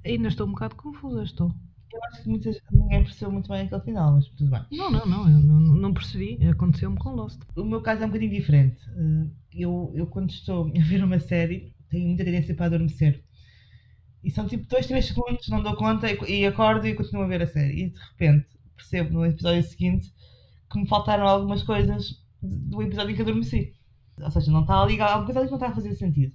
Ainda 0.05 0.27
estou 0.27 0.47
um 0.47 0.51
bocado 0.51 0.75
confusa, 0.75 1.23
estou. 1.23 1.53
Eu 1.93 1.99
acho 2.11 2.23
que 2.23 2.29
muitas, 2.29 2.57
ninguém 2.71 3.03
percebeu 3.03 3.31
muito 3.31 3.49
bem 3.49 3.61
aquele 3.65 3.81
final, 3.81 4.13
mas 4.13 4.27
tudo 4.29 4.51
bem. 4.51 4.61
Não, 4.71 4.91
não, 4.91 5.05
não, 5.05 5.29
eu 5.29 5.39
não, 5.39 5.59
não 5.59 5.93
percebi. 5.93 6.37
Aconteceu-me 6.47 6.97
com 6.97 7.11
Lost. 7.11 7.41
O 7.55 7.63
meu 7.63 7.81
caso 7.81 8.03
é 8.03 8.05
um 8.05 8.09
bocadinho 8.09 8.31
diferente. 8.31 8.77
Eh, 8.97 9.27
Eu, 9.53 9.91
eu 9.95 10.05
quando 10.07 10.29
estou 10.29 10.67
a 10.67 10.81
ver 10.83 11.03
uma 11.03 11.19
série, 11.19 11.73
tenho 11.89 12.07
muita 12.07 12.23
tendência 12.25 12.53
para 12.55 12.67
adormecer. 12.67 13.23
E 14.23 14.31
são 14.31 14.47
tipo 14.47 14.67
2, 14.67 14.87
3 14.87 15.05
segundos, 15.05 15.47
não 15.47 15.61
dou 15.61 15.75
conta 15.75 16.11
e, 16.11 16.41
e 16.41 16.45
acordo 16.45 16.85
e 16.87 16.95
continuo 16.95 17.23
a 17.23 17.27
ver 17.27 17.43
a 17.43 17.47
série. 17.47 17.83
E 17.83 17.89
de 17.89 17.99
repente 17.99 18.47
percebo 18.75 19.13
no 19.13 19.25
episódio 19.25 19.63
seguinte 19.63 20.13
que 20.71 20.79
me 20.79 20.87
faltaram 20.87 21.27
algumas 21.27 21.63
coisas 21.63 22.21
do 22.41 22.81
episódio 22.81 23.11
em 23.11 23.15
que 23.15 23.21
adormeci. 23.21 23.73
Ou 24.19 24.31
seja, 24.31 24.51
não 24.51 24.61
está 24.61 24.81
ali, 24.81 24.99
alguma 24.99 25.25
coisa 25.25 25.39
ali 25.39 25.47
que 25.47 25.51
não 25.51 25.57
está 25.57 25.69
a 25.69 25.75
fazer 25.75 25.95
sentido. 25.95 26.33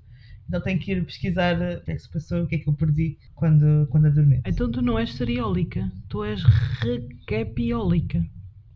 Então 0.49 0.61
tenho 0.61 0.79
que 0.79 0.92
ir 0.92 1.05
pesquisar 1.05 1.61
eh, 1.61 1.77
o 1.77 1.81
que 1.83 1.92
é 1.92 1.95
que 1.95 2.03
se 2.03 2.11
passou, 2.11 2.42
o 2.42 2.47
que 2.47 2.57
é 2.57 2.59
que 2.59 2.68
eu 2.68 2.75
perdi 2.75 3.18
quando, 3.35 3.87
quando 3.90 4.07
adormeço. 4.07 4.42
Então 4.47 4.71
tu 4.71 4.83
não 4.83 4.99
és 4.99 5.14
seriólica, 5.14 5.90
tu 6.09 6.25
és 6.25 6.42
recapiólica. 6.81 8.25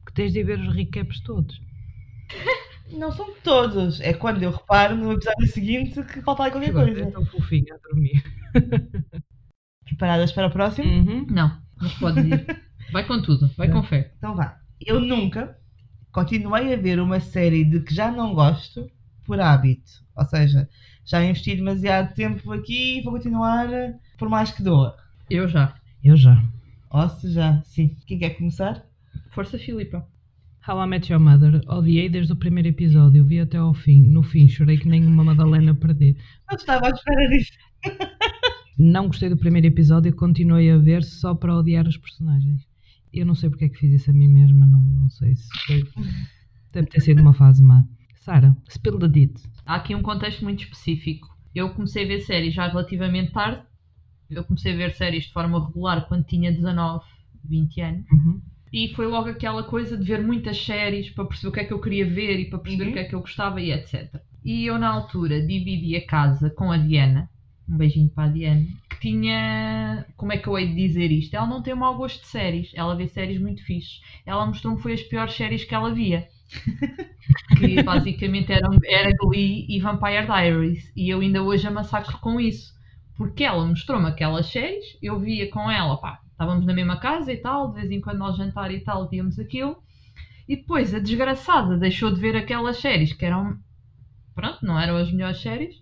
Que 0.07 0.13
tens 0.13 0.33
de 0.33 0.43
ver 0.43 0.59
os 0.61 0.75
recaps 0.75 1.21
todos. 1.21 1.61
Não 2.93 3.11
são 3.11 3.35
todos, 3.43 4.01
é 4.01 4.15
quando 4.15 4.45
eu 4.45 4.53
reparo 4.53 4.95
no 4.97 5.11
episódio 5.13 5.49
seguinte 5.49 6.01
que 6.05 6.23
falta 6.23 6.45
ali 6.45 6.53
qualquer 6.53 6.73
coisa. 6.73 7.01
É 7.01 7.11
tão 7.11 7.27
fofinha 7.27 7.75
a 7.75 7.79
dormir. 7.79 8.23
Preparadas 9.97 10.33
para 10.33 10.49
o 10.49 10.51
próximo? 10.51 10.93
Uhum. 10.93 11.27
Não, 11.31 11.59
mas 11.81 11.93
pode 11.95 12.21
ir. 12.21 12.67
Vai 12.93 13.05
com 13.05 13.21
tudo, 13.21 13.51
vai 13.57 13.69
com 13.69 13.83
fé. 13.83 14.13
Então 14.17 14.37
vá. 14.37 14.61
Eu 14.81 15.01
nunca 15.01 15.59
continuei 16.13 16.73
a 16.73 16.77
ver 16.77 17.01
uma 17.01 17.19
série 17.19 17.65
de 17.65 17.81
que 17.81 17.93
já 17.93 18.13
não 18.13 18.33
gosto 18.33 18.89
por 19.25 19.41
hábito. 19.41 19.91
Ou 20.15 20.25
seja, 20.25 20.69
já 21.05 21.23
investi 21.23 21.57
demasiado 21.57 22.15
tempo 22.15 22.53
aqui 22.53 22.99
e 22.99 23.03
vou 23.03 23.13
continuar 23.15 23.73
eh, 23.73 23.95
por 24.17 24.29
mais 24.29 24.53
que 24.53 24.63
doa. 24.63 24.97
Eu 25.29 25.49
já. 25.49 25.75
Eu 26.03 26.17
já. 26.17 26.41
Ou 26.91 27.09
seja, 27.09 27.61
sim. 27.65 27.97
Quem 28.07 28.21
quer 28.21 28.31
começar? 28.31 28.87
Força 29.31 29.59
Filipa. 29.59 30.07
How 30.67 30.83
I 30.85 30.87
Met 30.87 31.13
Your 31.13 31.21
Mother. 31.21 31.61
Odiei 31.69 32.09
desde 32.09 32.33
o 32.33 32.37
primeiro 32.37 32.69
episódio, 32.69 33.25
vi 33.25 33.41
até 33.41 33.59
ao 33.59 33.75
fim. 33.75 34.03
No 34.03 34.23
fim, 34.23 34.49
chorei 34.49 34.79
que 34.79 34.89
nem 34.89 35.05
uma 35.05 35.25
Madalena 35.25 35.75
perder. 35.75 36.17
Não 36.49 36.57
estava 36.57 36.87
à 36.87 36.91
espera 36.91 37.29
disso. 37.29 37.53
Não 38.79 39.07
gostei 39.07 39.29
do 39.29 39.37
primeiro 39.37 39.67
episódio 39.67 40.11
e 40.11 40.13
continuei 40.13 40.71
a 40.71 40.77
ver 40.79 41.03
só 41.03 41.35
para 41.35 41.57
odiar 41.57 41.87
os 41.87 41.97
personagens. 41.97 42.67
Eu 43.13 43.25
não 43.25 43.35
sei 43.35 43.49
porque 43.49 43.65
é 43.65 43.69
que 43.69 43.79
fiz 43.79 43.93
isso 43.93 44.11
a 44.11 44.13
mim 44.15 44.29
mesma, 44.29 44.67
não, 44.67 44.81
não 44.83 45.09
sei 45.09 45.35
se 45.35 45.49
foi. 45.67 45.85
Deve 46.73 46.89
ter 46.89 47.01
sido 47.01 47.23
uma 47.23 47.33
fase 47.33 47.63
má. 47.63 47.85
Sara, 48.17 48.55
spill 48.69 48.99
the 48.99 49.09
deed. 49.09 49.33
Há 49.65 49.77
aqui 49.77 49.95
um 49.95 50.03
contexto 50.03 50.43
muito 50.45 50.63
específico. 50.65 51.29
Eu 51.55 51.71
comecei 51.71 52.05
a 52.05 52.09
ver 52.09 52.21
séries 52.21 52.53
já 52.53 52.69
relativamente 52.69 53.33
tarde. 53.33 53.63
Eu 54.29 54.45
comecei 54.45 54.75
a 54.75 54.77
ver 54.77 54.93
séries 54.93 55.25
de 55.25 55.33
forma 55.33 55.65
regular 55.65 56.07
quando 56.07 56.25
tinha 56.25 56.53
19, 56.53 57.05
20 57.49 57.81
anos. 57.81 58.11
Uhum. 58.11 58.41
E 58.73 58.93
foi 58.95 59.07
logo 59.07 59.29
aquela 59.31 59.63
coisa 59.63 59.97
de 59.97 60.05
ver 60.05 60.23
muitas 60.23 60.63
séries 60.63 61.09
para 61.11 61.25
perceber 61.25 61.49
o 61.49 61.53
que 61.53 61.61
é 61.61 61.65
que 61.65 61.73
eu 61.73 61.81
queria 61.81 62.05
ver 62.05 62.39
e 62.41 62.51
para 62.51 62.59
perceber 62.59 62.85
Uhum. 62.85 62.91
o 62.91 62.93
que 62.93 62.99
é 62.99 63.05
que 63.05 63.15
eu 63.15 63.21
gostava 63.21 63.61
e 63.61 63.71
etc. 63.73 64.21
E 64.45 64.67
eu, 64.67 64.79
na 64.79 64.89
altura, 64.89 65.41
dividi 65.47 65.97
a 65.97 66.05
casa 66.05 66.51
com 66.51 66.71
a 66.71 66.77
Diana. 66.77 67.31
Um 67.69 67.77
beijinho 67.77 68.09
para 68.11 68.25
a 68.25 68.33
Diana. 68.33 68.67
Que 68.89 69.01
tinha. 69.01 70.07
Como 70.17 70.33
é 70.33 70.39
que 70.39 70.49
eu 70.49 70.59
hei 70.59 70.69
de 70.69 70.75
dizer 70.75 71.11
isto? 71.11 71.35
Ela 71.35 71.47
não 71.47 71.63
tem 71.63 71.75
um 71.75 71.79
mau 71.79 71.97
gosto 71.97 72.21
de 72.21 72.27
séries. 72.29 72.73
Ela 72.75 72.95
vê 72.95 73.07
séries 73.07 73.41
muito 73.41 73.65
fixes. 73.65 74.01
Ela 74.25 74.47
mostrou-me 74.47 74.81
foi 74.81 74.93
as 74.93 75.03
piores 75.03 75.35
séries 75.35 75.65
que 75.65 75.75
ela 75.75 75.93
via. 75.93 76.29
que 77.59 77.83
basicamente 77.83 78.53
eram, 78.53 78.71
era 78.85 79.11
Glee 79.19 79.67
e 79.69 79.81
Vampire 79.81 80.27
Diaries. 80.27 80.93
E 80.97 81.09
eu 81.09 81.21
ainda 81.21 81.43
hoje 81.43 81.67
a 81.67 81.71
massacro 81.71 82.19
com 82.21 82.41
isso. 82.41 82.77
Porque 83.17 83.45
ela 83.45 83.67
mostrou-me 83.67 84.07
aquelas 84.07 84.47
séries, 84.47 84.85
eu 85.03 85.19
via 85.19 85.51
com 85.51 85.71
ela, 85.71 85.97
pá, 85.97 86.21
estávamos 86.31 86.67
na 86.67 86.75
mesma 86.75 86.99
casa 86.99 87.33
e 87.33 87.39
tal, 87.39 87.73
de 87.73 87.81
vez 87.81 87.91
em 87.91 88.01
quando 88.01 88.23
ao 88.23 88.37
jantar 88.37 88.71
e 88.71 88.81
tal, 88.81 89.09
víamos 89.09 89.39
aquilo. 89.39 89.83
E 90.47 90.57
depois 90.57 90.95
a 90.95 90.99
desgraçada 90.99 91.79
deixou 91.79 92.13
de 92.13 92.21
ver 92.21 92.37
aquelas 92.37 92.77
séries 92.77 93.15
que 93.15 93.25
eram, 93.25 93.59
pronto, 94.35 94.65
não 94.65 94.79
eram 94.79 94.97
as 94.97 95.11
melhores 95.11 95.41
séries. 95.41 95.75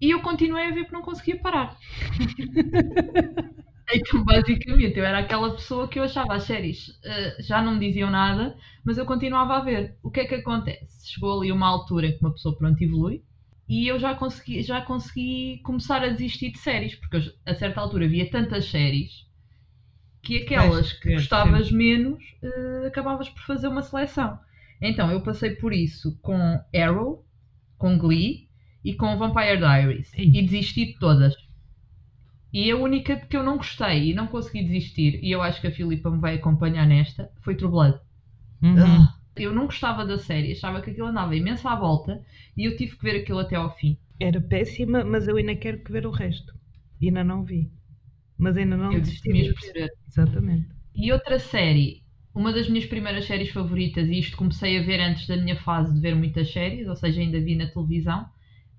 E 0.00 0.10
eu 0.10 0.20
continuei 0.22 0.66
a 0.66 0.70
ver 0.70 0.82
porque 0.82 0.94
não 0.96 1.02
conseguia 1.02 1.40
parar. 1.40 1.76
Então, 3.90 4.22
basicamente, 4.22 4.98
eu 4.98 5.04
era 5.04 5.18
aquela 5.20 5.50
pessoa 5.54 5.88
que 5.88 5.98
eu 5.98 6.02
achava 6.02 6.34
as 6.34 6.42
séries 6.44 6.98
eh, 7.02 7.36
já 7.42 7.62
não 7.62 7.74
me 7.74 7.86
diziam 7.88 8.10
nada, 8.10 8.54
mas 8.84 8.98
eu 8.98 9.06
continuava 9.06 9.56
a 9.56 9.60
ver. 9.60 9.96
O 10.02 10.10
que 10.10 10.20
é 10.20 10.26
que 10.26 10.34
acontece? 10.34 11.08
Chegou 11.10 11.38
ali 11.40 11.50
uma 11.50 11.66
altura 11.66 12.06
em 12.06 12.12
que 12.12 12.20
uma 12.20 12.32
pessoa, 12.32 12.56
pronto, 12.56 12.82
evolui 12.82 13.22
e 13.68 13.88
eu 13.88 13.98
já 13.98 14.14
consegui, 14.14 14.62
já 14.62 14.80
consegui 14.82 15.60
começar 15.62 16.02
a 16.02 16.08
desistir 16.08 16.50
de 16.50 16.58
séries, 16.58 16.94
porque 16.96 17.16
eu, 17.16 17.22
a 17.46 17.54
certa 17.54 17.80
altura 17.80 18.08
via 18.08 18.30
tantas 18.30 18.66
séries 18.66 19.26
que 20.22 20.42
aquelas 20.42 20.92
que 20.92 21.10
Sim. 21.10 21.14
gostavas 21.14 21.70
menos 21.70 22.22
eh, 22.42 22.86
acabavas 22.88 23.28
por 23.28 23.42
fazer 23.42 23.68
uma 23.68 23.82
seleção. 23.82 24.38
Então, 24.80 25.10
eu 25.10 25.22
passei 25.22 25.50
por 25.56 25.72
isso 25.72 26.18
com 26.20 26.60
Arrow, 26.74 27.24
com 27.78 27.98
Glee 27.98 28.47
e 28.88 28.94
com 28.96 29.16
Vampire 29.18 29.58
Diaries 29.58 30.10
e 30.16 30.42
desisti 30.42 30.86
de 30.86 30.98
todas. 30.98 31.34
E 32.52 32.70
a 32.70 32.76
única 32.76 33.16
que 33.16 33.34
eu 33.38 33.42
não 33.42 33.56
gostei 33.56 34.10
e 34.10 34.14
não 34.14 34.26
consegui 34.26 34.62
desistir, 34.62 35.18
e 35.24 35.30
eu 35.30 35.40
acho 35.40 35.60
que 35.62 35.66
a 35.66 35.72
Filipa 35.72 36.10
me 36.10 36.20
vai 36.20 36.34
acompanhar 36.34 36.86
nesta, 36.86 37.30
foi 37.42 37.56
True 37.56 37.70
Blood. 37.70 38.00
Uhum. 38.62 38.76
Ah, 38.76 39.18
Eu 39.36 39.52
não 39.54 39.66
gostava 39.66 40.04
da 40.06 40.18
série, 40.18 40.52
achava 40.52 40.82
que 40.82 40.90
aquilo 40.90 41.06
andava 41.08 41.36
imenso 41.36 41.66
à 41.68 41.76
volta 41.76 42.22
e 42.56 42.64
eu 42.66 42.76
tive 42.76 42.96
que 42.96 43.02
ver 43.04 43.20
aquilo 43.22 43.38
até 43.40 43.56
ao 43.56 43.74
fim. 43.76 43.98
Era 44.20 44.40
péssima, 44.40 45.04
mas 45.04 45.26
eu 45.26 45.36
ainda 45.36 45.56
quero 45.56 45.82
que 45.82 45.90
ver 45.90 46.06
o 46.06 46.10
resto. 46.12 46.52
Ainda 47.02 47.24
não 47.24 47.44
vi. 47.44 47.68
Mas 48.38 48.56
ainda 48.56 48.76
não 48.76 48.94
eu 48.94 49.00
desisti 49.00 49.30
desisti 49.30 49.32
de 49.32 49.32
mesmo 49.32 49.54
perceber. 49.54 49.90
Exatamente. 50.08 50.68
E 50.94 51.10
outra 51.12 51.38
série, 51.38 52.02
uma 52.34 52.52
das 52.52 52.68
minhas 52.68 52.84
primeiras 52.86 53.24
séries 53.26 53.48
favoritas, 53.50 54.06
e 54.08 54.18
isto 54.18 54.36
comecei 54.36 54.78
a 54.78 54.82
ver 54.82 55.00
antes 55.00 55.26
da 55.26 55.36
minha 55.36 55.56
fase 55.56 55.94
de 55.94 56.00
ver 56.00 56.14
muitas 56.14 56.52
séries, 56.52 56.86
ou 56.88 56.94
seja, 56.96 57.20
ainda 57.22 57.40
vi 57.40 57.56
na 57.56 57.70
televisão, 57.70 58.28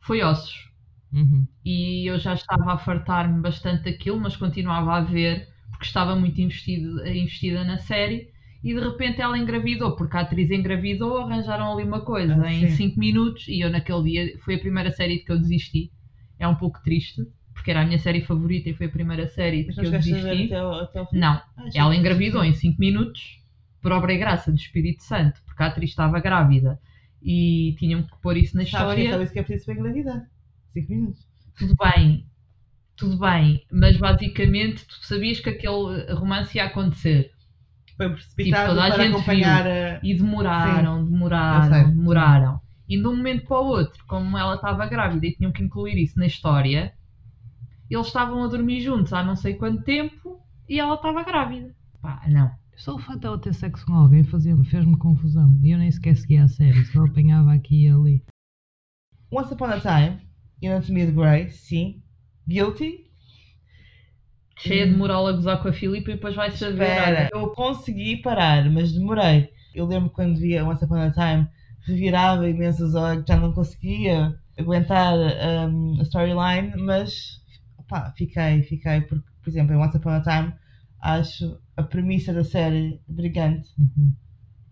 foi 0.01 0.21
Ossos. 0.23 0.69
Uhum. 1.11 1.47
E 1.65 2.09
eu 2.09 2.19
já 2.19 2.33
estava 2.33 2.73
a 2.73 2.77
fartar-me 2.77 3.41
bastante 3.41 3.83
daquilo, 3.85 4.19
mas 4.19 4.35
continuava 4.37 4.93
a 4.95 5.01
ver, 5.01 5.47
porque 5.71 5.85
estava 5.85 6.15
muito 6.15 6.39
investido, 6.39 7.05
investida 7.07 7.63
na 7.63 7.77
série. 7.77 8.29
E 8.63 8.73
de 8.73 8.79
repente 8.79 9.21
ela 9.21 9.37
engravidou, 9.37 9.95
porque 9.95 10.17
a 10.17 10.21
atriz 10.21 10.51
engravidou, 10.51 11.17
arranjaram 11.19 11.71
ali 11.73 11.83
uma 11.83 12.01
coisa 12.01 12.43
Ah, 12.43 12.51
em 12.53 12.67
sim. 12.67 12.75
5 12.75 12.99
minutos. 12.99 13.47
E 13.47 13.61
eu, 13.61 13.69
naquele 13.69 14.03
dia, 14.03 14.37
foi 14.39 14.55
a 14.55 14.59
primeira 14.59 14.91
série 14.91 15.17
de 15.19 15.23
que 15.25 15.31
eu 15.31 15.39
desisti. 15.39 15.91
É 16.37 16.47
um 16.47 16.55
pouco 16.55 16.81
triste, 16.83 17.21
porque 17.53 17.71
era 17.71 17.81
a 17.81 17.85
minha 17.85 17.99
série 17.99 18.21
favorita 18.21 18.69
e 18.69 18.73
foi 18.73 18.87
a 18.87 18.89
primeira 18.89 19.27
série 19.27 19.63
de 19.63 19.73
que 19.73 19.85
eu 19.85 19.91
desisti. 19.91 20.45
até 20.45 20.55
ao, 20.57 20.73
até 20.73 21.05
fim? 21.05 21.17
Não, 21.19 21.41
Ah, 21.57 21.69
ela 21.73 21.91
vi. 21.91 21.97
engravidou 21.97 22.43
em 22.43 22.53
5 22.53 22.79
minutos, 22.79 23.39
por 23.81 23.91
obra 23.91 24.13
e 24.13 24.17
graça 24.17 24.51
do 24.51 24.57
Espírito 24.57 25.03
Santo, 25.03 25.39
porque 25.45 25.63
a 25.63 25.67
atriz 25.67 25.89
estava 25.91 26.19
grávida 26.19 26.79
e 27.21 27.75
tinham 27.77 28.03
que 28.03 28.17
pôr 28.21 28.37
isso 28.37 28.55
na 28.55 28.65
Sabes 28.65 28.95
que 28.95 29.01
história. 29.01 29.11
só 29.11 29.21
isso 29.23 29.33
que 29.33 29.39
é 29.39 29.43
preciso 29.43 29.65
para 29.65 29.75
engravidar. 29.75 30.29
5 30.73 30.91
minutos. 30.91 31.27
Tudo 31.57 31.75
bem, 31.75 32.25
tudo 32.95 33.17
bem, 33.17 33.65
mas 33.71 33.97
basicamente 33.97 34.85
tu 34.85 34.93
sabias 35.05 35.39
que 35.39 35.49
aquele 35.49 36.13
romance 36.13 36.57
ia 36.57 36.65
acontecer 36.65 37.31
Foi 37.97 38.09
precipitado 38.11 38.69
toda 38.69 38.85
a 38.85 38.91
para 38.91 39.03
gente 39.03 39.15
acompanhar 39.15 39.67
a... 39.67 39.99
e 40.03 40.15
demoraram, 40.15 41.03
sei. 41.03 41.11
demoraram, 41.11 41.89
demoraram. 41.91 42.61
E 42.87 42.97
de 42.97 43.07
um 43.07 43.15
momento 43.15 43.45
para 43.45 43.59
o 43.59 43.65
outro, 43.67 44.03
como 44.07 44.37
ela 44.37 44.55
estava 44.55 44.85
grávida 44.87 45.27
e 45.27 45.35
tinham 45.35 45.51
que 45.51 45.63
incluir 45.63 45.97
isso 46.01 46.17
na 46.17 46.25
história, 46.25 46.93
eles 47.89 48.07
estavam 48.07 48.43
a 48.43 48.47
dormir 48.47 48.81
juntos 48.81 49.13
há 49.13 49.23
não 49.23 49.35
sei 49.35 49.55
quanto 49.55 49.83
tempo 49.83 50.41
e 50.67 50.79
ela 50.79 50.95
estava 50.95 51.23
grávida. 51.23 51.75
Pá, 52.01 52.21
não. 52.27 52.58
Só 52.79 52.95
o 52.95 52.99
facto 52.99 53.19
de 53.19 53.27
ela 53.27 53.37
ter 53.37 53.53
sexo 53.53 53.85
com 53.85 53.93
alguém 53.93 54.23
fazia- 54.23 54.55
fez-me 54.63 54.97
confusão. 54.97 55.59
E 55.61 55.71
eu 55.71 55.77
nem 55.77 55.91
sequer 55.91 56.15
seguia 56.15 56.45
a 56.45 56.47
série, 56.47 56.85
só 56.85 57.03
apanhava 57.05 57.53
aqui 57.53 57.85
e 57.85 57.89
ali. 57.91 58.23
Once 59.31 59.53
Upon 59.53 59.65
a 59.65 59.79
Time, 59.79 60.21
in 60.61 60.69
Anatomy 60.69 61.03
of 61.03 61.11
Grey, 61.11 61.49
sim. 61.51 62.01
Guilty. 62.47 63.05
Cheia 64.57 64.87
de 64.87 64.95
moral 64.95 65.27
a 65.27 65.33
gozar 65.33 65.61
com 65.61 65.67
a 65.69 65.73
Filipe 65.73 66.11
e 66.11 66.15
depois 66.15 66.35
vai 66.35 66.51
saber. 66.51 66.83
Espera, 66.83 67.29
eu 67.31 67.49
consegui 67.51 68.17
parar, 68.21 68.69
mas 68.71 68.91
demorei. 68.91 69.49
Eu 69.75 69.85
lembro 69.85 70.09
quando 70.09 70.39
via 70.39 70.65
Once 70.65 70.83
Upon 70.83 70.95
a 70.95 71.11
Time, 71.11 71.47
revirava 71.85 72.49
imenso 72.49 72.83
os 72.85 72.95
olhos, 72.95 73.23
já 73.27 73.37
não 73.37 73.51
conseguia. 73.53 74.35
aguentar 74.57 75.13
um, 75.15 75.99
a 75.99 76.03
storyline, 76.03 76.73
mas 76.77 77.41
pá, 77.87 78.11
fiquei, 78.17 78.61
fiquei, 78.63 78.99
porque, 79.01 79.23
por 79.41 79.49
exemplo, 79.49 79.73
em 79.73 79.77
Once 79.77 79.95
Upon 79.95 80.09
a 80.09 80.21
Time, 80.21 80.53
acho 81.01 81.59
a 81.77 81.83
premissa 81.83 82.33
da 82.33 82.43
série 82.43 82.99
brilhante, 83.07 83.69
Uhum. 83.79 84.13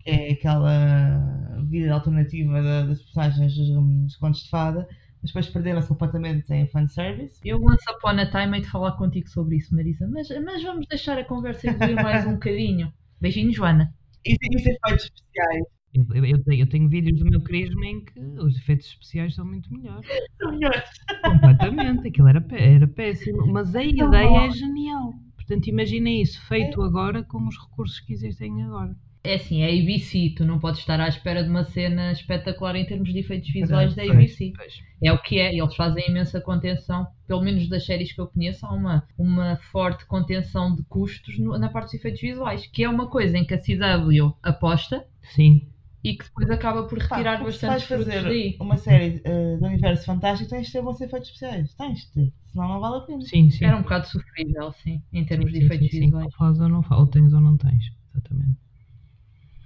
que 0.00 0.10
é 0.10 0.32
aquela 0.32 1.62
vida 1.68 1.92
alternativa 1.94 2.62
da- 2.62 2.86
das 2.86 3.02
personagens 3.02 3.54
dos, 3.56 3.68
dos 3.68 4.16
contos 4.16 4.42
de 4.44 4.50
fada, 4.50 4.86
mas 5.20 5.30
depois 5.30 5.48
perderam-se 5.48 5.88
completamente 5.88 6.52
em 6.52 6.66
fanservice. 6.68 7.40
Eu, 7.44 7.58
once 7.62 7.84
upon 7.90 8.10
a 8.20 8.26
time, 8.30 8.56
hei 8.58 8.62
de 8.62 8.68
falar 8.70 8.92
contigo 8.92 9.28
sobre 9.28 9.56
isso, 9.56 9.74
Marisa. 9.74 10.06
Mas, 10.08 10.28
mas 10.44 10.62
vamos 10.62 10.86
deixar 10.88 11.18
a 11.18 11.24
conversa 11.24 11.68
evoluir 11.68 11.96
mais 11.96 12.24
um 12.26 12.34
bocadinho. 12.38 12.92
Beijinho, 13.20 13.52
Joana. 13.52 13.92
E 14.24 14.32
e 14.40 14.56
os 14.56 14.62
efeitos 14.66 15.04
especiais 15.04 15.64
Eu, 15.94 16.06
eu- 16.14 16.58
eu 16.58 16.68
tenho, 16.68 16.88
vídeos 16.88 17.18
do 17.18 17.24
meu 17.24 17.40
Crisma 17.42 17.84
em 17.86 18.04
que 18.04 18.20
os 18.20 18.56
efeitos 18.56 18.86
especiais 18.86 19.34
são 19.34 19.44
muito 19.44 19.72
melhores. 19.72 20.06
são 20.38 20.52
melhores. 20.52 20.84
Completamente, 21.24 22.08
aquilo 22.08 22.28
era, 22.28 22.44
era 22.52 22.86
péssimo, 22.86 23.46
mas 23.48 23.74
a 23.74 23.82
ideia 23.82 24.46
é 24.46 24.50
genial. 24.50 25.14
Portanto, 25.48 25.66
imaginem 25.68 26.20
isso 26.20 26.40
feito 26.46 26.82
agora 26.82 27.22
com 27.24 27.48
os 27.48 27.56
recursos 27.58 27.98
que 28.00 28.12
existem 28.12 28.62
agora. 28.62 28.94
É 29.24 29.34
assim, 29.34 29.62
é 29.62 29.70
ABC. 29.70 30.34
Tu 30.36 30.44
não 30.44 30.58
podes 30.58 30.80
estar 30.80 31.00
à 31.00 31.08
espera 31.08 31.42
de 31.42 31.48
uma 31.48 31.64
cena 31.64 32.12
espetacular 32.12 32.76
em 32.76 32.84
termos 32.84 33.12
de 33.12 33.18
efeitos 33.18 33.50
visuais 33.50 33.94
da 33.94 34.02
ABC. 34.02 34.52
Pois. 34.54 34.74
É 35.02 35.12
o 35.12 35.18
que 35.20 35.38
é. 35.38 35.54
Eles 35.54 35.74
fazem 35.74 36.08
imensa 36.08 36.40
contenção. 36.40 37.06
Pelo 37.26 37.42
menos 37.42 37.68
das 37.68 37.84
séries 37.84 38.12
que 38.12 38.20
eu 38.20 38.26
conheço, 38.26 38.64
há 38.66 38.72
uma, 38.72 39.06
uma 39.18 39.56
forte 39.72 40.04
contenção 40.06 40.74
de 40.74 40.82
custos 40.84 41.38
no- 41.38 41.58
na 41.58 41.68
parte 41.68 41.86
dos 41.86 41.94
efeitos 41.94 42.20
visuais. 42.20 42.66
Que 42.66 42.84
é 42.84 42.88
uma 42.88 43.08
coisa 43.08 43.36
em 43.38 43.44
que 43.44 43.54
a 43.54 43.58
CW 43.58 44.34
aposta 44.42 45.04
Sim, 45.22 45.66
e 46.10 46.16
que 46.16 46.24
depois 46.24 46.50
acaba 46.50 46.86
por 46.88 46.98
Pá, 47.08 47.20
retirar 47.22 47.38
se 47.50 47.64
bastantes 47.64 47.66
vais 47.66 47.84
frutos 47.84 48.14
fazer 48.14 48.22
daí. 48.22 48.48
uma 48.60 48.76
série 48.76 49.20
eh, 49.24 49.56
do 49.58 49.66
universo 49.66 50.04
fantástico, 50.06 50.50
tens 50.50 50.66
de 50.66 50.72
ter 50.72 50.82
bons 50.82 51.00
efeitos 51.00 51.28
especiais. 51.28 51.74
Tens 51.74 52.00
de 52.06 52.12
ter. 52.12 52.34
Senão 52.52 52.68
não 52.68 52.80
vale 52.80 52.96
a 52.98 53.00
pena. 53.06 53.30
sim, 53.30 53.50
sim. 53.50 53.66
Era 53.66 53.76
um 53.76 53.82
bocado 53.82 54.06
sofrível, 54.06 54.72
sim, 54.72 55.02
em 55.12 55.24
termos 55.26 55.50
Sim, 55.50 55.52
de 55.52 55.58
efeitos 55.58 55.88
sim, 55.88 55.90
sim, 55.90 56.12
sim. 56.12 56.12
visuais. 56.12 56.34
Ou 56.40 56.68
não 56.68 56.82
fazes, 56.82 57.00
ou 57.00 57.06
tens 57.10 57.32
ou 57.32 57.40
não 57.40 57.56
tens. 57.56 57.84
Exatamente. 58.14 58.58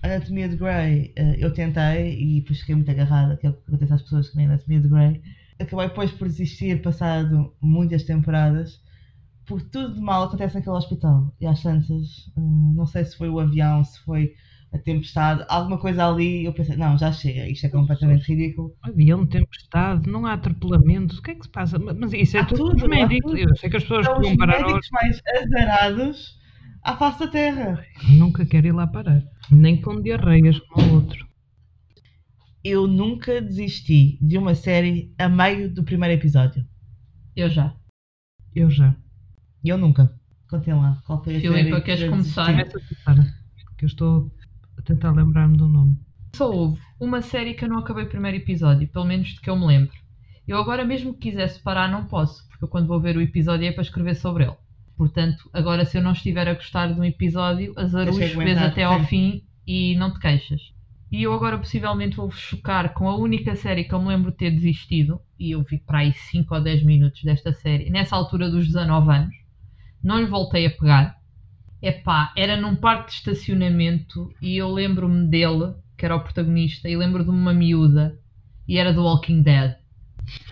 Anatomia 0.02 0.48
de 0.48 0.56
Grey, 0.56 1.12
eh, 1.16 1.36
eu 1.38 1.52
tentei 1.52 2.18
e 2.20 2.40
depois 2.40 2.58
fiquei 2.60 2.74
muito 2.74 2.90
agarrada, 2.90 3.36
que 3.36 3.46
é 3.46 3.50
o 3.50 3.52
que 3.54 3.62
acontece 3.68 3.92
às 3.92 4.02
pessoas 4.02 4.30
que 4.30 4.36
nem 4.36 4.46
Anatomia 4.46 4.80
de 4.80 4.88
Grey. 4.88 5.22
Acabei 5.60 5.88
depois 5.88 6.10
por 6.12 6.26
desistir, 6.28 6.82
passado 6.82 7.54
muitas 7.60 8.02
temporadas, 8.04 8.80
porque 9.46 9.68
tudo 9.70 9.94
de 9.94 10.00
mal 10.00 10.24
acontece 10.24 10.56
naquele 10.56 10.76
hospital. 10.76 11.34
E 11.40 11.46
às 11.46 11.62
tantas, 11.62 12.30
eh, 12.36 12.40
não 12.40 12.86
sei 12.86 13.04
se 13.04 13.16
foi 13.16 13.28
o 13.30 13.40
avião, 13.40 13.84
se 13.84 14.00
foi 14.00 14.34
a 14.72 14.78
tempestade, 14.78 15.44
alguma 15.48 15.78
coisa 15.78 16.08
ali, 16.08 16.46
eu 16.46 16.52
pensei, 16.52 16.76
não, 16.76 16.96
já 16.96 17.12
chega, 17.12 17.46
isto 17.46 17.66
é 17.66 17.68
completamente 17.68 18.26
ridículo. 18.32 18.74
Avião, 18.80 19.26
tempestade, 19.26 20.08
não 20.08 20.24
há 20.24 20.32
atropelamentos, 20.32 21.18
o 21.18 21.22
que 21.22 21.32
é 21.32 21.34
que 21.34 21.44
se 21.44 21.50
passa? 21.50 21.78
Mas 21.78 22.12
isso 22.14 22.38
é 22.38 22.40
Há 22.40 22.46
tudo, 22.46 22.74
tudo, 22.74 22.88
tudo. 22.88 23.36
Eu 23.36 23.54
sei 23.56 23.68
que 23.68 23.76
as 23.76 23.82
pessoas 23.82 24.06
São 24.06 24.18
que 24.18 24.28
os 24.28 24.36
médicos 24.36 24.88
mais 24.90 25.20
azarados 25.36 26.40
à 26.82 26.96
face 26.96 27.20
da 27.20 27.28
Terra. 27.28 27.84
Nunca 28.08 28.46
quero 28.46 28.66
ir 28.66 28.72
lá 28.72 28.86
parar. 28.86 29.22
Nem 29.50 29.78
com 29.78 30.00
diarreias 30.00 30.58
como 30.60 30.88
o 30.88 30.94
outro. 30.94 31.26
Eu 32.64 32.86
nunca 32.86 33.42
desisti 33.42 34.18
de 34.22 34.38
uma 34.38 34.54
série 34.54 35.12
a 35.18 35.28
meio 35.28 35.72
do 35.72 35.82
primeiro 35.82 36.14
episódio. 36.14 36.64
Eu 37.36 37.50
já. 37.50 37.76
Eu 38.54 38.70
já. 38.70 38.96
Eu 39.62 39.76
nunca. 39.76 40.14
Contem 40.48 40.72
lá, 40.72 40.98
qual 41.06 41.22
foi 41.22 41.36
a 41.36 41.40
Filipa, 41.40 41.62
série 41.62 41.82
queres 41.82 42.02
que 42.04 42.08
começar? 42.08 42.46
Começa 42.46 42.78
a 42.78 42.80
começar, 42.80 43.34
que 43.76 43.84
eu 43.84 43.86
estou 43.86 44.30
a 44.82 44.84
tentar 44.84 45.12
lembrar-me 45.12 45.56
do 45.56 45.68
nome. 45.68 45.96
Só 46.34 46.50
houve 46.50 46.80
uma 46.98 47.22
série 47.22 47.54
que 47.54 47.64
eu 47.64 47.68
não 47.68 47.78
acabei 47.78 48.04
o 48.04 48.08
primeiro 48.08 48.36
episódio, 48.36 48.88
pelo 48.88 49.04
menos 49.04 49.28
de 49.28 49.40
que 49.40 49.48
eu 49.48 49.56
me 49.56 49.66
lembro. 49.66 49.92
Eu 50.46 50.58
agora 50.58 50.84
mesmo 50.84 51.14
que 51.14 51.30
quisesse 51.30 51.62
parar 51.62 51.88
não 51.88 52.06
posso, 52.06 52.46
porque 52.48 52.64
eu 52.64 52.68
quando 52.68 52.88
vou 52.88 53.00
ver 53.00 53.16
o 53.16 53.22
episódio 53.22 53.66
é 53.66 53.72
para 53.72 53.82
escrever 53.82 54.16
sobre 54.16 54.44
ele. 54.44 54.56
Portanto, 54.96 55.48
agora 55.52 55.84
se 55.84 55.96
eu 55.96 56.02
não 56.02 56.12
estiver 56.12 56.48
a 56.48 56.54
gostar 56.54 56.92
de 56.92 57.00
um 57.00 57.04
episódio, 57.04 57.72
azarus, 57.76 58.16
vês 58.16 58.58
até 58.58 58.82
ao 58.82 59.04
fim 59.04 59.42
e 59.66 59.94
não 59.96 60.12
te 60.12 60.18
queixas. 60.18 60.60
E 61.10 61.22
eu 61.22 61.32
agora 61.32 61.58
possivelmente 61.58 62.16
vou-vos 62.16 62.38
chocar 62.38 62.94
com 62.94 63.08
a 63.08 63.16
única 63.16 63.54
série 63.54 63.84
que 63.84 63.94
eu 63.94 64.00
me 64.00 64.08
lembro 64.08 64.30
de 64.30 64.36
ter 64.38 64.50
desistido, 64.50 65.20
e 65.38 65.50
eu 65.50 65.62
vi 65.62 65.78
para 65.78 65.98
aí 65.98 66.12
5 66.12 66.54
ou 66.54 66.62
10 66.62 66.84
minutos 66.84 67.22
desta 67.22 67.52
série, 67.52 67.90
nessa 67.90 68.16
altura 68.16 68.50
dos 68.50 68.66
19 68.66 69.10
anos, 69.10 69.34
não 70.02 70.18
lhe 70.18 70.26
voltei 70.26 70.66
a 70.66 70.70
pegar. 70.70 71.16
Epá, 71.82 72.32
era 72.36 72.56
num 72.56 72.76
parque 72.76 73.10
de 73.10 73.16
estacionamento 73.16 74.32
e 74.40 74.56
eu 74.56 74.70
lembro-me 74.70 75.26
dele, 75.26 75.74
que 75.98 76.04
era 76.04 76.14
o 76.14 76.20
protagonista, 76.20 76.88
e 76.88 76.96
lembro 76.96 77.24
de 77.24 77.30
uma 77.30 77.52
miúda, 77.52 78.16
e 78.68 78.78
era 78.78 78.92
do 78.92 79.02
Walking 79.02 79.42
Dead. 79.42 79.74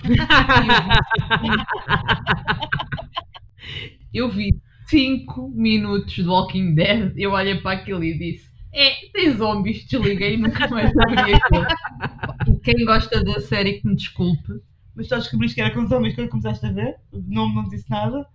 Eu 4.12 4.28
vi 4.28 4.60
5 4.86 5.52
minutos 5.54 6.14
de 6.14 6.26
Walking 6.26 6.74
Dead, 6.74 7.12
eu 7.16 7.30
olhei 7.30 7.60
para 7.60 7.78
aquilo 7.78 8.02
e 8.02 8.18
disse: 8.18 8.50
É, 8.74 8.90
tem 9.12 9.30
zombies, 9.36 9.86
desliguei 9.86 10.34
e 10.34 10.36
nunca 10.36 10.66
mais 10.66 10.90
abri 10.96 11.38
quem 12.64 12.84
gosta 12.84 13.22
da 13.22 13.40
série 13.40 13.74
que 13.74 13.86
me 13.86 13.94
desculpe. 13.94 14.54
Mas 14.96 15.06
só 15.06 15.16
descobriste 15.16 15.54
que 15.54 15.60
era 15.60 15.72
com 15.72 15.86
zombies 15.86 16.16
quando 16.16 16.28
começaste 16.28 16.66
a 16.66 16.72
ver? 16.72 16.96
O 17.12 17.20
nome 17.20 17.54
não 17.54 17.68
disse 17.68 17.88
nada? 17.88 18.26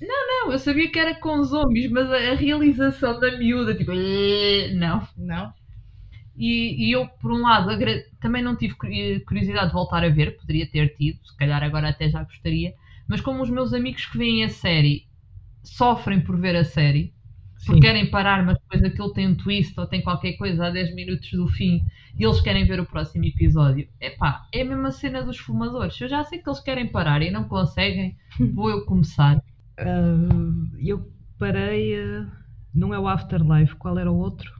Não, 0.00 0.52
eu 0.52 0.58
sabia 0.58 0.90
que 0.90 0.98
era 0.98 1.14
com 1.14 1.42
zombies, 1.44 1.90
mas 1.90 2.10
a, 2.10 2.16
a 2.32 2.34
realização 2.34 3.18
da 3.18 3.36
miúda, 3.38 3.74
tipo, 3.74 3.92
"Eh", 3.92 4.72
não. 4.74 5.06
Não. 5.16 5.52
E, 6.36 6.88
e 6.88 6.92
eu, 6.92 7.08
por 7.20 7.32
um 7.32 7.42
lado, 7.42 7.70
também 8.20 8.42
não 8.42 8.56
tive 8.56 8.74
curi- 8.76 9.20
curiosidade 9.26 9.68
de 9.68 9.74
voltar 9.74 10.04
a 10.04 10.10
ver, 10.10 10.36
poderia 10.38 10.70
ter 10.70 10.96
tido, 10.96 11.18
se 11.26 11.36
calhar 11.36 11.62
agora 11.64 11.90
até 11.90 12.08
já 12.10 12.22
gostaria, 12.24 12.74
mas 13.08 13.20
como 13.22 13.42
os 13.42 13.50
meus 13.50 13.72
amigos 13.74 14.06
que 14.06 14.18
veem 14.18 14.44
a 14.44 14.50
série 14.50 15.06
sofrem 15.64 16.20
por 16.22 16.38
ver 16.40 16.56
a 16.56 16.64
série. 16.64 17.14
Porque 17.66 17.80
querem 17.80 18.10
parar, 18.10 18.44
mas 18.44 18.58
depois 18.58 18.84
aquilo 18.84 19.12
tem 19.12 19.26
um 19.28 19.34
twist 19.34 19.78
ou 19.78 19.86
tem 19.86 20.02
qualquer 20.02 20.34
coisa 20.34 20.66
a 20.66 20.70
10 20.70 20.94
minutos 20.94 21.30
do 21.32 21.48
fim 21.48 21.82
e 22.18 22.24
eles 22.24 22.40
querem 22.40 22.64
ver 22.64 22.80
o 22.80 22.86
próximo 22.86 23.24
episódio. 23.24 23.88
Epá, 24.00 24.46
é 24.52 24.62
a 24.62 24.64
mesma 24.64 24.90
cena 24.92 25.22
dos 25.22 25.38
fumadores. 25.38 26.00
Eu 26.00 26.08
já 26.08 26.24
sei 26.24 26.38
que 26.38 26.48
eles 26.48 26.60
querem 26.60 26.86
parar 26.86 27.22
e 27.22 27.30
não 27.30 27.44
conseguem, 27.44 28.16
vou 28.54 28.70
eu 28.70 28.84
começar. 28.84 29.40
Ah, 29.78 30.26
eu 30.78 31.12
parei. 31.38 31.96
ah, 32.00 32.26
não 32.74 32.94
é 32.94 32.98
o 32.98 33.06
Afterlife, 33.06 33.74
qual 33.76 33.98
era 33.98 34.10
o 34.10 34.16
outro? 34.16 34.50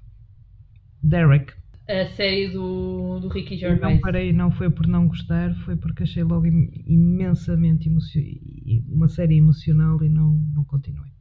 Derek. 1.03 1.53
A 1.89 2.05
série 2.07 2.49
do, 2.49 3.21
do 3.21 3.29
Ricky 3.29 3.55
Eu 3.63 3.79
não 3.81 3.81
Gervais. 3.81 4.01
parei, 4.01 4.33
não 4.33 4.51
foi 4.51 4.69
por 4.71 4.87
não 4.87 5.07
gostar, 5.09 5.55
foi 5.65 5.77
porque 5.77 6.03
achei 6.03 6.23
logo 6.23 6.47
im- 6.47 6.71
imensamente 6.87 7.89
uma 7.89 9.09
série 9.09 9.37
emocional 9.39 10.03
e 10.03 10.09
não, 10.09 10.35
não 10.55 10.65
continuei. 10.65 11.16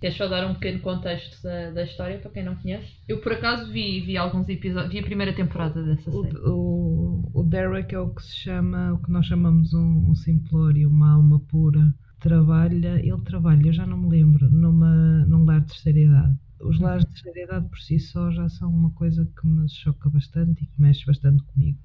Queres 0.00 0.16
só 0.16 0.28
dar 0.28 0.46
um 0.46 0.54
pequeno 0.54 0.80
contexto 0.80 1.42
da, 1.42 1.70
da 1.70 1.84
história 1.84 2.18
para 2.18 2.30
quem 2.30 2.44
não 2.44 2.56
conhece? 2.56 2.86
Eu 3.08 3.20
por 3.20 3.32
acaso 3.32 3.72
vi, 3.72 4.00
vi 4.00 4.16
alguns 4.16 4.48
episódios, 4.48 4.92
vi 4.92 4.98
a 4.98 5.02
primeira 5.02 5.34
temporada 5.34 5.82
dessa 5.82 6.10
O, 6.10 6.22
série. 6.22 6.36
o, 6.38 7.30
o 7.32 7.42
Derek 7.42 7.94
é 7.94 7.98
o 7.98 8.10
que 8.14 8.22
se 8.22 8.36
chama, 8.36 8.92
o 8.92 8.98
que 8.98 9.10
nós 9.10 9.26
chamamos 9.26 9.72
um, 9.72 10.10
um 10.10 10.14
simplório, 10.14 10.88
uma 10.90 11.12
alma 11.14 11.40
pura. 11.40 11.94
Trabalha, 12.20 12.98
ele 12.98 13.22
trabalha, 13.22 13.68
eu 13.68 13.72
já 13.72 13.86
não 13.86 13.98
me 13.98 14.08
lembro, 14.08 14.50
numa, 14.50 15.24
num 15.26 15.44
lar 15.44 15.60
de 15.60 15.68
terceira 15.68 15.98
idade. 16.00 16.36
Os 16.60 16.80
lares 16.80 17.04
de 17.04 17.12
terceira 17.12 17.40
idade 17.42 17.68
por 17.68 17.78
si 17.78 17.98
só 17.98 18.30
já 18.30 18.48
são 18.48 18.70
uma 18.70 18.90
coisa 18.90 19.28
que 19.38 19.46
me 19.46 19.68
choca 19.68 20.08
bastante 20.08 20.64
e 20.64 20.66
que 20.66 20.80
mexe 20.80 21.04
bastante 21.06 21.42
comigo. 21.44 21.78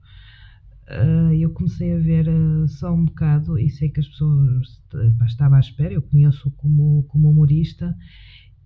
Ah, 0.93 1.33
eu 1.33 1.51
comecei 1.51 1.93
a 1.93 1.97
ver 1.97 2.27
ah, 2.29 2.67
só 2.67 2.93
um 2.93 3.05
bocado 3.05 3.57
e 3.57 3.69
sei 3.69 3.89
que 3.89 4.01
as 4.01 4.07
pessoas 4.07 4.81
estava 5.25 5.55
à 5.55 5.59
espera, 5.59 5.93
eu 5.93 6.01
conheço 6.01 6.51
como, 6.51 7.03
como 7.03 7.29
humorista 7.29 7.95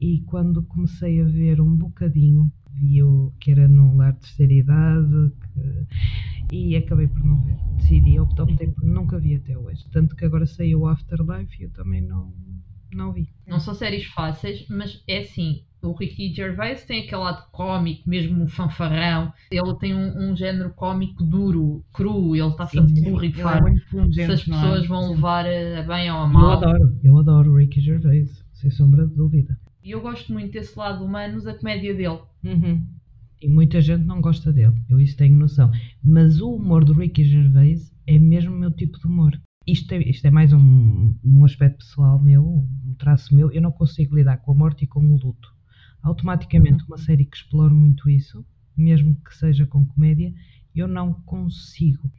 e 0.01 0.21
quando 0.21 0.63
comecei 0.63 1.21
a 1.21 1.26
ver 1.26 1.61
um 1.61 1.76
bocadinho, 1.76 2.51
vi 2.73 3.01
o 3.03 3.32
que 3.39 3.51
era 3.51 3.67
num 3.67 3.95
lar 3.95 4.13
de 4.13 4.19
terceira 4.21 4.53
idade 4.53 5.32
que- 6.49 6.55
e 6.55 6.76
acabei 6.76 7.07
por 7.07 7.23
não 7.23 7.41
ver. 7.41 7.57
Decidi, 7.78 8.19
optei, 8.19 8.43
optei 8.43 8.67
por 8.67 8.84
nunca 8.84 9.19
vi 9.19 9.36
até 9.36 9.57
hoje. 9.57 9.86
Tanto 9.91 10.15
que 10.15 10.26
agora 10.26 10.45
saiu 10.45 10.82
o 10.82 10.88
Afterlife 10.88 11.61
e 11.61 11.65
eu 11.65 11.69
também 11.71 12.01
não, 12.01 12.34
não 12.96 13.12
vi. 13.14 13.28
Não 13.48 13.60
são 13.60 13.74
séries 13.76 14.06
fáceis, 14.06 14.66
mas 14.70 15.04
é 15.08 15.20
assim. 15.20 15.64
O 15.84 15.93
Ricky 15.93 16.34
Gervais 16.34 16.84
tem 16.84 17.04
aquele 17.04 17.22
lado 17.22 17.46
cómico, 17.52 18.10
mesmo 18.10 18.48
fanfarrão. 18.48 19.32
Ele 19.52 19.76
tem 19.76 19.93
um, 19.93 20.32
um 20.32 20.36
género 20.36 20.74
cómico 20.74 21.24
duro, 21.24 21.84
cru. 21.93 22.36
Ele 22.36 22.48
está-se 22.48 22.80
a 22.80 22.82
Ele 22.82 23.08
é 23.08 23.12
borrifar. 23.12 23.62
pungente, 23.91 24.16
Se 24.26 24.32
as 24.32 24.41
é? 24.41 24.46
pessoas 24.46 24.88
vão 24.88 25.12
levar 25.12 25.46
a, 25.46 25.80
a 25.80 25.84
bem 25.84 26.10
ou 26.10 26.18
a 26.18 26.24
Eu 26.24 26.28
mal. 26.28 26.52
adoro, 26.54 27.00
eu 27.04 27.18
adoro 27.20 27.52
o 27.52 27.58
Ricky 27.58 27.80
Gervais, 27.82 28.43
sem 28.54 28.72
sombra 28.72 29.06
de 29.06 29.14
dúvida. 29.14 29.56
E 29.84 29.91
eu 29.91 30.02
gosto 30.02 30.34
muito 30.34 30.54
desse 30.54 30.76
lado 30.80 31.06
humano 31.06 31.43
da 31.43 31.54
comédia 31.54 31.93
dele. 31.93 32.20
E 33.41 33.48
muita 33.48 33.80
gente 33.80 34.06
não 34.06 34.22
gosta 34.22 34.52
dele, 34.52 34.74
eu 34.89 35.00
isso 35.00 35.16
tenho 35.18 35.36
noção. 35.36 35.70
Mas 36.04 36.41
o 36.41 36.50
humor 36.56 36.84
do 36.84 36.93
Ricky 36.93 37.24
Gervais 37.26 37.93
é 38.08 38.18
mesmo 38.18 38.56
o 38.56 38.60
meu 38.60 38.72
tipo 38.72 38.98
de 38.98 39.06
humor. 39.06 39.39
Isto 39.68 39.93
é, 39.93 39.97
isto 39.97 40.26
é 40.26 40.30
mais 40.32 40.53
um, 40.53 41.16
um 41.24 41.43
aspecto 41.43 41.80
pessoal 41.80 42.20
meu, 42.20 42.43
um 42.43 42.95
traço 42.99 43.36
meu. 43.36 43.51
Eu 43.51 43.61
não 43.61 43.72
consigo 43.72 44.16
lidar 44.16 44.38
com 44.38 44.51
a 44.51 44.55
morte 44.55 44.84
e 44.84 44.88
com 44.88 44.99
o 44.99 45.18
luto. 45.18 45.53
Automaticamente, 46.03 46.84
uma 46.84 46.97
série 46.97 47.26
que 47.26 47.36
explora 47.36 47.74
muito 47.74 48.07
isso, 48.07 48.45
mesmo 48.78 49.16
que 49.24 49.36
seja 49.36 49.66
com 49.66 49.84
comédia, 49.84 50.32
eu 50.76 50.88
não 50.88 51.13
consigo. 51.13 52.11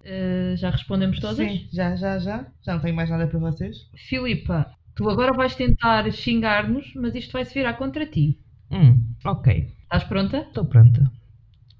Uh, 0.00 0.56
já 0.56 0.70
respondemos 0.70 1.20
todas? 1.20 1.36
Sim, 1.36 1.68
já, 1.72 1.94
já, 1.94 2.18
já. 2.18 2.46
Já 2.60 2.74
não 2.74 2.80
tenho 2.80 2.96
mais 2.96 3.08
nada 3.08 3.28
para 3.28 3.38
vocês. 3.38 3.88
Filipa, 3.94 4.74
tu 4.96 5.08
agora 5.08 5.32
vais 5.32 5.54
tentar 5.54 6.10
xingar-nos, 6.10 6.92
mas 6.94 7.14
isto 7.14 7.32
vai 7.32 7.44
se 7.44 7.54
virar 7.54 7.74
contra 7.74 8.04
ti. 8.04 8.40
Hum, 8.70 9.14
ok. 9.24 9.72
Estás 9.84 10.04
pronta? 10.04 10.38
Estou 10.38 10.64
pronta. 10.64 11.10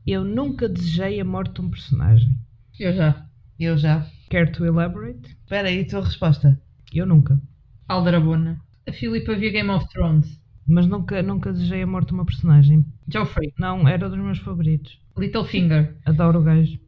Eu 0.07 0.23
nunca 0.23 0.69
desejei 0.69 1.21
a 1.21 1.25
morte 1.25 1.55
de 1.55 1.63
um 1.63 1.71
personagem. 1.71 2.39
Eu 2.79 2.93
já. 2.93 3.27
Eu 3.59 3.77
já. 3.77 4.07
Quer 4.35 4.51
to 4.51 4.67
elaborate? 4.67 5.29
Espera 5.45 5.69
aí, 5.69 5.85
tua 5.85 6.03
resposta. 6.03 6.61
Eu 6.93 7.07
nunca. 7.07 7.41
Aldrabona. 7.87 8.61
A 8.85 8.91
Filipa 8.91 9.33
via 9.37 9.53
Game 9.53 9.71
of 9.71 9.89
Thrones. 9.91 10.43
Mas 10.67 10.89
nunca, 10.89 11.23
nunca 11.23 11.53
desejei 11.53 11.83
a 11.83 11.87
morte 11.87 12.09
de 12.09 12.15
uma 12.15 12.25
personagem. 12.25 12.85
Joffrey. 13.07 13.55
Não, 13.57 13.87
era 13.87 14.09
dos 14.09 14.19
meus 14.19 14.41
favoritos. 14.41 15.01
Littlefinger. 15.17 15.97
Adoro 16.05 16.41
o 16.41 16.43
gajo. 16.43 16.81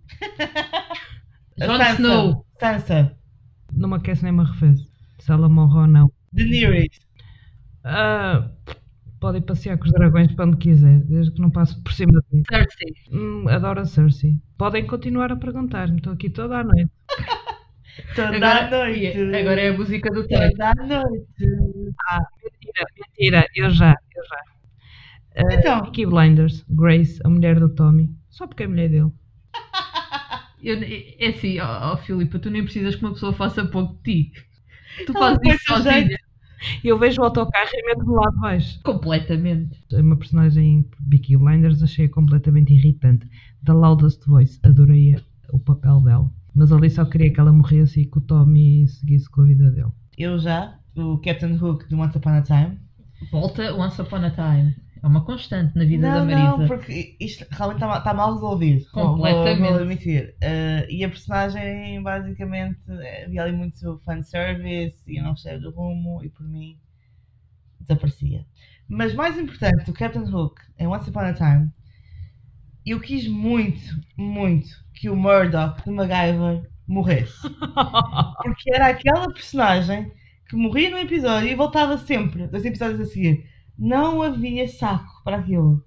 A 1.60 1.66
Jon 1.70 1.76
Sansa. 1.76 1.92
Snow. 1.94 2.46
Sansa. 2.58 3.16
Não 3.72 3.90
me 3.90 3.94
aquece 3.94 4.24
nem 4.24 4.32
me 4.32 4.40
arrefece. 4.40 4.84
Se 5.20 5.30
ela 5.30 5.48
morre 5.48 5.78
ou 5.78 5.86
não. 5.86 6.10
Daenerys. 6.32 6.98
Ah, 7.84 8.50
pode 9.20 9.38
ir 9.38 9.42
passear 9.42 9.78
com 9.78 9.84
os 9.86 9.92
dragões 9.92 10.32
para 10.34 10.46
onde 10.46 10.56
quiser, 10.58 11.00
desde 11.00 11.32
que 11.32 11.40
não 11.40 11.50
passe 11.50 11.80
por 11.82 11.92
cima 11.92 12.12
de 12.20 12.36
mim. 12.38 12.42
Cersei. 12.48 12.94
Hum, 13.12 13.48
adoro 13.48 13.80
a 13.80 13.84
Cersei. 13.84 14.40
Podem 14.58 14.86
continuar 14.86 15.32
a 15.32 15.36
perguntar-me, 15.36 15.96
estou 15.98 16.12
aqui 16.12 16.30
toda 16.30 16.58
a 16.58 16.64
noite. 16.64 16.90
Toda 18.14 18.28
a 18.28 18.36
Agora, 18.66 18.86
noite. 18.86 19.16
e- 19.18 19.36
agora 19.36 19.58
é 19.60 19.68
a 19.70 19.72
música 19.72 20.10
do 20.10 20.26
Tay. 20.28 20.50
Toda 20.50 20.68
a 20.70 20.74
noite. 20.74 21.26
Mentira, 22.42 22.86
mentira, 22.96 23.46
eu 23.54 23.70
já, 23.70 23.94
eu 24.14 24.24
já. 24.24 24.38
Ah, 25.36 25.54
Então. 25.54 25.82
Peaky 25.84 26.06
Blinders, 26.06 26.64
Grace, 26.68 27.20
a 27.24 27.28
mulher 27.28 27.58
do 27.58 27.68
Tommy. 27.68 28.14
Só 28.28 28.46
porque 28.46 28.64
é 28.64 28.66
mulher 28.68 28.88
dele. 28.90 29.10
Eu, 30.62 30.76
é 30.82 31.28
assim, 31.28 31.58
ó 31.60 31.92
ó, 31.92 31.96
Filipa, 31.98 32.38
tu 32.38 32.50
nem 32.50 32.64
precisas 32.64 32.96
que 32.96 33.02
uma 33.04 33.12
pessoa 33.12 33.32
faça 33.32 33.64
pouco 33.66 33.94
de 34.02 34.30
ti. 34.30 34.32
Tu 35.06 35.12
Ela 35.16 35.38
fazes 35.38 35.54
isso 35.62 35.72
a 35.72 35.76
sozinha. 35.76 36.18
Jeito. 36.60 36.80
Eu 36.86 36.98
vejo 36.98 37.20
o 37.20 37.24
autocarro 37.24 37.70
e 37.72 37.86
meto-me 37.86 38.14
lá 38.14 38.30
de 38.30 38.40
baixo. 38.40 38.80
Completamente. 38.82 39.78
É 39.92 40.00
Uma 40.00 40.16
personagem 40.16 40.78
em 40.78 40.82
Peaky 41.08 41.36
Blinders 41.36 41.82
achei 41.82 42.08
completamente 42.08 42.72
irritante. 42.72 43.28
The 43.64 43.72
Loudest 43.72 44.24
Voice, 44.26 44.58
adorei 44.62 45.16
o 45.50 45.58
papel 45.58 46.00
dela. 46.00 46.30
Mas 46.54 46.72
ali 46.72 46.88
só 46.88 47.04
queria 47.04 47.32
que 47.32 47.38
ela 47.38 47.52
morresse 47.52 48.00
e 48.00 48.06
que 48.06 48.18
o 48.18 48.20
Tommy 48.20 48.88
seguisse 48.88 49.28
com 49.30 49.42
a 49.42 49.44
vida 49.44 49.70
dele. 49.70 49.92
Eu 50.16 50.38
já. 50.38 50.78
O 50.96 51.18
Captain 51.18 51.56
Hook 51.56 51.86
de 51.88 51.94
Once 51.94 52.16
Upon 52.16 52.30
a 52.30 52.42
Time. 52.42 52.78
Volta 53.30 53.74
Once 53.74 54.00
Upon 54.00 54.24
a 54.24 54.30
Time. 54.30 54.74
É 55.02 55.06
uma 55.06 55.24
constante 55.24 55.76
na 55.76 55.84
vida 55.84 56.08
da 56.08 56.24
não, 56.24 56.26
Marisa. 56.26 56.56
não, 56.56 56.66
porque 56.66 57.16
isto 57.20 57.46
realmente 57.50 57.76
está 57.76 57.86
mal, 57.86 58.02
tá 58.02 58.14
mal 58.14 58.34
resolvido. 58.34 58.90
Completamente. 58.90 59.60
Vou, 59.60 59.68
vou 59.70 59.78
admitir. 59.80 60.34
Eh, 60.40 60.86
e 60.90 61.04
a 61.04 61.08
personagem, 61.08 62.02
basicamente, 62.02 62.80
eh, 62.88 63.24
havia 63.24 63.42
ali 63.42 63.52
muito 63.52 64.00
fanservice 64.04 64.98
e 65.06 65.20
não 65.20 65.36
sei 65.36 65.58
do 65.58 65.70
rumo 65.70 66.24
e 66.24 66.30
por 66.30 66.48
mim 66.48 66.78
desaparecia. 67.80 68.46
Mas 68.88 69.14
mais 69.14 69.38
importante, 69.38 69.90
o 69.90 69.94
Captain 69.94 70.22
Hook 70.22 70.60
em 70.78 70.86
Once 70.86 71.10
Upon 71.10 71.20
a 71.20 71.32
Time, 71.32 71.70
eu 72.84 73.00
quis 73.00 73.26
muito, 73.26 74.00
muito 74.16 74.68
que 74.94 75.10
o 75.10 75.16
Murdoch 75.16 75.82
de 75.84 75.90
MacGyver 75.90 76.70
morresse. 76.86 77.36
Porque 78.42 78.72
era 78.72 78.86
aquela 78.88 79.26
personagem 79.32 80.12
que 80.48 80.56
morria 80.56 80.90
num 80.90 80.98
episódio 80.98 81.48
e 81.48 81.54
voltava 81.54 81.98
sempre, 81.98 82.46
dois 82.46 82.64
episódios 82.64 83.00
a 83.00 83.06
seguir. 83.06 83.44
Não 83.78 84.22
havia 84.22 84.66
saco 84.66 85.22
para 85.22 85.36
aquilo. 85.36 85.84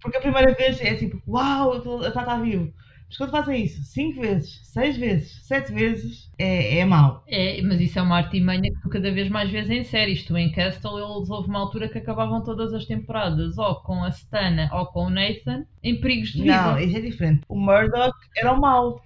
Porque 0.00 0.16
a 0.16 0.20
primeira 0.20 0.54
vez 0.54 0.80
é 0.80 0.94
tipo, 0.94 1.20
uau, 1.26 1.74
ele 1.74 2.08
está 2.08 2.36
vivo. 2.38 2.72
Mas 3.06 3.18
quando 3.18 3.30
fazem 3.30 3.64
isso 3.64 3.82
cinco 3.84 4.22
vezes, 4.22 4.60
seis 4.64 4.96
vezes, 4.96 5.46
sete 5.46 5.72
vezes, 5.72 6.30
é, 6.38 6.78
é 6.78 6.84
mau. 6.84 7.22
É, 7.28 7.60
mas 7.62 7.80
isso 7.80 7.98
é 7.98 8.02
uma 8.02 8.16
artimanha 8.16 8.62
que 8.62 8.80
tu 8.80 8.88
cada 8.88 9.12
vez 9.12 9.28
mais 9.28 9.50
vês 9.50 9.68
em 9.70 9.84
séries. 9.84 10.24
Tu 10.24 10.36
em 10.36 10.50
Castle, 10.50 10.98
eles 10.98 11.30
houve 11.30 11.48
uma 11.48 11.60
altura 11.60 11.88
que 11.88 11.98
acabavam 11.98 12.42
todas 12.42 12.72
as 12.72 12.86
temporadas, 12.86 13.58
ou 13.58 13.76
com 13.82 14.02
a 14.02 14.08
Stana 14.08 14.68
ou 14.72 14.86
com 14.86 15.06
o 15.06 15.10
Nathan, 15.10 15.64
em 15.82 16.00
perigos 16.00 16.30
de 16.30 16.42
vida. 16.42 16.56
Não, 16.56 16.78
isso 16.78 16.96
é 16.96 17.00
diferente. 17.00 17.42
O 17.48 17.56
Murdoch 17.56 18.16
era 18.36 18.52
o 18.52 18.60
mau. 18.60 19.00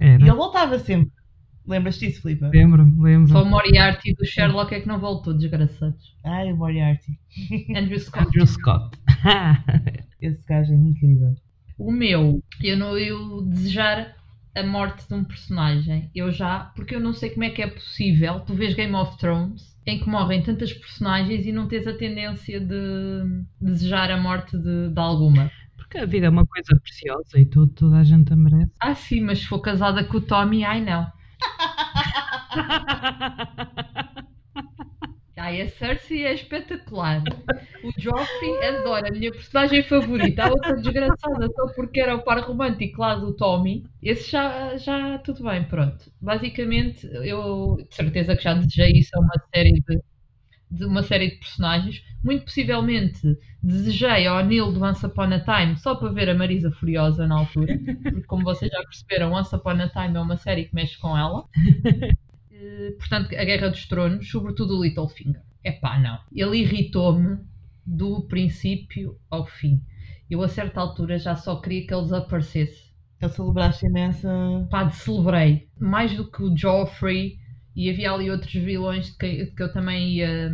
Era. 0.00 0.20
E 0.20 0.28
ele 0.28 0.32
voltava 0.32 0.78
sempre. 0.78 1.17
Lembras-te 1.68 2.06
disso, 2.06 2.22
Filipe? 2.22 2.46
Lembro-me, 2.46 3.02
lembro. 3.02 3.30
Só 3.30 3.42
o 3.42 3.46
Moriarty 3.46 4.14
do 4.14 4.24
Sherlock 4.24 4.74
é 4.74 4.80
que 4.80 4.88
não 4.88 4.98
voltou, 4.98 5.34
desgraçados. 5.34 6.16
Ai, 6.24 6.50
o 6.50 6.56
Moriarty. 6.56 7.18
Andrew 7.76 8.00
Scott. 8.00 8.26
Andrew 8.26 8.46
Scott. 8.46 8.98
Esse 10.20 10.42
gajo 10.48 10.72
é 10.72 10.76
incrível. 10.76 11.34
O 11.78 11.92
meu, 11.92 12.42
eu 12.62 12.76
não 12.76 12.96
eu 12.96 13.42
desejar 13.42 14.16
a 14.56 14.62
morte 14.66 15.06
de 15.06 15.14
um 15.14 15.22
personagem. 15.22 16.10
Eu 16.14 16.32
já, 16.32 16.72
porque 16.74 16.94
eu 16.94 17.00
não 17.00 17.12
sei 17.12 17.30
como 17.30 17.44
é 17.44 17.50
que 17.50 17.62
é 17.62 17.66
possível. 17.66 18.40
Tu 18.40 18.54
vês 18.54 18.74
Game 18.74 18.94
of 18.94 19.18
Thrones 19.18 19.76
em 19.86 19.98
que 19.98 20.08
morrem 20.08 20.42
tantas 20.42 20.72
personagens 20.72 21.46
e 21.46 21.52
não 21.52 21.68
tens 21.68 21.86
a 21.86 21.94
tendência 21.94 22.60
de 22.60 23.44
desejar 23.60 24.10
a 24.10 24.16
morte 24.16 24.56
de, 24.56 24.88
de 24.88 25.00
alguma. 25.00 25.50
Porque 25.76 25.98
a 25.98 26.06
vida 26.06 26.26
é 26.26 26.30
uma 26.30 26.46
coisa 26.46 26.78
preciosa 26.82 27.38
e 27.38 27.46
tudo, 27.46 27.72
toda 27.72 27.98
a 27.98 28.04
gente 28.04 28.32
a 28.32 28.36
merece. 28.36 28.72
Ah, 28.80 28.94
sim, 28.94 29.20
mas 29.20 29.38
se 29.38 29.46
for 29.46 29.60
casada 29.60 30.04
com 30.04 30.18
o 30.18 30.20
Tommy, 30.20 30.64
ai 30.64 30.84
não. 30.84 31.10
Ai, 35.36 35.62
a 35.62 35.68
Cersei 35.68 36.24
é 36.26 36.34
espetacular. 36.34 37.22
O 37.82 37.90
Joffrey 37.96 38.64
adora 38.66 39.08
a 39.08 39.12
minha 39.12 39.30
personagem 39.30 39.82
favorita. 39.84 40.44
A 40.44 40.50
outra 40.50 40.74
desgraçada, 40.76 41.48
só 41.54 41.68
porque 41.74 42.00
era 42.00 42.16
o 42.16 42.22
par 42.22 42.40
romântico 42.40 43.00
lá 43.00 43.14
do 43.14 43.34
Tommy. 43.34 43.84
Esse 44.02 44.30
já, 44.30 44.76
já 44.76 45.18
tudo 45.18 45.44
bem, 45.44 45.64
pronto. 45.64 46.10
Basicamente, 46.20 47.06
eu 47.22 47.76
de 47.88 47.94
certeza 47.94 48.36
que 48.36 48.42
já 48.42 48.54
desejei 48.54 48.92
isso 48.98 49.10
a 49.16 49.20
uma 49.20 49.34
série 49.54 49.72
de, 49.72 50.00
de 50.70 50.84
uma 50.84 51.02
série 51.02 51.30
de 51.30 51.36
personagens. 51.36 52.02
Muito 52.22 52.44
possivelmente 52.44 53.38
desejei 53.62 54.26
ao 54.26 54.44
Neil 54.44 54.72
do 54.72 54.82
Once 54.82 55.04
Upon 55.04 55.32
a 55.32 55.40
Time 55.40 55.76
só 55.76 55.94
para 55.94 56.12
ver 56.12 56.28
a 56.30 56.34
Marisa 56.34 56.70
Furiosa 56.70 57.26
na 57.26 57.38
altura. 57.38 57.78
Porque, 58.02 58.22
como 58.22 58.44
vocês 58.44 58.70
já 58.70 58.82
perceberam, 58.82 59.32
Once 59.32 59.54
Upon 59.54 59.80
a 59.80 59.88
Time 59.88 60.16
é 60.16 60.20
uma 60.20 60.36
série 60.36 60.64
que 60.64 60.74
mexe 60.74 60.98
com 60.98 61.16
ela. 61.16 61.44
Eh, 62.60 62.90
portanto, 62.98 63.32
a 63.36 63.44
Guerra 63.44 63.68
dos 63.68 63.86
Tronos, 63.86 64.28
sobretudo 64.28 64.76
o 64.76 64.82
Littlefinger. 64.82 65.40
Epá, 65.62 65.96
não. 65.96 66.18
Ele 66.34 66.58
irritou-me 66.58 67.38
do 67.86 68.22
princípio 68.22 69.16
ao 69.30 69.46
fim. 69.46 69.80
Eu, 70.28 70.42
a 70.42 70.48
certa 70.48 70.80
altura, 70.80 71.18
já 71.18 71.36
só 71.36 71.60
queria 71.60 71.86
que 71.86 71.94
ele 71.94 72.02
desaparecesse. 72.02 72.92
Ele 73.20 73.30
celebraste 73.30 73.86
imensa. 73.86 74.28
Pá, 74.70 74.90
celebrei. 74.90 75.68
Mais 75.80 76.14
do 76.16 76.30
que 76.30 76.42
o 76.42 76.56
Joffrey, 76.56 77.38
e 77.78 77.90
havia 77.90 78.12
ali 78.12 78.30
outros 78.30 78.52
vilões 78.52 79.10
que, 79.10 79.46
que 79.48 79.62
eu 79.62 79.72
também 79.72 80.10
ia, 80.14 80.50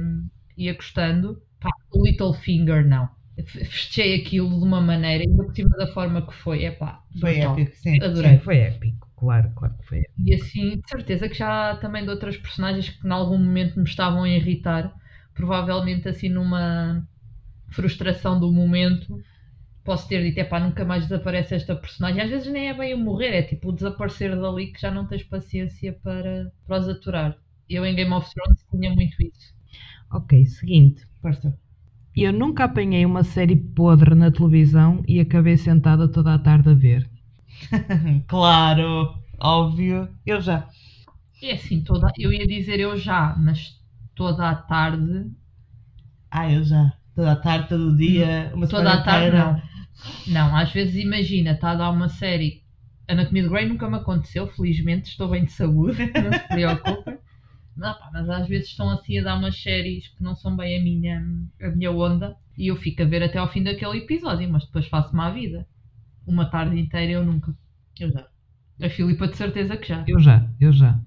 ia 0.57 0.75
gostando. 0.75 1.43
Pá, 1.61 1.71
o 1.93 2.05
Littlefinger, 2.07 2.87
não. 2.87 3.09
F- 3.39 3.65
Festejei 3.65 4.21
aquilo 4.21 4.49
de 4.51 4.65
uma 4.65 4.81
maneira, 4.81 5.25
ainda 5.25 5.45
por 5.45 5.55
cima 5.55 5.77
da 5.77 5.87
forma 5.93 6.27
que 6.27 6.35
foi. 6.35 6.65
Epá, 6.65 7.03
Foi 7.21 7.35
brutal. 7.35 7.45
épico, 7.47 7.75
sim. 7.83 7.99
Adorei. 8.01 8.39
Foi 8.45 8.57
épico, 8.59 9.09
claro, 9.17 9.49
claro 9.59 9.75
que 9.79 9.87
foi 9.89 9.99
épico. 10.01 10.15
E 10.19 10.35
assim, 10.35 10.77
de 10.81 10.89
certeza 10.89 11.29
que 11.29 11.35
já 11.35 11.77
também 11.77 12.05
de 12.05 12.11
outras 12.11 12.37
personagens 12.37 12.89
que 12.89 13.07
em 13.07 13.11
algum 13.11 13.39
momento 13.39 13.77
me 13.79 13.85
estavam 13.85 14.23
a 14.25 14.29
irritar, 14.29 14.95
provavelmente 15.35 16.09
assim 16.09 16.29
numa 16.29 17.07
frustração 17.71 18.39
do 18.41 18.53
momento, 18.53 19.23
posso 19.85 20.09
ter 20.09 20.23
dito, 20.23 20.39
epá, 20.39 20.59
nunca 20.61 20.85
mais 20.85 21.05
desaparece 21.05 21.55
esta 21.55 21.77
personagem. 21.77 22.23
Às 22.23 22.31
vezes 22.31 22.53
nem 22.53 22.69
é 22.69 22.75
bem 22.75 22.95
o 22.95 22.99
morrer, 22.99 23.29
é 23.35 23.43
tipo 23.43 23.69
o 23.71 23.73
desaparecer 23.73 24.39
dali 24.41 24.73
que 24.73 24.81
já 24.81 24.91
não 24.91 25.07
tens 25.07 25.23
paciência 25.25 25.93
para, 26.03 26.53
para 26.67 26.79
os 26.81 26.89
aturar. 26.89 27.39
Eu 27.69 27.85
em 27.87 27.95
Game 27.95 28.13
of 28.13 28.29
Thrones 28.33 28.65
tinha 28.71 28.93
muito 28.95 29.23
isso. 29.23 29.55
Ok, 30.11 30.33
seguinte. 30.47 31.07
Força. 31.21 31.59
Eu 32.17 32.33
nunca 32.33 32.65
apanhei 32.65 33.05
uma 33.05 33.23
série 33.23 33.55
podre 33.55 34.15
na 34.15 34.31
televisão 34.31 35.05
e 35.07 35.21
acabei 35.21 35.57
sentada 35.59 36.09
toda 36.09 36.33
a 36.33 36.39
tarde 36.39 36.71
a 36.71 36.75
ver. 36.75 37.11
claro, 38.27 39.19
óbvio. 39.41 40.09
Eu 40.27 40.41
já. 40.41 40.69
É 41.41 41.53
assim, 41.53 41.85
toda, 41.85 42.13
eu 42.19 42.33
ia 42.33 42.45
dizer 42.47 42.81
eu 42.81 42.97
já, 42.97 43.37
mas 43.37 43.81
toda 44.17 44.49
a 44.51 44.55
tarde, 44.57 45.31
Ah, 46.31 46.51
eu 46.53 46.63
já. 46.65 46.93
Toda 47.15 47.33
a 47.33 47.37
tarde, 47.37 47.69
todo 47.69 47.89
o 47.91 47.97
dia, 47.97 48.51
uma 48.55 48.67
toda 48.67 48.93
a 48.93 49.03
tarde 49.03 49.37
não. 49.37 49.63
Não, 50.27 50.57
às 50.57 50.73
vezes 50.73 50.97
imagina, 50.97 51.53
está 51.53 51.71
a 51.71 51.77
dar 51.77 51.91
uma 51.91 52.09
série. 52.09 52.63
Anatomia 53.07 53.43
de 53.43 53.49
Grey 53.49 53.69
nunca 53.69 53.89
me 53.89 53.97
aconteceu, 53.97 54.47
felizmente, 54.49 55.11
estou 55.11 55.29
bem 55.29 55.45
de 55.45 55.53
saúde, 55.53 55.99
não 56.15 56.33
se 56.33 56.49
preocupem. 56.49 57.19
Não, 57.77 57.93
pá, 57.93 58.11
mas 58.13 58.29
às 58.29 58.49
vezes 58.49 58.69
estão 58.69 58.89
assim 58.91 59.19
a 59.19 59.25
dar 59.25 59.37
umas 59.37 59.61
séries 59.61 60.09
que 60.09 60.23
não 60.23 60.35
são 60.35 60.57
bem 60.57 60.79
a 60.79 60.83
minha, 60.83 61.25
a 61.61 61.69
minha 61.71 61.91
onda 61.91 62.37
e 62.57 62.69
eu 62.69 62.77
fico 62.77 63.03
a 63.03 63.05
ver 63.05 63.23
até 63.23 63.39
ao 63.39 63.51
fim 63.51 63.63
daquele 63.63 63.99
episódio, 63.99 64.51
mas 64.51 64.65
depois 64.65 64.87
faço-me 64.87 65.21
à 65.21 65.31
vida. 65.31 65.67
Uma 66.27 66.49
tarde 66.49 66.79
inteira 66.79 67.13
eu 67.13 67.25
nunca. 67.25 67.55
Eu 67.99 68.11
já. 68.11 68.27
A 68.81 68.89
Filipa 68.89 69.29
de 69.29 69.37
certeza 69.37 69.77
que 69.77 69.89
já. 69.89 70.05
Eu 70.07 70.21
já, 70.21 70.49
eu 70.61 70.73
já. 70.73 70.99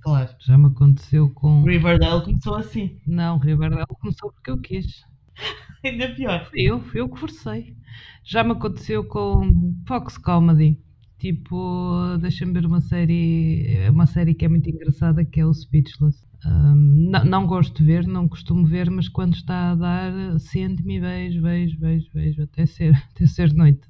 Claro. 0.00 0.34
Já 0.38 0.56
me 0.56 0.66
aconteceu 0.66 1.30
com. 1.30 1.64
Riverdale 1.64 2.24
começou 2.24 2.56
assim. 2.56 3.00
Não, 3.06 3.38
Riverdale 3.38 3.86
começou 3.86 4.32
porque 4.32 4.50
eu 4.50 4.60
quis. 4.60 5.04
Ainda 5.84 6.08
pior. 6.14 6.48
Eu, 6.54 6.82
eu 6.94 7.08
que 7.08 7.18
forcei. 7.18 7.76
Já 8.24 8.42
me 8.42 8.52
aconteceu 8.52 9.04
com 9.04 9.74
Fox 9.86 10.18
Comedy. 10.18 10.78
Tipo, 11.18 12.18
deixa-me 12.20 12.52
ver 12.52 12.66
uma 12.66 12.80
série, 12.80 13.88
uma 13.88 14.06
série 14.06 14.34
que 14.34 14.44
é 14.44 14.48
muito 14.48 14.68
engraçada 14.68 15.24
que 15.24 15.40
é 15.40 15.46
o 15.46 15.54
Speechless. 15.54 16.26
Um, 16.44 17.08
não, 17.10 17.24
não 17.24 17.46
gosto 17.46 17.78
de 17.78 17.84
ver, 17.84 18.06
não 18.06 18.28
costumo 18.28 18.66
ver, 18.66 18.90
mas 18.90 19.08
quando 19.08 19.34
está 19.34 19.70
a 19.70 19.74
dar, 19.74 20.38
sento-me 20.38 20.96
e 20.96 21.00
vejo, 21.00 21.40
vejo, 21.40 21.78
vejo, 21.78 22.10
vejo, 22.12 22.42
até 22.42 22.66
ser, 22.66 22.94
até 23.14 23.26
ser 23.26 23.52
noite. 23.54 23.88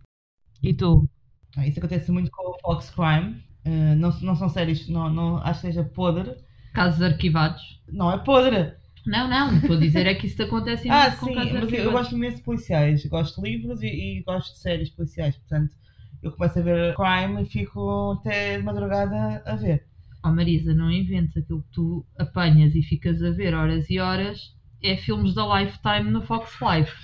E 0.62 0.72
tu? 0.72 1.08
Ah, 1.56 1.66
Isso 1.66 1.78
acontece 1.78 2.12
muito 2.12 2.30
com 2.30 2.50
o 2.50 2.58
Fox 2.60 2.90
Crime. 2.90 3.42
Uh, 3.66 3.96
não, 3.96 4.10
não 4.20 4.36
são 4.36 4.48
séries, 4.48 4.88
não, 4.88 5.10
não, 5.10 5.38
acho 5.38 5.60
que 5.62 5.66
seja 5.66 5.82
podre. 5.82 6.36
Casos 6.72 7.02
arquivados. 7.02 7.82
Não 7.90 8.12
é 8.12 8.18
podre. 8.18 8.74
Não, 9.06 9.28
não, 9.28 9.56
estou 9.56 9.76
a 9.76 9.80
dizer 9.80 10.06
é 10.06 10.14
que 10.14 10.26
isso 10.26 10.42
acontece 10.42 10.90
Ah, 10.90 11.10
sim, 11.12 11.34
mas 11.34 11.72
eu, 11.72 11.78
eu 11.78 11.92
gosto 11.92 12.14
imenso 12.14 12.38
de 12.38 12.42
policiais. 12.42 13.06
Gosto 13.06 13.40
de 13.40 13.50
livros 13.50 13.82
e, 13.82 13.86
e 13.86 14.22
gosto 14.22 14.52
de 14.52 14.58
séries 14.58 14.90
policiais. 14.90 15.36
Portanto, 15.36 15.74
eu 16.22 16.32
começo 16.32 16.58
a 16.58 16.62
ver 16.62 16.94
crime 16.94 17.42
e 17.42 17.46
fico 17.46 18.18
até 18.20 18.58
de 18.58 18.64
madrugada 18.64 19.42
a 19.46 19.54
ver. 19.54 19.86
Oh 20.24 20.30
Marisa, 20.30 20.74
não 20.74 20.90
inventes 20.90 21.36
aquilo 21.36 21.62
que 21.62 21.70
tu 21.72 22.04
apanhas 22.18 22.74
e 22.74 22.82
ficas 22.82 23.22
a 23.22 23.30
ver 23.30 23.54
horas 23.54 23.88
e 23.88 24.00
horas 24.00 24.56
é 24.82 24.96
filmes 24.96 25.34
da 25.34 25.60
Lifetime 25.60 26.10
no 26.10 26.22
Fox 26.22 26.52
Life. 26.60 26.94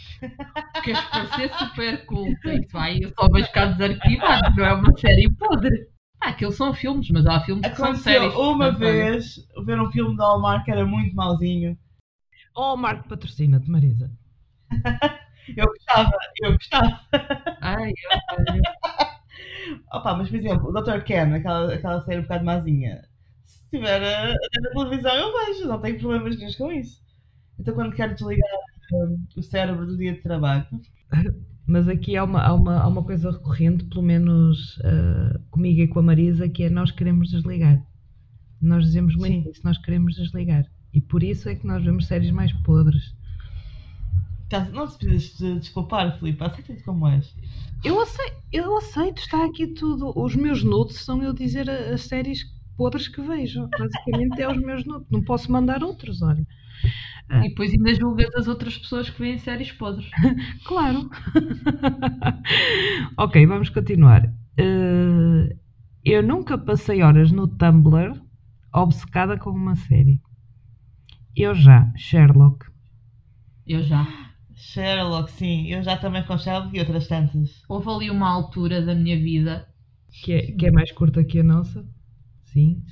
Queres 0.83 1.01
parecer 1.03 1.53
super 1.55 2.07
culta 2.07 2.55
e 2.55 2.67
tu 2.67 2.73
vai, 2.73 2.99
eu 3.01 3.13
só 3.15 3.29
vejo 3.29 3.51
casos 3.53 3.81
arquivados, 3.81 4.57
não 4.57 4.65
é 4.65 4.73
uma 4.75 4.99
série 4.99 5.31
podre. 5.31 5.89
Ah, 6.21 6.29
aqueles 6.31 6.55
são 6.55 6.73
filmes, 6.73 7.09
mas 7.11 7.27
há 7.27 7.41
filmes 7.41 7.67
que 7.69 7.77
são 7.77 7.87
Aconteceu 7.87 8.21
séries. 8.21 8.35
uma 8.35 8.71
vez 8.71 9.37
ver 9.65 9.81
um 9.81 9.91
filme 9.91 10.17
da 10.17 10.25
Hallmark 10.25 10.65
que 10.65 10.71
era 10.71 10.87
muito 10.87 11.15
mauzinho. 11.15 11.77
Oh, 12.55 12.77
Marco 12.77 13.09
patrocina-te, 13.09 13.71
Marisa. 13.71 14.11
Eu 15.57 15.67
gostava, 15.67 16.13
eu 16.41 16.53
gostava. 16.53 17.01
Ai, 17.61 17.93
olha. 18.39 18.63
Opa, 19.93 20.15
mas 20.15 20.29
por 20.29 20.37
exemplo, 20.37 20.69
o 20.69 20.73
Dr. 20.73 21.03
Ken, 21.05 21.35
aquela, 21.35 21.75
aquela 21.75 22.01
série 22.03 22.21
um 22.21 22.23
bocado 22.23 22.45
mazinha. 22.45 23.03
Se 23.45 23.65
estiver 23.65 24.03
a, 24.03 24.29
na 24.29 24.71
televisão, 24.71 25.15
eu 25.15 25.33
vejo, 25.33 25.67
não 25.67 25.81
tenho 25.81 25.99
problemas 25.99 26.37
nenhum 26.39 26.53
com 26.53 26.73
isso. 26.73 27.03
Então 27.59 27.75
quando 27.75 27.95
quero 27.95 28.15
desligar 28.15 28.49
hum, 28.93 29.27
o 29.37 29.43
cérebro 29.43 29.85
do 29.85 29.97
dia 29.97 30.13
de 30.13 30.21
trabalho, 30.21 30.67
Mas 31.67 31.89
aqui 31.89 32.17
há 32.17 32.25
uma, 32.25 32.43
há 32.43 32.55
uma, 32.55 32.81
há 32.81 32.87
uma 32.87 33.03
coisa 33.05 33.31
recorrente, 33.31 33.85
pelo 33.85 34.03
menos 34.03 34.79
ah, 34.85 35.41
comigo 35.51 35.81
e 35.81 35.89
com 35.89 35.99
a 36.01 36.03
Marisa, 36.03 36.49
que 36.49 36.65
é 36.65 36.71
nós 36.71 36.91
queremos 36.91 37.31
desligar. 37.31 37.83
Nós 38.61 38.85
dizemos 38.85 39.17
muito 39.17 39.45
Sim. 39.45 39.51
isso, 39.51 39.61
nós 39.65 39.79
queremos 39.79 40.15
desligar. 40.15 40.65
E 40.93 41.01
por 41.01 41.23
isso 41.23 41.49
é 41.49 41.55
que 41.55 41.67
nós 41.67 41.83
vemos 41.85 42.07
séries 42.07 42.31
mais 42.31 42.53
podres. 42.53 43.15
tá- 44.49 44.69
não 44.69 44.87
se 44.87 44.99
precisas 44.99 45.37
de 45.39 45.59
desculpar, 45.61 46.19
Filipe, 46.19 46.45
aceita-te 46.45 46.83
como 46.85 47.09
és. 47.09 47.35
Eu 47.83 47.99
aceito, 48.01 48.37
eu 48.53 48.77
aceito, 48.77 49.19
está 49.19 49.45
aqui 49.47 49.67
tudo. 49.69 50.13
Os 50.15 50.37
meus 50.37 50.63
nudes 50.63 50.97
são 50.99 51.23
eu 51.23 51.33
dizer 51.33 51.69
as 51.71 52.03
séries 52.03 52.45
podres 52.77 53.09
que 53.09 53.21
vejo. 53.23 53.67
Basicamente 53.79 54.41
é 54.43 54.49
os 54.51 54.59
meus 54.59 54.85
nudes. 54.85 55.09
Não 55.11 55.23
posso 55.25 55.51
mandar 55.51 55.83
outros, 55.83 56.21
olha. 56.23 56.47
E 57.31 57.49
depois 57.49 57.73
ainda 57.73 57.95
julgas 57.95 58.35
as 58.37 58.47
outras 58.47 58.77
pessoas 58.77 59.09
que 59.09 59.19
veem 59.21 59.39
séries 59.39 59.73
podres. 59.73 60.11
Claro. 60.67 61.09
ok, 63.17 63.47
vamos 63.47 63.69
continuar. 63.71 64.31
Eh, 64.59 65.57
eu 66.05 66.23
nunca 66.23 66.59
passei 66.59 67.03
horas 67.03 67.31
no 67.33 67.47
Tumblr 67.49 68.21
obcecada 68.75 69.39
com 69.39 69.51
uma 69.51 69.77
série. 69.77 70.21
Eu 71.37 71.55
já, 71.55 71.93
Sherlock. 71.95 72.67
Eu 73.67 73.83
já. 73.83 74.07
Sherlock, 74.55 75.31
sim, 75.33 75.67
eu 75.67 75.83
já 75.83 75.97
também 75.97 76.25
com 76.25 76.39
Sherlock 76.39 76.77
e 76.77 76.81
outras 76.81 77.09
tantas. 77.09 77.63
Houve 77.69 77.89
ali 77.91 78.11
uma 78.11 78.29
altura 78.31 78.81
da 78.85 78.95
minha 78.95 79.17
vida 79.19 79.69
Que 80.11 80.33
é, 80.33 80.53
que 80.53 80.67
é 80.67 80.71
mais 80.71 80.93
curta 80.93 81.25
que 81.25 81.41
a 81.41 81.43
nossa. 81.45 81.85
Sim. 82.53 82.85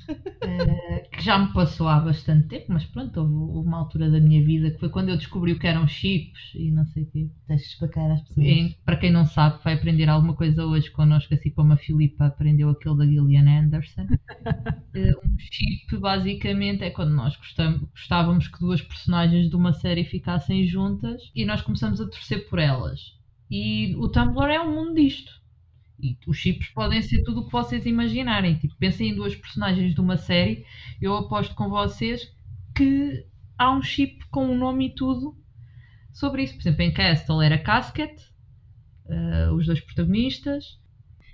eh, 0.43 1.07
que 1.11 1.21
já 1.23 1.37
me 1.39 1.53
passou 1.53 1.87
há 1.87 1.99
bastante 1.99 2.47
tempo, 2.47 2.67
mas 2.69 2.85
pronto, 2.85 3.19
houve, 3.19 3.33
houve 3.33 3.67
uma 3.67 3.77
altura 3.79 4.09
da 4.09 4.19
minha 4.19 4.43
vida 4.43 4.71
que 4.71 4.79
foi 4.79 4.89
quando 4.89 5.09
eu 5.09 5.17
descobri 5.17 5.53
o 5.53 5.59
que 5.59 5.67
eram 5.67 5.87
chips 5.87 6.53
e 6.55 6.71
não 6.71 6.85
sei 6.87 7.03
o 7.03 7.11
quê. 7.11 7.29
Tens 7.47 7.61
de 7.61 7.67
explicar 7.67 8.11
às 8.11 8.21
pessoas. 8.23 8.47
Em- 8.47 8.75
para 8.85 8.97
quem 8.97 9.11
não 9.11 9.25
sabe, 9.25 9.63
vai 9.63 9.73
aprender 9.75 10.09
alguma 10.09 10.35
coisa 10.35 10.65
hoje 10.65 10.91
connosco, 10.91 11.33
assim 11.33 11.51
como 11.51 11.73
a 11.73 11.77
Filipa 11.77 12.25
aprendeu 12.27 12.69
aquele 12.69 12.97
da 12.97 13.05
Gillian 13.07 13.47
Anderson. 13.47 14.07
Eh, 14.95 15.11
um 15.25 15.37
chip, 15.39 15.97
basicamente, 15.99 16.83
é 16.83 16.89
quando 16.91 17.13
nós 17.13 17.35
gostávamos 17.93 18.47
que 18.47 18.59
duas 18.59 18.81
personagens 18.81 19.49
de 19.49 19.55
uma 19.55 19.73
série 19.73 20.03
ficassem 20.05 20.65
juntas 20.67 21.21
e 21.35 21.45
nós 21.45 21.61
começamos 21.61 22.01
a 22.01 22.09
torcer 22.09 22.49
por 22.49 22.59
elas. 22.59 22.99
E 23.49 23.95
o 23.97 24.09
Tumblr 24.09 24.49
é 24.51 24.61
um 24.61 24.73
mundo 24.75 24.95
disto. 24.95 25.40
E 26.01 26.17
os 26.27 26.37
chips 26.37 26.69
podem 26.69 27.01
ser 27.01 27.23
tudo 27.23 27.41
o 27.41 27.45
que 27.45 27.51
vocês 27.51 27.85
imaginarem. 27.85 28.55
Tipo, 28.55 28.75
pensem 28.77 29.09
em 29.09 29.15
duas 29.15 29.35
personagens 29.35 29.93
de 29.93 30.01
uma 30.01 30.17
série. 30.17 30.65
Eu 31.01 31.15
aposto 31.15 31.53
com 31.55 31.69
vocês 31.69 32.27
que 32.75 33.25
há 33.57 33.71
um 33.71 33.81
chip 33.81 34.25
com 34.29 34.45
um 34.45 34.57
nome 34.57 34.87
e 34.87 34.95
tudo 34.95 35.35
sobre 36.11 36.43
isso. 36.43 36.55
Por 36.55 36.61
exemplo, 36.61 36.81
em 36.81 36.91
Castle 36.91 37.41
era 37.41 37.57
Casket, 37.57 38.13
eh, 39.09 39.49
os 39.51 39.65
dois 39.65 39.79
protagonistas. 39.81 40.79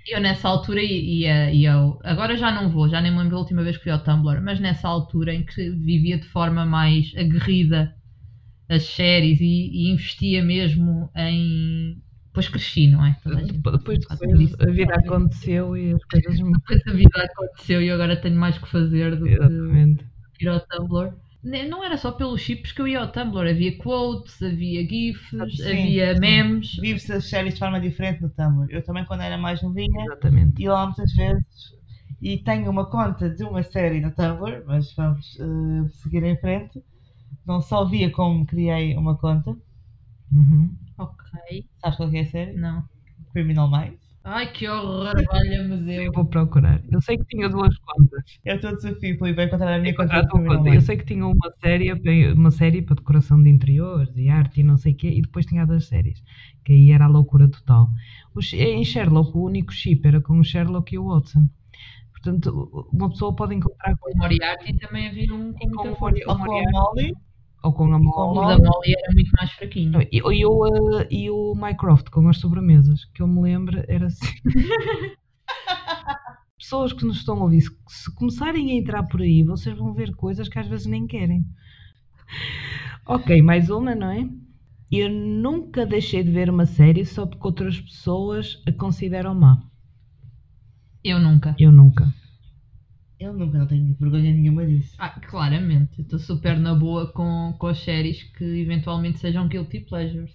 Eu 0.07 0.21
nessa 0.21 0.47
altura 0.47 0.81
ia, 0.81 1.51
ia 1.51 1.73
agora 2.03 2.37
já 2.37 2.49
não 2.49 2.69
vou, 2.69 2.87
já 2.87 3.01
nem 3.01 3.11
me 3.11 3.17
lembro 3.17 3.31
da 3.31 3.39
última 3.39 3.61
vez 3.61 3.75
que 3.77 3.83
fui 3.83 3.91
ao 3.91 4.01
Tumblr, 4.01 4.41
mas 4.41 4.59
nessa 4.59 4.87
altura 4.87 5.33
em 5.33 5.45
que 5.45 5.69
vivia 5.71 6.17
de 6.17 6.25
forma 6.27 6.65
mais 6.65 7.13
aguerrida 7.17 7.93
as 8.69 8.83
séries 8.83 9.39
e, 9.41 9.45
e 9.45 9.91
investia 9.91 10.43
mesmo 10.43 11.09
em. 11.15 12.01
Depois 12.37 12.49
cresci, 12.49 12.87
não 12.87 13.03
é? 13.05 13.15
Toda 13.23 13.37
a 13.37 13.41
gente 13.41 13.53
Depois, 13.53 13.99
depois 14.09 14.55
a 14.59 14.71
vida 14.71 14.93
aconteceu 14.95 15.75
e 15.75 15.93
as 15.93 16.03
coisas 16.05 16.37
Depois 16.37 16.81
a 16.87 16.91
vida 16.93 17.23
aconteceu 17.23 17.81
e 17.81 17.87
eu 17.87 17.95
agora 17.95 18.15
tenho 18.21 18.35
mais 18.35 18.57
que 18.57 18.67
fazer 18.67 19.15
do 19.15 19.25
que 19.25 19.31
Exatamente. 19.33 20.05
ir 20.39 20.47
ao 20.47 20.59
Tumblr. 20.59 21.13
Ne- 21.43 21.67
Não 21.67 21.83
era 21.83 21.97
só 21.97 22.11
pelos 22.11 22.41
chips 22.41 22.71
que 22.71 22.81
eu 22.81 22.87
ia 22.87 22.99
ao 22.99 23.11
Tumblr, 23.11 23.49
havia 23.49 23.77
quotes, 23.77 24.41
havia 24.41 24.87
GIFs, 24.87 25.31
Sim, 25.57 25.63
havia 25.71 26.13
sim. 26.13 26.19
memes. 26.19 26.75
Vive-se 26.77 27.13
as 27.13 27.25
séries 27.29 27.53
de 27.53 27.59
forma 27.59 27.79
diferente 27.79 28.21
no 28.21 28.29
Tumblr. 28.29 28.67
Eu 28.69 28.83
também, 28.83 29.05
quando 29.05 29.21
era 29.21 29.37
mais 29.37 29.61
novinha, 29.61 30.05
Exatamente. 30.05 30.61
ia 30.61 30.73
lá 30.73 30.85
muitas 30.85 31.11
vezes 31.13 31.75
e 32.21 32.37
tenho 32.37 32.69
uma 32.69 32.85
conta 32.89 33.29
de 33.29 33.43
uma 33.43 33.63
série 33.63 33.99
no 34.01 34.11
Tumblr, 34.11 34.63
mas 34.67 34.93
vamos 34.95 35.37
eh, 35.39 35.89
seguir 36.03 36.23
em 36.23 36.37
frente. 36.37 36.83
Não 37.45 37.61
só 37.61 37.85
via 37.85 38.11
como 38.11 38.45
criei 38.45 38.95
uma 38.95 39.17
conta. 39.17 39.55
Uhum. 40.33 40.69
Ok, 40.97 41.65
Sabes 41.79 41.97
qual 41.97 42.09
que 42.09 42.17
é 42.17 42.21
a 42.21 42.25
série? 42.25 42.53
não. 42.53 42.83
Criminal 43.33 43.69
Minds. 43.69 44.07
Ai 44.23 44.51
que 44.51 44.67
horror, 44.67 45.13
valha-me 45.31 45.73
Eu 45.75 45.85
Deus. 45.85 46.15
vou 46.15 46.25
procurar. 46.25 46.81
Eu 46.91 46.99
sei 47.01 47.17
que 47.17 47.23
tinha 47.25 47.47
duas 47.47 47.77
contas. 47.77 48.39
É 48.43 48.55
o 48.55 48.59
teu 48.59 48.75
desafio, 48.75 49.17
Filipe, 49.17 49.39
é 49.39 49.45
encontrar 49.45 49.73
a 49.75 49.79
minha 49.79 49.95
conta 49.95 50.03
Encontrar 50.03 50.17
a 50.17 50.21
de 50.23 50.27
tua 50.27 50.39
Criminal 50.39 50.57
conta. 50.63 50.75
Eu 50.75 50.81
sei 50.81 50.97
que 50.97 51.05
tinha 51.05 51.25
uma 51.25 51.53
série, 51.63 52.33
uma 52.33 52.51
série 52.51 52.81
para 52.81 52.95
decoração 52.95 53.41
de 53.41 53.49
interiores 53.49 54.11
e 54.17 54.27
arte 54.27 54.59
e 54.59 54.63
não 54.63 54.77
sei 54.77 54.91
o 54.93 54.95
quê, 54.97 55.09
e 55.09 55.21
depois 55.21 55.45
tinha 55.45 55.63
a 55.63 55.65
das 55.65 55.85
séries, 55.87 56.21
que 56.65 56.73
aí 56.73 56.91
era 56.91 57.05
a 57.05 57.07
loucura 57.07 57.47
total. 57.47 57.87
O 58.35 58.39
em 58.55 58.83
Sherlock, 58.83 59.37
o 59.37 59.43
único 59.45 59.71
chip 59.71 60.05
era 60.05 60.19
com 60.19 60.39
o 60.39 60.43
Sherlock 60.43 60.93
e 60.93 60.97
o 60.99 61.07
Watson. 61.07 61.47
Portanto, 62.11 62.89
uma 62.91 63.09
pessoa 63.09 63.33
pode 63.33 63.55
encontrar 63.55 63.95
com, 63.97 64.11
O 64.11 64.17
Moriarty 64.17 64.77
também 64.77 65.07
havia 65.07 65.33
um 65.33 65.53
com 65.53 65.69
com 65.69 65.91
o 65.91 65.95
força. 65.95 66.19
Ou 67.67 67.73
com 67.73 67.93
a. 67.93 67.99
Molly. 67.99 68.07
O 68.07 68.33
da 68.33 68.57
Molly 68.57 68.93
era 68.97 69.13
muito 69.13 69.29
mais 69.37 69.51
fraquinho. 69.51 70.01
E, 70.01 70.17
e, 70.17 70.45
o, 70.45 70.99
eh, 70.99 71.07
e 71.11 71.29
o 71.29 71.53
Mycroft 71.53 72.09
com 72.09 72.29
as 72.29 72.37
sobremesas, 72.37 73.03
que 73.13 73.21
eu 73.21 73.27
me 73.27 73.41
lembro, 73.41 73.83
era 73.89 74.07
assim. 74.07 74.25
Pessoas 76.57 76.93
que 76.93 77.05
nos 77.05 77.17
estão 77.17 77.37
a 77.39 77.43
ouvir, 77.43 77.61
se, 77.61 77.69
se 77.87 78.15
começarem 78.15 78.71
a 78.71 78.75
entrar 78.75 79.03
por 79.03 79.21
aí, 79.21 79.43
vocês 79.43 79.77
vão 79.77 79.93
ver 79.93 80.15
coisas 80.15 80.47
que 80.47 80.57
às 80.57 80.65
vezes 80.67 80.85
nem 80.85 81.05
querem. 81.05 81.45
Ok, 83.05 83.41
mais 83.41 83.69
uma, 83.69 83.93
não 83.93 84.11
é? 84.11 84.27
Eu 84.89 85.09
nunca 85.09 85.85
deixei 85.85 86.23
de 86.23 86.31
ver 86.31 86.49
uma 86.49 86.65
série 86.65 87.05
só 87.05 87.25
porque 87.25 87.45
outras 87.45 87.81
pessoas 87.81 88.63
a 88.65 88.71
consideram 88.71 89.35
má. 89.35 89.61
Eu 91.03 91.19
nunca. 91.19 91.53
Eu 91.59 91.71
nunca. 91.71 92.13
Eu 93.19 93.33
nunca 93.33 93.57
não 93.57 93.65
tenho 93.65 93.95
vergonha 93.99 94.31
nenhuma 94.31 94.65
disso. 94.65 94.95
Ah, 94.99 95.09
claramente, 95.09 95.99
eu 95.99 96.03
estou 96.03 96.19
super 96.19 96.57
na 96.57 96.75
boa 96.75 97.11
com, 97.11 97.55
com 97.57 97.67
as 97.67 97.79
séries 97.79 98.23
que 98.23 98.43
eventualmente 98.43 99.19
sejam 99.19 99.47
guilty 99.47 99.79
pleasures. 99.79 100.31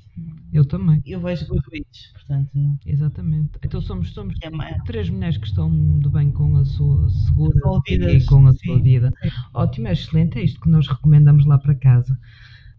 Eu 0.52 0.64
também, 0.64 1.00
Eu 1.06 1.20
vejo 1.20 1.46
Good 1.46 1.64
Witch, 1.72 2.12
portanto, 2.12 2.50
exatamente. 2.84 3.50
Então 3.64 3.80
somos, 3.80 4.12
somos 4.12 4.34
é 4.42 4.78
três 4.84 5.08
mulheres 5.08 5.38
que 5.38 5.46
estão 5.46 5.98
de 6.00 6.08
bem 6.08 6.30
com 6.32 6.56
a 6.56 6.64
sua 6.64 7.08
segura 7.08 7.54
e 7.88 8.24
com 8.26 8.46
a 8.46 8.52
sim. 8.52 8.66
sua 8.66 8.80
vida. 8.80 9.12
Ótimo, 9.54 9.88
é 9.88 9.92
excelente, 9.92 10.38
é 10.38 10.42
isto 10.42 10.60
que 10.60 10.68
nós 10.68 10.86
recomendamos 10.88 11.46
lá 11.46 11.58
para 11.58 11.74
casa. 11.74 12.18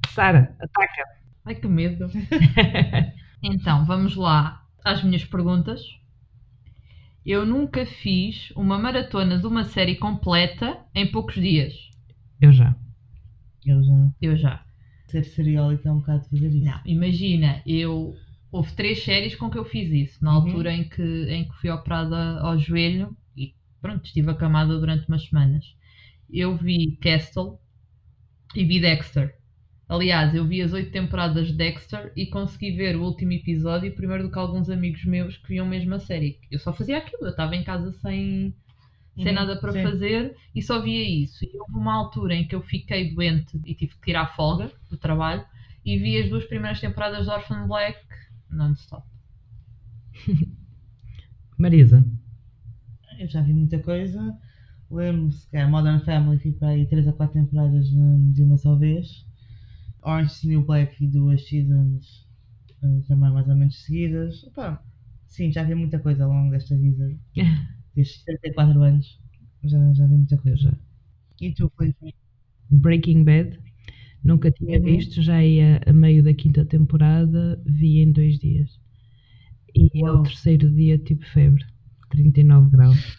Sara, 0.10 0.56
ataca! 0.60 1.04
Ai 1.46 1.56
que 1.56 1.68
medo. 1.68 2.10
Então, 3.46 3.84
vamos 3.86 4.16
lá 4.16 4.66
às 4.86 5.04
minhas 5.04 5.26
perguntas. 5.26 5.82
Eu 7.26 7.46
nunca 7.46 7.86
fiz 7.86 8.52
uma 8.52 8.80
maratona 8.80 9.38
de 9.38 9.46
uma 9.48 9.66
série 9.66 9.96
completa 9.96 10.86
em 10.96 11.12
poucos 11.12 11.36
dias. 11.36 11.74
Eu 12.40 12.52
já. 12.52 12.76
eu 13.66 13.84
já 13.84 14.14
Eu 14.22 14.36
já. 14.36 14.66
ser 15.08 15.24
seriólica 15.24 15.88
é 15.90 15.92
um 15.92 16.00
bocado 16.00 16.26
fazer 16.30 16.54
isso. 16.54 16.66
Não, 16.66 16.80
imagina, 16.86 17.62
eu 17.66 18.16
houve 18.52 18.74
três 18.74 19.04
séries 19.04 19.36
com 19.36 19.50
que 19.50 19.58
eu 19.58 19.66
fiz 19.66 19.90
isso, 19.92 20.24
na 20.24 20.32
Uhum. 20.32 20.38
altura 20.38 20.74
em 20.74 20.88
que, 20.88 21.02
em 21.30 21.48
que 21.48 21.56
fui 21.60 21.70
operada 21.70 22.40
ao 22.42 22.58
joelho 22.58 23.16
e 23.36 23.54
pronto, 23.82 24.06
estive 24.06 24.32
acamada 24.32 24.78
durante 24.80 25.08
umas 25.08 25.24
semanas. 25.26 25.76
Eu 26.30 26.58
vi 26.58 26.98
Castle 27.02 27.60
e 28.56 28.64
vi 28.66 28.80
Dexter. 28.80 29.36
Aliás, 29.88 30.34
eu 30.34 30.48
vi 30.48 30.62
as 30.62 30.74
oito 30.74 30.92
temporadas 30.92 31.48
de 31.48 31.54
Dexter 31.54 32.12
e 32.16 32.28
consegui 32.30 32.72
ver 32.76 32.96
o 32.96 33.04
último 33.04 33.34
episódio 33.34 33.94
primeiro 33.96 34.24
do 34.24 34.32
que 34.32 34.40
alguns 34.40 34.70
amigos 34.70 35.04
meus 35.06 35.38
que 35.38 35.50
viam 35.50 35.66
mesmo 35.66 35.94
a 35.96 36.00
série. 36.00 36.40
Eu 36.52 36.60
só 36.60 36.74
fazia 36.74 36.98
aquilo, 36.98 37.26
eu 37.26 37.30
estava 37.32 37.56
em 37.56 37.64
casa 37.64 37.92
sem, 37.94 38.54
sem 39.18 39.32
Uhum, 39.32 39.34
nada 39.34 39.60
para 39.60 39.74
sim. 39.74 39.82
fazer 39.82 40.36
e 40.56 40.62
só 40.62 40.82
via 40.82 41.04
isso. 41.24 41.46
E 41.46 41.60
houve 41.60 41.74
uma 41.78 41.94
altura 41.96 42.36
em 42.36 42.48
que 42.48 42.56
eu 42.56 42.62
fiquei 42.62 43.14
doente 43.14 43.60
e 43.66 43.76
tive 43.76 43.96
que 43.96 44.02
tirar 44.02 44.36
folga 44.36 44.72
do 44.90 44.98
trabalho 44.98 45.46
e 45.86 45.98
vi 45.98 46.18
as 46.22 46.30
duas 46.30 46.46
primeiras 46.46 46.80
temporadas 46.82 47.26
de 47.26 47.32
Orphan 47.32 47.68
Black 47.68 48.00
non-stop. 48.50 49.06
Marisa. 51.58 52.04
Eu 53.20 53.28
já 53.28 53.42
vi 53.42 53.54
muita 53.54 53.80
coisa. 53.80 54.38
Lembro-se 54.90 55.48
que 55.50 55.58
a 55.58 55.68
Modern 55.68 56.00
Family 56.02 56.54
para 56.54 56.70
aí 56.70 56.88
3 56.88 57.08
ou 57.08 57.14
4 57.14 57.34
temporadas 57.42 57.88
de 57.90 58.34
de 58.34 58.44
uma 58.44 58.58
só 58.58 58.76
vez. 58.76 59.26
Orange 60.04 60.32
is 60.34 60.42
the 60.42 60.48
New 60.50 60.64
Black 60.66 60.98
vi 61.00 61.08
duas 61.08 61.48
seasons 61.48 62.28
eh, 62.84 63.02
também 63.08 63.32
mais 63.32 63.48
ou 63.48 63.56
menos 63.56 63.84
seguidas. 63.86 64.44
Opa, 64.46 64.84
sim, 65.28 65.52
já 65.52 65.64
vi 65.64 65.76
muita 65.76 66.00
coisa 66.00 66.24
ao 66.26 66.32
longo 66.32 66.52
desta 66.52 66.76
vida. 66.78 67.18
Destes 67.96 68.24
34 68.26 68.82
anos. 68.84 69.20
Já, 69.64 69.94
já 69.94 70.06
vi 70.08 70.16
muita 70.16 70.38
coisa. 70.38 70.78
E 71.40 71.54
tu, 71.54 71.70
Felipe? 71.78 72.16
Breaking 72.70 73.24
Bad. 73.24 73.58
Nunca 74.24 74.52
tinha 74.52 74.80
Uhum. 74.80 74.82
visto, 74.82 75.22
já 75.22 75.44
ia 75.44 75.82
a 75.86 75.94
meio 75.94 76.24
da 76.24 76.34
quinta 76.34 76.66
temporada, 76.66 77.62
vi 77.66 78.00
em 78.00 78.12
dois 78.12 78.40
dias. 78.40 78.80
E 79.76 79.90
ao 80.08 80.18
Uau. 80.18 80.24
terceiro 80.24 80.72
dia 80.72 80.98
tive 80.98 81.24
febre, 81.26 81.66
39 82.14 82.70
graus. 82.70 83.18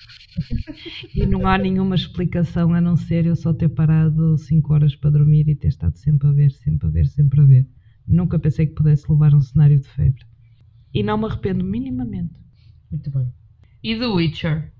e 1.14 1.26
não 1.26 1.46
há 1.46 1.58
nenhuma 1.58 1.96
explicação 1.96 2.72
a 2.72 2.80
não 2.80 2.96
ser 2.96 3.26
eu 3.26 3.34
só 3.34 3.52
ter 3.52 3.68
parado 3.68 4.38
5 4.38 4.72
horas 4.72 4.94
para 4.94 5.10
dormir 5.10 5.48
e 5.48 5.54
ter 5.56 5.68
estado 5.68 5.96
sempre 5.96 6.28
a 6.28 6.32
ver, 6.32 6.52
sempre 6.52 6.86
a 6.86 6.90
ver, 6.90 7.06
sempre 7.06 7.40
a 7.40 7.44
ver. 7.44 7.68
Nunca 8.06 8.38
pensei 8.38 8.66
que 8.66 8.74
pudesse 8.74 9.10
levar 9.10 9.34
um 9.34 9.40
cenário 9.40 9.80
de 9.80 9.88
febre. 9.88 10.24
E 10.92 11.02
não 11.02 11.18
me 11.18 11.26
arrependo 11.26 11.64
minimamente. 11.64 12.34
Muito 12.90 13.10
bem. 13.10 13.32
E 13.82 13.98
The 13.98 14.06
Witcher? 14.06 14.72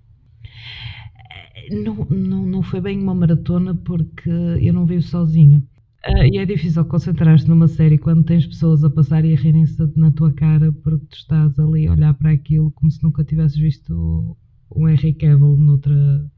Não, 1.70 2.06
não, 2.10 2.46
não 2.46 2.62
foi 2.62 2.80
bem 2.80 3.00
uma 3.00 3.14
maratona 3.14 3.74
porque 3.74 4.30
eu 4.30 4.72
não 4.72 4.86
vivo 4.86 5.02
sozinho. 5.02 5.66
Ah, 6.06 6.26
e 6.26 6.36
é 6.36 6.44
difícil 6.44 6.84
concentrar-te 6.84 7.48
numa 7.48 7.66
série 7.66 7.96
quando 7.96 8.24
tens 8.24 8.46
pessoas 8.46 8.84
a 8.84 8.90
passar 8.90 9.24
e 9.24 9.32
a 9.32 9.36
rirem-se 9.36 9.78
na 9.96 10.10
tua 10.10 10.32
cara 10.32 10.70
porque 10.70 11.06
tu 11.06 11.16
estás 11.16 11.58
ali 11.58 11.86
a 11.86 11.92
olhar 11.92 12.12
para 12.14 12.30
aquilo 12.30 12.70
como 12.72 12.90
se 12.90 13.02
nunca 13.02 13.24
tivesses 13.24 13.56
visto 13.56 14.36
o 14.68 14.88
Henry 14.88 15.14
Cavill 15.14 15.56
noutra. 15.56 15.94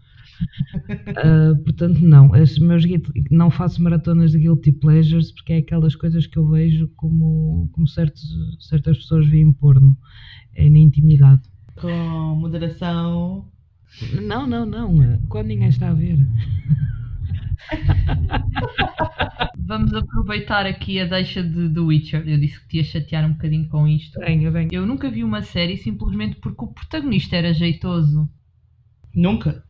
Ah, 1.17 1.55
portanto, 1.65 2.01
não. 2.01 2.31
Os 2.33 2.59
meus 2.59 2.85
não 3.31 3.51
faço 3.51 3.83
maratonas 3.83 4.33
de 4.33 4.39
guilty 4.39 4.71
pleasures 4.73 5.33
porque 5.33 5.55
é 5.55 5.59
aquelas 5.59 5.97
coisas 5.97 6.27
que 6.27 6.37
eu 6.37 6.47
vejo 6.47 6.89
como, 6.97 7.71
como 7.73 7.89
certos, 7.89 8.23
certas 8.61 8.99
pessoas 8.99 9.27
veem 9.27 9.53
porno. 9.53 9.97
É 10.55 10.69
na 10.69 10.79
intimidade. 10.79 11.43
Com 11.77 12.37
moderação. 12.37 13.49
Não, 14.23 14.47
não, 14.47 14.67
não. 14.67 15.19
Quando 15.29 15.47
ninguém 15.47 15.69
está 15.69 15.89
a 15.89 15.95
ver. 15.95 16.19
Vamos 19.59 19.93
aproveitar 19.95 20.67
aqui 20.67 21.01
a 21.01 21.05
deixa 21.07 21.43
de 21.43 21.69
The 21.73 21.81
Witcher. 21.81 22.29
Eu 22.29 22.39
disse 22.39 22.61
que 22.61 22.69
te 22.69 22.77
ia 22.79 22.85
chatear 22.85 23.25
um 23.27 23.33
bocadinho 23.33 23.69
com 23.69 23.87
isto. 23.89 24.19
Venha, 24.21 24.51
venha. 24.51 24.69
Eu 24.73 24.87
nunca 24.87 25.11
vi 25.11 25.25
uma 25.25 25.43
série 25.43 25.77
simplesmente 25.77 26.37
porque 26.37 26.65
o 26.65 26.69
protagonista 26.69 27.37
era 27.37 27.53
jeitoso. 27.53 28.29
Nunca. 29.15 29.65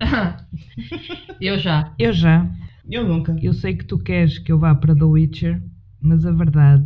eu 1.40 1.58
já. 1.58 1.94
Eu 1.98 2.12
já. 2.12 2.50
Eu 2.90 3.06
nunca. 3.06 3.36
Eu 3.40 3.52
sei 3.52 3.74
que 3.76 3.84
tu 3.84 3.98
queres 3.98 4.38
que 4.38 4.52
eu 4.52 4.58
vá 4.58 4.74
para 4.74 4.94
The 4.94 5.04
Witcher, 5.04 5.62
mas 6.00 6.24
a 6.26 6.32
verdade 6.32 6.84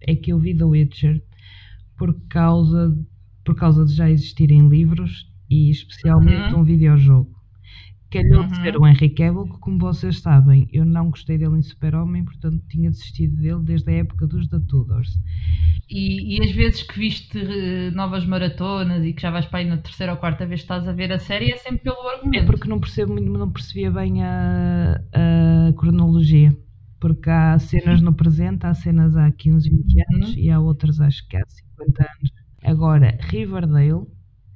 é 0.00 0.14
que 0.14 0.32
eu 0.32 0.38
vi 0.38 0.56
The 0.56 0.64
Witcher 0.64 1.22
por 1.96 2.14
causa, 2.28 2.96
por 3.44 3.54
causa 3.56 3.84
de 3.84 3.94
já 3.94 4.10
existirem 4.10 4.68
livros 4.68 5.30
e 5.48 5.70
especialmente 5.70 6.52
Uhum. 6.54 6.60
um 6.60 6.64
videojogo. 6.64 7.35
Calhou 8.10 8.44
de 8.46 8.54
Uhum. 8.58 8.62
ser 8.62 8.76
o 8.76 8.86
Henry 8.86 9.10
Cavill, 9.10 9.44
que 9.44 9.58
como 9.58 9.78
vocês 9.78 10.20
sabem, 10.20 10.68
eu 10.72 10.84
não 10.84 11.10
gostei 11.10 11.36
dele 11.38 11.58
em 11.58 11.62
Super-Homem, 11.62 12.24
portanto 12.24 12.62
tinha 12.68 12.90
desistido 12.90 13.36
dele 13.36 13.62
desde 13.64 13.90
a 13.90 13.94
época 13.94 14.26
dos 14.26 14.46
The 14.48 14.60
Tudors. 14.60 15.10
E, 15.90 16.36
e 16.36 16.42
as 16.44 16.50
vezes 16.52 16.82
que 16.82 16.98
viste 16.98 17.38
eh, 17.38 17.90
novas 17.92 18.24
maratonas 18.26 19.04
e 19.04 19.12
que 19.12 19.22
já 19.22 19.30
vais 19.30 19.46
para 19.46 19.60
aí 19.60 19.66
na 19.66 19.76
terceira 19.78 20.12
ou 20.12 20.18
quarta 20.18 20.46
vez 20.46 20.60
que 20.60 20.64
estás 20.64 20.86
a 20.88 20.92
ver 20.92 21.12
a 21.12 21.18
série 21.18 21.50
é 21.52 21.56
sempre 21.56 21.82
pelo 21.84 22.08
É 22.10 22.14
argumento. 22.16 22.46
porque 22.46 22.68
não 22.68 22.80
percebo 22.80 23.14
não 23.20 23.50
percebia 23.50 23.90
bem 23.90 24.22
a, 24.22 25.00
a 25.68 25.72
cronologia. 25.74 26.56
Porque 26.98 27.28
há 27.28 27.58
cenas 27.58 28.00
no 28.00 28.14
presente, 28.14 28.64
há 28.66 28.72
cenas 28.74 29.16
há 29.16 29.30
15, 29.30 29.68
20 29.68 29.96
anos 30.14 30.28
Uhum. 30.30 30.38
e 30.38 30.50
há 30.50 30.58
outras 30.58 31.00
acho 31.00 31.26
que 31.28 31.36
há 31.36 31.42
50 31.46 32.02
anos. 32.02 32.30
Agora, 32.64 33.18
Riverdale 33.20 34.06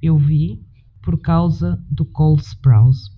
eu 0.01 0.17
vi 0.17 0.59
por 1.01 1.19
causa 1.21 1.79
do 1.89 2.03
Cole 2.03 2.41
Sprouse, 2.41 3.11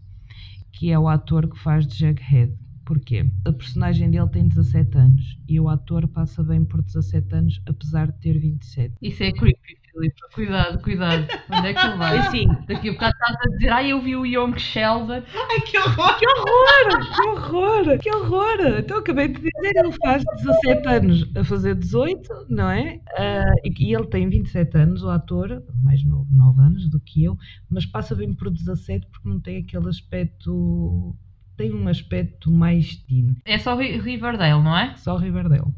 que 0.74 0.92
é 0.92 1.00
o 1.00 1.08
ator 1.08 1.48
que 1.48 1.58
faz 1.58 1.88
de 1.88 1.96
Jughead. 2.00 2.54
Porquê? 2.86 3.26
A 3.46 3.54
personagem 3.54 4.12
dele 4.12 4.28
tem 4.28 4.46
17 4.46 4.98
anos 4.98 5.40
e 5.48 5.58
o 5.58 5.70
ator 5.70 6.06
passa 6.10 6.44
bem 6.44 6.66
por 6.66 6.82
17 6.82 7.34
anos, 7.34 7.62
apesar 7.66 8.12
de 8.12 8.20
ter 8.20 8.38
27. 8.38 8.94
Isso 9.02 9.24
é 9.24 9.32
creepy, 9.32 9.78
Filipe. 9.94 10.16
Cuidado, 10.34 10.80
cuidado. 10.82 11.28
Onde 11.52 11.68
é 11.68 11.74
que 11.74 11.86
ele 11.86 11.96
vai? 11.98 12.18
Assim, 12.18 12.48
Daqui 12.68 12.90
a 12.90 12.94
bocado 12.94 13.14
estás 13.14 13.36
a 13.46 13.50
dizer, 13.56 13.70
ai, 13.70 13.92
eu 13.92 14.02
vi 14.02 14.16
o 14.16 14.26
Young 14.26 14.58
Sheldon. 14.58 15.22
Ai, 15.34 15.62
que 15.62 15.78
horror! 15.78 16.18
Que 16.20 16.26
horror! 16.28 17.00
Que 17.16 17.22
horror! 17.30 17.98
Que 18.00 18.10
horror! 18.16 18.80
Então 18.80 18.98
acabei 18.98 19.28
de 19.28 19.36
dizer, 19.36 19.72
ele 19.76 19.92
faz 20.04 20.24
17 20.38 20.88
anos 20.88 21.32
a 21.38 21.44
fazer 21.44 21.76
18, 21.76 22.48
não 22.50 22.70
é? 22.70 23.00
Ah, 23.18 23.46
e, 23.64 23.94
ele 23.96 24.08
tem 24.08 24.28
27 24.30 24.78
anos, 24.78 25.04
o 25.04 25.10
ator, 25.10 25.64
mais 25.84 26.04
novo, 26.04 26.28
9 26.32 26.62
anos 26.62 26.90
do 26.90 27.00
que 27.00 27.24
eu, 27.24 27.38
mas 27.70 27.86
passa 27.86 28.16
bem 28.16 28.34
por 28.34 28.50
17 28.50 29.08
porque 29.12 29.30
não 29.30 29.40
tem 29.40 29.58
aquele 29.60 29.88
aspecto. 29.90 31.16
Tem 31.56 31.72
um 31.72 31.88
aspecto 31.88 32.50
mais 32.50 32.96
teen. 32.96 33.36
É 33.46 33.60
só 33.60 33.76
Ri- 33.76 34.00
Riverdale, 34.00 34.64
não 34.64 34.76
é? 34.76 34.96
Só 34.98 35.16
Riverdale. 35.18 35.72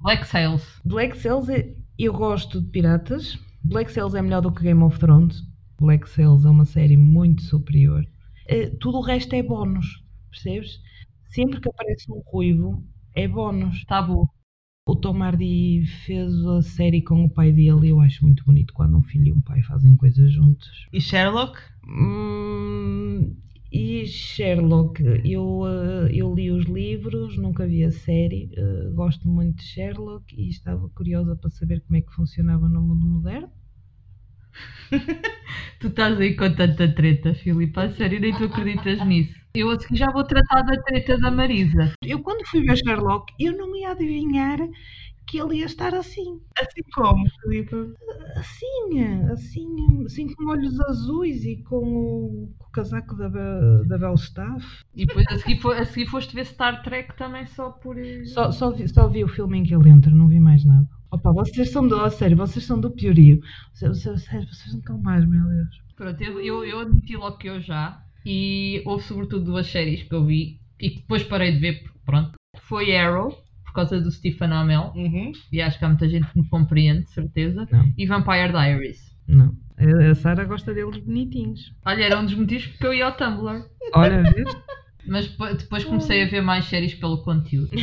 Black 0.00 0.26
Sails. 0.26 0.80
Black 0.84 1.16
Sails, 1.18 1.48
é, 1.50 1.74
eu 1.98 2.12
gosto 2.12 2.60
de 2.60 2.68
piratas. 2.68 3.38
Black 3.64 3.92
Sails 3.92 4.14
é 4.14 4.22
melhor 4.22 4.42
do 4.42 4.52
que 4.52 4.62
Game 4.62 4.82
of 4.82 4.98
Thrones. 4.98 5.42
Black 5.80 6.08
Sails 6.08 6.44
é 6.44 6.50
uma 6.50 6.64
série 6.64 6.96
muito 6.96 7.42
superior. 7.42 8.06
Eh, 8.46 8.70
tudo 8.80 8.98
o 8.98 9.02
resto 9.02 9.34
é 9.34 9.42
bónus, 9.42 10.02
percebes? 10.30 10.80
Sempre 11.28 11.60
que 11.60 11.68
aparece 11.68 12.10
um 12.10 12.20
ruivo, 12.26 12.84
é 13.14 13.26
bónus. 13.26 13.84
Tabu. 13.84 14.28
O 14.84 14.96
Tom 14.96 15.22
Hardy 15.22 15.86
fez 16.04 16.32
a 16.44 16.60
série 16.60 17.02
com 17.02 17.24
o 17.24 17.30
pai 17.30 17.52
dele 17.52 17.86
e 17.86 17.88
eu 17.90 18.00
acho 18.00 18.24
muito 18.24 18.44
bonito 18.44 18.74
quando 18.74 18.98
um 18.98 19.02
filho 19.02 19.28
e 19.28 19.32
um 19.32 19.40
pai 19.40 19.62
fazem 19.62 19.96
coisas 19.96 20.32
juntos. 20.32 20.88
E 20.92 21.00
Sherlock? 21.00 21.56
Hum, 21.86 23.36
e 23.72 24.06
Sherlock, 24.06 25.02
eu, 25.24 25.62
eh, 25.66 26.10
eu 26.12 26.34
li 26.34 26.50
os 26.50 26.66
livros, 26.66 27.36
nunca 27.38 27.66
vi 27.66 27.84
a 27.84 27.90
série, 27.90 28.50
eh, 28.56 28.90
gosto 28.92 29.26
muito 29.28 29.56
de 29.56 29.64
Sherlock 29.64 30.34
e 30.36 30.48
estava 30.50 30.88
curiosa 30.90 31.34
para 31.36 31.50
saber 31.50 31.80
como 31.80 31.96
é 31.96 32.02
que 32.02 32.12
funcionava 32.12 32.68
no 32.68 32.82
mundo 32.82 33.06
moderno. 33.06 33.50
Tu 35.80 35.88
estás 35.88 36.20
aí 36.20 36.36
com 36.36 36.54
tanta 36.54 36.94
treta, 36.94 37.34
Filipe. 37.34 37.80
A 37.80 37.90
sério, 37.90 38.20
nem 38.20 38.32
tu 38.36 38.44
acreditas 38.44 39.04
nisso. 39.06 39.34
Eu 39.54 39.70
a 39.70 39.78
seguir 39.78 39.96
já 39.98 40.10
vou 40.10 40.24
tratar 40.24 40.62
da 40.62 40.80
treta 40.82 41.18
da 41.18 41.30
Marisa. 41.30 41.92
Eu, 42.04 42.22
quando 42.22 42.46
fui 42.46 42.62
ver 42.62 42.76
Sherlock, 42.76 43.32
eu 43.38 43.56
não 43.56 43.74
ia 43.76 43.90
adivinhar 43.90 44.58
que 45.26 45.38
ele 45.38 45.56
ia 45.58 45.66
estar 45.66 45.94
assim. 45.94 46.40
Assim 46.58 46.82
como, 46.94 47.24
Filipe? 47.40 47.74
Assim, 48.36 49.00
assim, 49.32 50.04
assim 50.04 50.34
com 50.34 50.50
olhos 50.50 50.78
azuis 50.80 51.44
e 51.44 51.62
com 51.62 51.76
o, 51.76 52.54
com 52.58 52.66
o 52.66 52.70
casaco 52.70 53.16
da, 53.16 53.28
Be- 53.28 53.86
da 53.88 53.98
Belstaff. 53.98 54.64
E 54.94 55.06
depois 55.06 55.24
a 55.28 55.38
seguir, 55.38 55.66
a 55.66 55.84
seguir 55.84 56.06
foste 56.06 56.34
ver 56.34 56.46
Star 56.46 56.82
Trek 56.82 57.16
também 57.16 57.46
só 57.46 57.70
por. 57.70 57.96
Só, 58.26 58.50
só, 58.50 58.70
vi, 58.70 58.88
só 58.88 59.08
vi 59.08 59.24
o 59.24 59.28
filme 59.28 59.58
em 59.58 59.62
que 59.64 59.74
ele 59.74 59.88
entra, 59.88 60.10
não 60.10 60.28
vi 60.28 60.40
mais 60.40 60.64
nada. 60.64 60.86
Opa, 61.10 61.32
vocês 61.32 61.70
são 61.70 61.86
do. 61.86 61.96
A 62.00 62.10
sério, 62.10 62.36
vocês 62.36 62.64
são 62.64 62.80
do 62.80 62.90
piorio. 62.90 63.40
Vocês, 63.72 63.98
vocês, 64.02 64.24
sério, 64.24 64.48
vocês 64.48 64.72
não 64.72 64.80
estão 64.80 64.98
mais, 64.98 65.26
meu 65.28 65.44
Deus. 65.46 65.82
Pronto, 65.96 66.22
eu, 66.22 66.40
eu, 66.40 66.64
eu 66.64 66.80
admiti 66.80 67.16
logo 67.16 67.36
que 67.36 67.48
eu 67.48 67.60
já. 67.60 68.02
E 68.24 68.82
houve 68.86 69.02
sobretudo 69.04 69.44
duas 69.44 69.66
séries 69.66 70.04
que 70.04 70.14
eu 70.14 70.24
vi 70.24 70.60
e 70.80 70.90
que 70.90 71.00
depois 71.00 71.22
parei 71.24 71.52
de 71.52 71.58
ver, 71.58 71.82
pronto. 72.04 72.32
Foi 72.68 72.96
Arrow, 72.96 73.36
por 73.72 73.76
causa 73.76 74.00
do 74.00 74.10
Stephen 74.10 74.52
Amell. 74.52 74.92
Uhum. 74.94 75.32
E 75.50 75.62
acho 75.62 75.78
que 75.78 75.84
há 75.84 75.88
muita 75.88 76.08
gente 76.08 76.26
que 76.30 76.38
me 76.38 76.46
compreende, 76.48 77.04
de 77.04 77.10
certeza. 77.10 77.66
Não. 77.72 77.90
E 77.96 78.06
Vampire 78.06 78.52
Diaries. 78.52 79.16
Não. 79.26 79.56
A, 79.78 80.14
Sara 80.14 80.44
gosta 80.44 80.74
deles 80.74 80.98
bonitinhos. 80.98 81.74
Olha, 81.84 82.04
era 82.04 82.20
um 82.20 82.26
dos 82.26 82.34
motivos 82.34 82.66
porque 82.66 82.86
eu 82.86 82.92
ia 82.94 83.06
ao 83.06 83.16
Tumblr. 83.16 83.64
Olha, 83.94 84.22
vês? 84.30 84.56
Mas 85.08 85.26
depo- 85.26 85.54
depois 85.54 85.84
comecei 85.84 86.22
a 86.22 86.28
ver 86.28 86.42
mais 86.42 86.66
séries 86.66 86.94
pelo 86.94 87.22
conteúdo. 87.24 87.70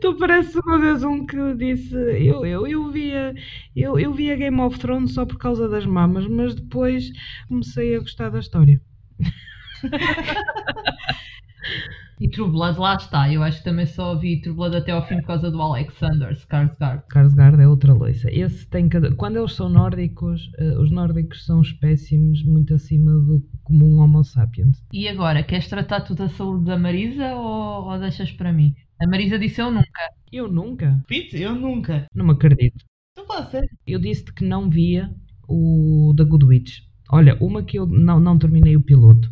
Tu 0.00 0.14
parece 0.16 0.58
uma 0.58 0.80
vez 0.80 1.04
um 1.04 1.24
que 1.24 1.54
disse 1.54 1.94
eu, 1.94 2.44
eu, 2.44 2.66
eu, 2.66 2.90
via, 2.90 3.32
eu, 3.76 3.96
eu 3.98 4.12
via 4.12 4.34
Game 4.34 4.60
of 4.60 4.76
Thrones 4.80 5.14
só 5.14 5.24
por 5.24 5.38
causa 5.38 5.68
das 5.68 5.86
mamas, 5.86 6.26
mas 6.26 6.56
depois 6.56 7.04
comecei 7.46 7.94
a 7.94 8.00
gostar 8.00 8.30
da 8.30 8.40
história. 8.40 8.80
E 12.20 12.28
True 12.28 12.50
Blood, 12.50 12.78
lá 12.78 12.94
está. 12.94 13.32
Eu 13.32 13.42
acho 13.42 13.58
que 13.58 13.64
também 13.64 13.86
só 13.86 14.14
vi 14.16 14.40
True 14.40 14.54
Blood 14.54 14.76
até 14.76 14.92
ao 14.92 15.06
fim 15.06 15.16
por 15.16 15.26
causa 15.26 15.50
do 15.50 15.60
Alexander 15.60 16.32
Skarsgård. 16.32 17.02
Skarsgård 17.08 17.60
é 17.60 17.68
outra 17.68 17.92
loiça. 17.92 18.30
Esse 18.30 18.68
tem 18.68 18.88
cada... 18.88 19.14
Quando 19.14 19.38
eles 19.38 19.52
são 19.54 19.68
nórdicos, 19.68 20.46
uh, 20.58 20.80
os 20.80 20.90
nórdicos 20.90 21.44
são 21.44 21.60
espécimes 21.60 22.44
muito 22.44 22.74
acima 22.74 23.12
do 23.12 23.42
comum 23.62 23.98
Homo 23.98 24.22
sapiens. 24.24 24.84
E 24.92 25.08
agora, 25.08 25.42
queres 25.42 25.68
tratar 25.68 26.02
tu 26.02 26.14
da 26.14 26.28
saúde 26.28 26.64
da 26.64 26.78
Marisa 26.78 27.34
ou, 27.34 27.90
ou 27.90 27.98
deixas 27.98 28.30
para 28.30 28.52
mim? 28.52 28.74
A 29.00 29.06
Marisa 29.08 29.38
disse 29.38 29.60
eu 29.60 29.70
nunca. 29.70 30.10
Eu 30.32 30.48
nunca? 30.48 31.02
Pete, 31.08 31.40
eu 31.40 31.54
nunca. 31.54 32.06
Não 32.14 32.24
me 32.26 32.32
acredito. 32.32 32.84
A 33.18 33.24
falar 33.24 33.46
sério. 33.46 33.68
Eu 33.86 33.98
disse-te 33.98 34.32
que 34.32 34.44
não 34.44 34.70
via 34.70 35.10
o 35.48 36.12
da 36.16 36.24
Good 36.24 36.44
Witch. 36.44 36.78
Olha, 37.10 37.36
uma 37.40 37.62
que 37.62 37.78
eu 37.78 37.86
não, 37.86 38.18
não 38.18 38.38
terminei 38.38 38.76
o 38.76 38.80
piloto 38.80 39.30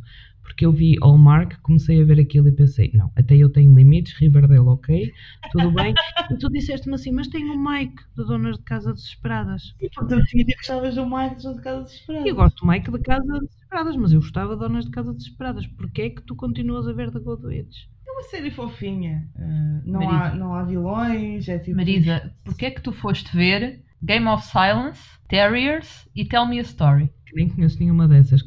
porque 0.52 0.66
eu 0.66 0.72
vi 0.72 0.98
Hallmark, 1.00 1.58
comecei 1.62 2.00
a 2.00 2.04
ver 2.04 2.20
aquilo 2.20 2.46
e 2.48 2.52
pensei, 2.52 2.90
não, 2.92 3.10
até 3.16 3.34
eu 3.34 3.50
tenho 3.50 3.74
limites, 3.74 4.12
Riverdale 4.12 4.60
ok, 4.60 5.10
tudo 5.50 5.70
bem. 5.70 5.94
e 6.30 6.36
tu 6.36 6.50
disseste-me 6.50 6.94
assim, 6.94 7.10
mas 7.10 7.28
tem 7.28 7.48
o 7.50 7.58
Mike, 7.58 8.02
de 8.14 8.24
Donas 8.24 8.58
de 8.58 8.62
Casa 8.62 8.92
Desesperadas. 8.92 9.74
E 9.80 9.88
portanto, 9.88 10.24
tinha 10.26 10.44
que 10.44 10.54
gostavas 10.54 10.94
do 10.94 11.06
Mike 11.06 11.36
de 11.36 11.42
Donas 11.42 11.56
de 11.56 11.62
Casa 11.62 11.82
Desesperadas. 11.84 12.26
Eu 12.26 12.34
gosto 12.34 12.60
do 12.60 12.70
Mike 12.70 12.90
de 12.90 12.98
Casa 12.98 13.40
Desesperadas, 13.40 13.96
mas 13.96 14.12
eu 14.12 14.20
gostava 14.20 14.54
de 14.54 14.60
Donas 14.60 14.84
de 14.84 14.90
Casa 14.90 15.14
Desesperadas. 15.14 15.66
Porquê 15.68 16.02
é 16.02 16.10
que 16.10 16.22
tu 16.22 16.36
continuas 16.36 16.86
a 16.86 16.92
ver 16.92 17.10
The 17.10 17.18
Good 17.18 17.46
Witch? 17.46 17.86
É 18.06 18.12
uma 18.12 18.22
série 18.24 18.50
fofinha. 18.50 19.26
Uh, 19.34 19.90
não, 19.90 20.10
há, 20.10 20.34
não 20.34 20.54
há 20.54 20.64
vilões, 20.64 21.48
é 21.48 21.58
tipo... 21.58 21.78
Marisa, 21.78 22.30
porquê 22.44 22.66
é 22.66 22.70
que 22.70 22.82
tu 22.82 22.92
foste 22.92 23.34
ver 23.34 23.82
Game 24.02 24.26
of 24.26 24.46
Silence, 24.46 25.00
Terriers 25.28 26.06
e 26.14 26.26
Tell 26.26 26.44
Me 26.46 26.58
a 26.58 26.62
Story? 26.62 27.10
Nem 27.34 27.48
conheço 27.48 27.78
nenhuma 27.80 28.06
dessas. 28.06 28.42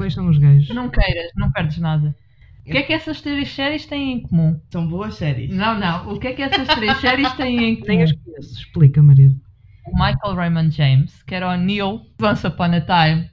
Quais 0.00 0.14
são 0.14 0.30
os 0.30 0.38
gajos? 0.38 0.66
Não 0.70 0.88
queiras, 0.88 1.30
não 1.36 1.52
perdes 1.52 1.76
nada. 1.76 2.16
O 2.60 2.70
que 2.70 2.78
é 2.78 2.82
que 2.84 2.94
essas 2.94 3.20
três 3.20 3.52
séries 3.52 3.84
têm 3.84 4.14
em 4.14 4.22
comum? 4.22 4.58
São 4.72 4.88
boas 4.88 5.16
séries. 5.16 5.54
Não, 5.54 5.78
não. 5.78 6.14
O 6.14 6.18
que 6.18 6.28
é 6.28 6.32
que 6.32 6.40
essas 6.40 6.66
três 6.68 6.96
séries 7.02 7.30
têm 7.34 7.62
em 7.62 7.74
comum? 7.74 7.86
Nem 7.86 8.02
as 8.04 8.12
conheço. 8.12 8.54
Explica, 8.60 9.02
marido. 9.02 9.38
O 9.86 9.92
Michael 9.92 10.36
Raymond 10.36 10.74
James, 10.74 11.22
que 11.24 11.34
era 11.34 11.50
o 11.50 11.56
Neil 11.58 12.00
Once 12.18 12.46
Upon 12.46 12.72
a 12.72 12.80
Time. 12.80 13.30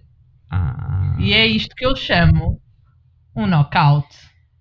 Ah. 0.51 1.15
E 1.17 1.31
é 1.31 1.47
isto 1.47 1.73
que 1.73 1.85
eu 1.85 1.95
chamo 1.95 2.61
um 3.33 3.47
knockout. 3.47 4.09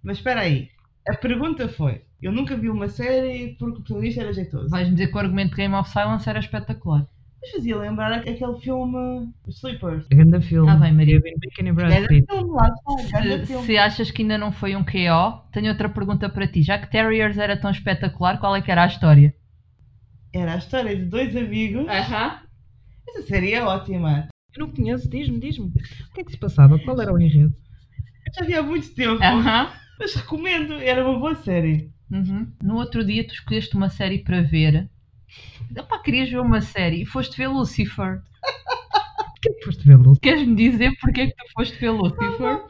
Mas 0.00 0.18
espera 0.18 0.42
aí. 0.42 0.68
A 1.08 1.14
pergunta 1.16 1.68
foi: 1.68 2.02
eu 2.22 2.30
nunca 2.30 2.56
vi 2.56 2.70
uma 2.70 2.86
série 2.86 3.56
porque 3.58 3.80
o 3.80 3.82
protagonista 3.82 4.20
era 4.20 4.32
jeitoso. 4.32 4.68
Vais-me 4.70 4.94
dizer 4.94 5.08
que 5.08 5.16
o 5.16 5.18
argumento 5.18 5.50
de 5.50 5.56
Game 5.56 5.74
of 5.74 5.90
Silence 5.90 6.30
era 6.30 6.38
espetacular. 6.38 7.04
Mas 7.46 7.50
fazia 7.52 7.76
lembrar 7.76 8.12
aquele 8.12 8.58
filme 8.60 9.32
Sleepers. 9.48 10.06
Grande 10.08 10.40
filme. 10.40 10.66
Tá 10.66 10.76
bem, 10.76 10.92
Maria. 10.92 11.20
Kevin 11.20 11.36
Bacon 11.38 11.66
e 11.68 11.72
Brad 11.72 12.06
Pitt. 12.08 12.26
filme, 12.26 12.50
lá 12.50 12.68
está, 12.68 13.22
Se, 13.22 13.46
filme. 13.46 13.66
se 13.66 13.78
achas 13.78 14.10
que 14.10 14.22
ainda 14.22 14.36
não 14.38 14.50
foi 14.50 14.74
um 14.74 14.84
KO, 14.84 15.48
tenho 15.52 15.68
outra 15.70 15.88
pergunta 15.88 16.28
para 16.28 16.46
ti. 16.48 16.62
Já 16.62 16.78
que 16.78 16.90
Terriers 16.90 17.38
era 17.38 17.56
tão 17.56 17.70
espetacular, 17.70 18.38
qual 18.40 18.56
é 18.56 18.62
que 18.62 18.70
era 18.70 18.82
a 18.82 18.86
história? 18.86 19.32
Era 20.34 20.54
a 20.54 20.58
história 20.58 20.96
de 20.96 21.04
dois 21.04 21.36
amigos. 21.36 21.86
Aham. 21.88 22.40
Essa 23.08 23.22
série 23.22 23.52
é 23.54 23.62
ótima. 23.62 24.28
Eu 24.56 24.66
não 24.66 24.72
conheço, 24.74 25.08
diz-me, 25.08 25.38
diz-me. 25.38 25.66
O 25.68 26.12
que 26.14 26.20
é 26.20 26.24
que 26.24 26.32
se 26.32 26.38
passava? 26.38 26.78
Qual 26.80 27.00
era 27.00 27.12
o 27.12 27.20
enredo? 27.20 27.54
Eu 28.26 28.34
já 28.34 28.44
vi 28.44 28.54
há 28.54 28.62
muito 28.62 28.92
tempo. 28.94 29.22
Aham. 29.22 29.70
Mas 30.00 30.14
recomendo, 30.14 30.74
era 30.74 31.08
uma 31.08 31.18
boa 31.18 31.34
série. 31.36 31.90
Uhum. 32.10 32.52
No 32.62 32.76
outro 32.76 33.04
dia 33.04 33.26
tu 33.26 33.32
escolheste 33.34 33.76
uma 33.76 33.88
série 33.88 34.18
para 34.18 34.42
ver. 34.42 34.88
Epá, 35.76 35.98
querias 35.98 36.30
ver 36.30 36.40
uma 36.40 36.60
série 36.60 37.02
e 37.02 37.06
foste 37.06 37.36
ver 37.36 37.48
Lucifer. 37.48 38.20
Que 39.42 39.64
foste 39.64 39.84
ver, 39.86 39.96
Lúcio? 39.96 40.20
Queres-me 40.20 40.56
dizer 40.56 40.92
porque 41.00 41.20
é 41.20 41.26
que 41.28 41.32
tu 41.36 41.44
foste 41.54 41.78
ver 41.78 41.90
Lucifer? 41.90 42.62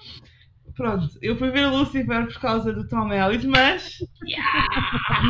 Pronto, 0.76 1.08
eu 1.22 1.36
fui 1.38 1.50
ver 1.50 1.66
Lucifer 1.68 2.26
por 2.26 2.38
causa 2.40 2.70
do 2.72 2.86
Tom 2.86 3.10
Ellis, 3.12 3.44
mas. 3.46 3.96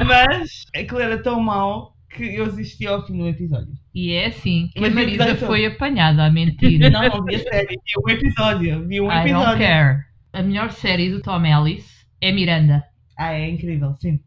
Mas 0.06 0.64
aquilo 0.74 1.00
era 1.00 1.22
tão 1.22 1.40
mau 1.40 1.94
que 2.10 2.24
eu 2.34 2.46
desisti 2.46 2.86
ao 2.86 3.06
fim 3.06 3.18
do 3.18 3.28
episódio. 3.28 3.74
E 3.94 4.12
é 4.12 4.26
assim 4.26 4.68
que 4.72 4.80
Mas 4.80 4.90
a 4.90 4.94
Marisa 4.94 5.22
episódio 5.24 5.46
foi 5.46 5.66
apanhada 5.66 6.24
a 6.24 6.30
mentir. 6.30 6.78
Não, 6.90 7.02
não 7.08 7.24
vi 7.24 7.36
a 7.36 7.38
série, 7.38 7.68
vi 7.68 7.92
um 8.04 8.08
episódio. 8.08 8.86
Vi 8.88 9.00
um 9.00 9.10
I 9.12 9.30
don't 9.32 9.58
care. 9.58 10.04
A 10.32 10.42
melhor 10.42 10.70
série 10.72 11.10
do 11.10 11.20
Tom 11.22 11.44
Ellis 11.44 12.06
é 12.20 12.32
Miranda, 12.32 12.82
Ah, 13.16 13.32
é 13.32 13.48
incrível, 13.48 13.94
sim. 14.00 14.18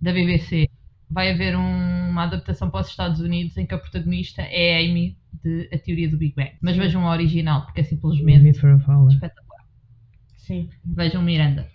da 0.00 0.12
BBC. 0.12 0.68
Vai 1.10 1.32
haver 1.32 1.56
um- 1.56 2.09
uma 2.20 2.26
adaptação 2.26 2.70
para 2.70 2.82
os 2.82 2.88
Estados 2.88 3.20
Unidos 3.20 3.56
em 3.56 3.66
que 3.66 3.74
a 3.74 3.78
protagonista 3.78 4.42
é 4.42 4.76
a 4.76 4.80
Amy 4.80 5.16
de 5.42 5.68
A 5.72 5.78
Teoria 5.78 6.08
do 6.08 6.18
Big 6.18 6.34
Bang. 6.34 6.52
Mas 6.60 6.76
vejam 6.76 7.06
a 7.08 7.12
original, 7.12 7.64
porque 7.64 7.80
é 7.80 7.84
simplesmente 7.84 8.48
espetacular. 8.48 9.64
Sim. 10.36 10.68
Vejam 10.84 11.22
Miranda. 11.22 11.66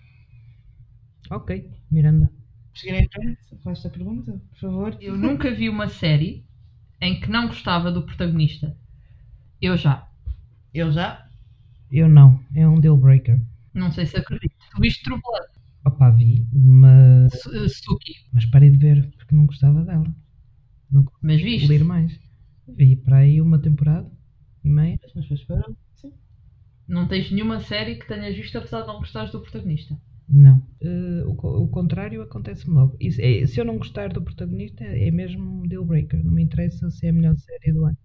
Ok, 1.30 1.68
Miranda. 1.90 2.30
Frente 2.74 3.08
com 3.62 3.70
esta 3.70 3.88
pergunta, 3.88 4.32
por 4.50 4.58
favor. 4.60 4.96
Eu 5.00 5.16
nunca 5.16 5.50
vi 5.50 5.68
uma 5.68 5.88
série 5.88 6.44
em 7.00 7.18
que 7.20 7.28
não 7.30 7.46
gostava 7.48 7.90
do 7.90 8.02
protagonista. 8.02 8.76
Eu 9.60 9.76
já. 9.76 10.06
Eu 10.72 10.92
já. 10.92 11.26
Eu 11.90 12.08
não, 12.08 12.38
é 12.54 12.68
um 12.68 12.78
deal 12.78 12.96
breaker. 12.96 13.40
Não 13.74 13.90
sei 13.90 14.06
se 14.06 14.16
acredito. 14.16 14.54
Tu 14.70 14.80
viste 14.80 15.02
True 15.04 15.20
Blood? 15.20 15.46
Opa, 15.86 16.10
vi, 16.10 16.46
mas, 16.52 17.32
Su- 17.40 17.68
Suki. 17.68 18.12
mas 18.32 18.44
parei 18.46 18.70
de 18.70 18.76
ver 18.76 19.08
porque 19.16 19.34
não 19.34 19.46
gostava 19.46 19.82
dela. 19.84 20.14
Não 20.90 21.04
Mas 21.22 21.40
viste? 21.42 21.68
ler 21.68 21.84
mais. 21.84 22.18
Vi 22.68 22.96
para 22.96 23.18
aí 23.18 23.40
uma 23.40 23.58
temporada 23.58 24.10
e 24.64 24.68
meia. 24.68 24.98
Mas 25.14 25.22
depois 25.24 25.44
parou. 25.44 25.76
Sim. 25.94 26.12
Não 26.88 27.06
tens 27.08 27.30
nenhuma 27.30 27.60
série 27.60 27.96
que 27.96 28.06
tenhas 28.06 28.36
visto 28.36 28.56
apesar 28.58 28.82
de 28.82 28.86
não 28.88 28.98
gostares 28.98 29.30
do 29.32 29.40
protagonista. 29.40 29.96
Não. 30.28 30.60
Eh, 30.80 31.22
o, 31.24 31.32
o 31.64 31.68
contrário 31.68 32.22
acontece-me 32.22 32.74
logo. 32.74 32.96
Isso 33.00 33.20
é- 33.20 33.46
se 33.46 33.60
eu 33.60 33.64
não 33.64 33.78
gostar 33.78 34.12
do 34.12 34.22
protagonista, 34.22 34.84
é 34.84 35.10
mesmo 35.10 35.60
um 35.62 35.68
deal 35.68 35.84
breaker. 35.84 36.24
Não 36.24 36.32
me 36.32 36.42
interessa 36.42 36.90
se 36.90 37.06
é 37.06 37.10
a 37.10 37.12
melhor 37.12 37.36
série 37.36 37.72
do 37.72 37.84
ano. 37.84 37.96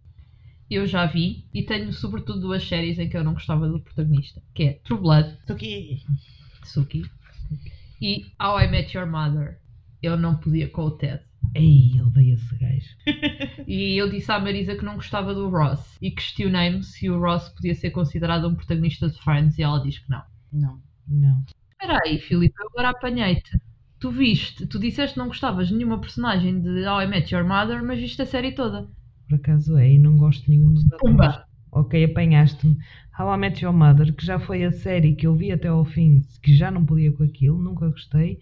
Eu 0.70 0.88
já 0.88 1.06
vi 1.06 1.46
e 1.54 1.64
tenho 1.64 1.92
sobretudo 1.92 2.40
duas 2.42 2.64
séries 2.64 2.98
em 2.98 3.10
que 3.10 3.18
eu 3.18 3.24
não 3.24 3.34
gostava 3.34 3.68
do 3.68 3.82
protagonista, 3.82 4.42
que 4.54 4.64
é 4.64 4.74
True 4.86 5.00
Blood, 5.02 5.38
aqui. 5.50 6.00
Suki, 6.64 7.04
e 8.02 8.24
How 8.42 8.62
I 8.62 8.68
Met 8.72 8.96
Your 8.98 9.08
Mother. 9.10 9.60
Eu 10.02 10.16
não 10.18 10.38
podia 10.38 10.70
com 10.70 10.84
o 10.84 10.92
Ted. 10.92 11.22
Ei, 11.54 12.02
odeio 12.02 12.36
esse 12.36 12.56
gajo. 12.56 12.96
E 13.68 13.96
eu 13.98 14.10
disse 14.10 14.32
à 14.32 14.40
Marisa 14.40 14.76
que 14.76 14.86
não 14.86 14.96
gostava 14.96 15.34
do 15.34 15.50
Ross 15.50 15.98
e 16.02 16.12
questionei-me 16.12 16.84
se 16.84 17.10
o 17.10 17.20
Ross 17.20 17.50
podia 17.50 17.76
ser 17.76 17.92
considerado 17.92 18.48
um 18.48 18.56
protagonista 18.56 19.10
de 19.10 19.18
Friends 19.22 19.58
e 19.58 19.64
ela 19.64 19.82
diz 19.82 20.00
que 20.00 20.10
não. 20.10 20.24
Não. 20.52 20.82
Não. 21.08 21.44
Espera 21.72 22.00
aí, 22.06 22.20
Filipe, 22.20 22.56
eu 22.60 22.68
agora 22.70 22.90
apanhei-te. 22.90 23.60
Tu 24.00 24.12
viste, 24.12 24.66
tu 24.66 24.80
disseste 24.80 25.14
que 25.14 25.20
não 25.20 25.28
gostavas 25.28 25.68
de 25.68 25.76
nenhuma 25.76 26.00
personagem 26.00 26.60
de 26.60 26.88
How 26.88 27.04
I 27.04 27.08
Met 27.08 27.34
Your 27.34 27.46
Mother, 27.48 27.84
mas 27.84 28.00
viste 28.00 28.22
a 28.22 28.26
série 28.26 28.54
toda. 28.54 28.90
Por 29.30 29.36
acaso 29.36 29.78
é, 29.78 29.94
e 29.94 29.98
não 29.98 30.18
gosto 30.18 30.44
de 30.46 30.52
nenhum 30.52 30.74
dos 30.74 30.86
atores. 30.92 31.42
Ok, 31.72 32.04
apanhaste-me. 32.04 32.78
How 33.18 33.34
I 33.34 33.38
Met 33.38 33.64
Your 33.64 33.74
Mother, 33.74 34.14
que 34.14 34.26
já 34.26 34.40
foi 34.40 34.64
a 34.64 34.72
série 34.72 35.16
que 35.16 35.28
eu 35.28 35.36
vi 35.36 35.52
até 35.52 35.68
ao 35.68 35.86
fim, 35.86 36.22
que 36.42 36.56
já 36.56 36.72
não 36.72 36.86
podia 36.86 37.12
com 37.12 37.24
aquilo, 37.24 37.62
nunca 37.62 37.88
gostei, 37.88 38.40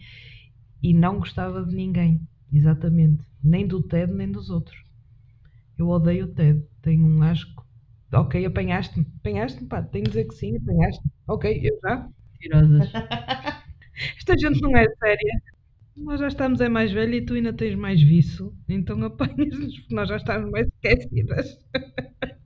e 0.81 0.93
não 0.93 1.19
gostava 1.19 1.63
de 1.63 1.75
ninguém. 1.75 2.21
Exatamente. 2.51 3.23
Nem 3.43 3.65
do 3.67 3.81
Ted, 3.81 4.11
nem 4.13 4.31
dos 4.31 4.49
outros. 4.49 4.83
Eu 5.77 5.89
odeio 5.89 6.25
o 6.25 6.27
Ted. 6.29 6.63
Tenho 6.81 7.05
um 7.05 7.21
asco. 7.23 7.65
Ok, 8.13 8.45
apanhaste-me. 8.45 9.05
Apanhaste-me, 9.19 9.67
pá. 9.67 9.81
Tenho 9.83 10.05
de 10.05 10.11
dizer 10.11 10.25
que 10.27 10.35
sim, 10.35 10.57
apanhaste-me. 10.57 11.11
Ok, 11.27 11.61
eu 11.63 11.79
já. 11.83 12.09
Mentirosas. 12.33 12.91
Esta 14.17 14.37
gente 14.37 14.61
não 14.61 14.75
é 14.77 14.85
séria. 14.99 15.41
Nós 15.97 16.19
já 16.19 16.27
estamos 16.29 16.61
é 16.61 16.69
mais 16.69 16.91
velha 16.91 17.15
e 17.17 17.25
tu 17.25 17.33
ainda 17.35 17.53
tens 17.53 17.75
mais 17.75 18.01
vício. 18.01 18.53
Então 18.69 19.03
apanhas-nos, 19.03 19.79
porque 19.79 19.95
nós 19.95 20.09
já 20.09 20.17
estamos 20.17 20.51
mais 20.51 20.67
esquecidas. 20.67 21.59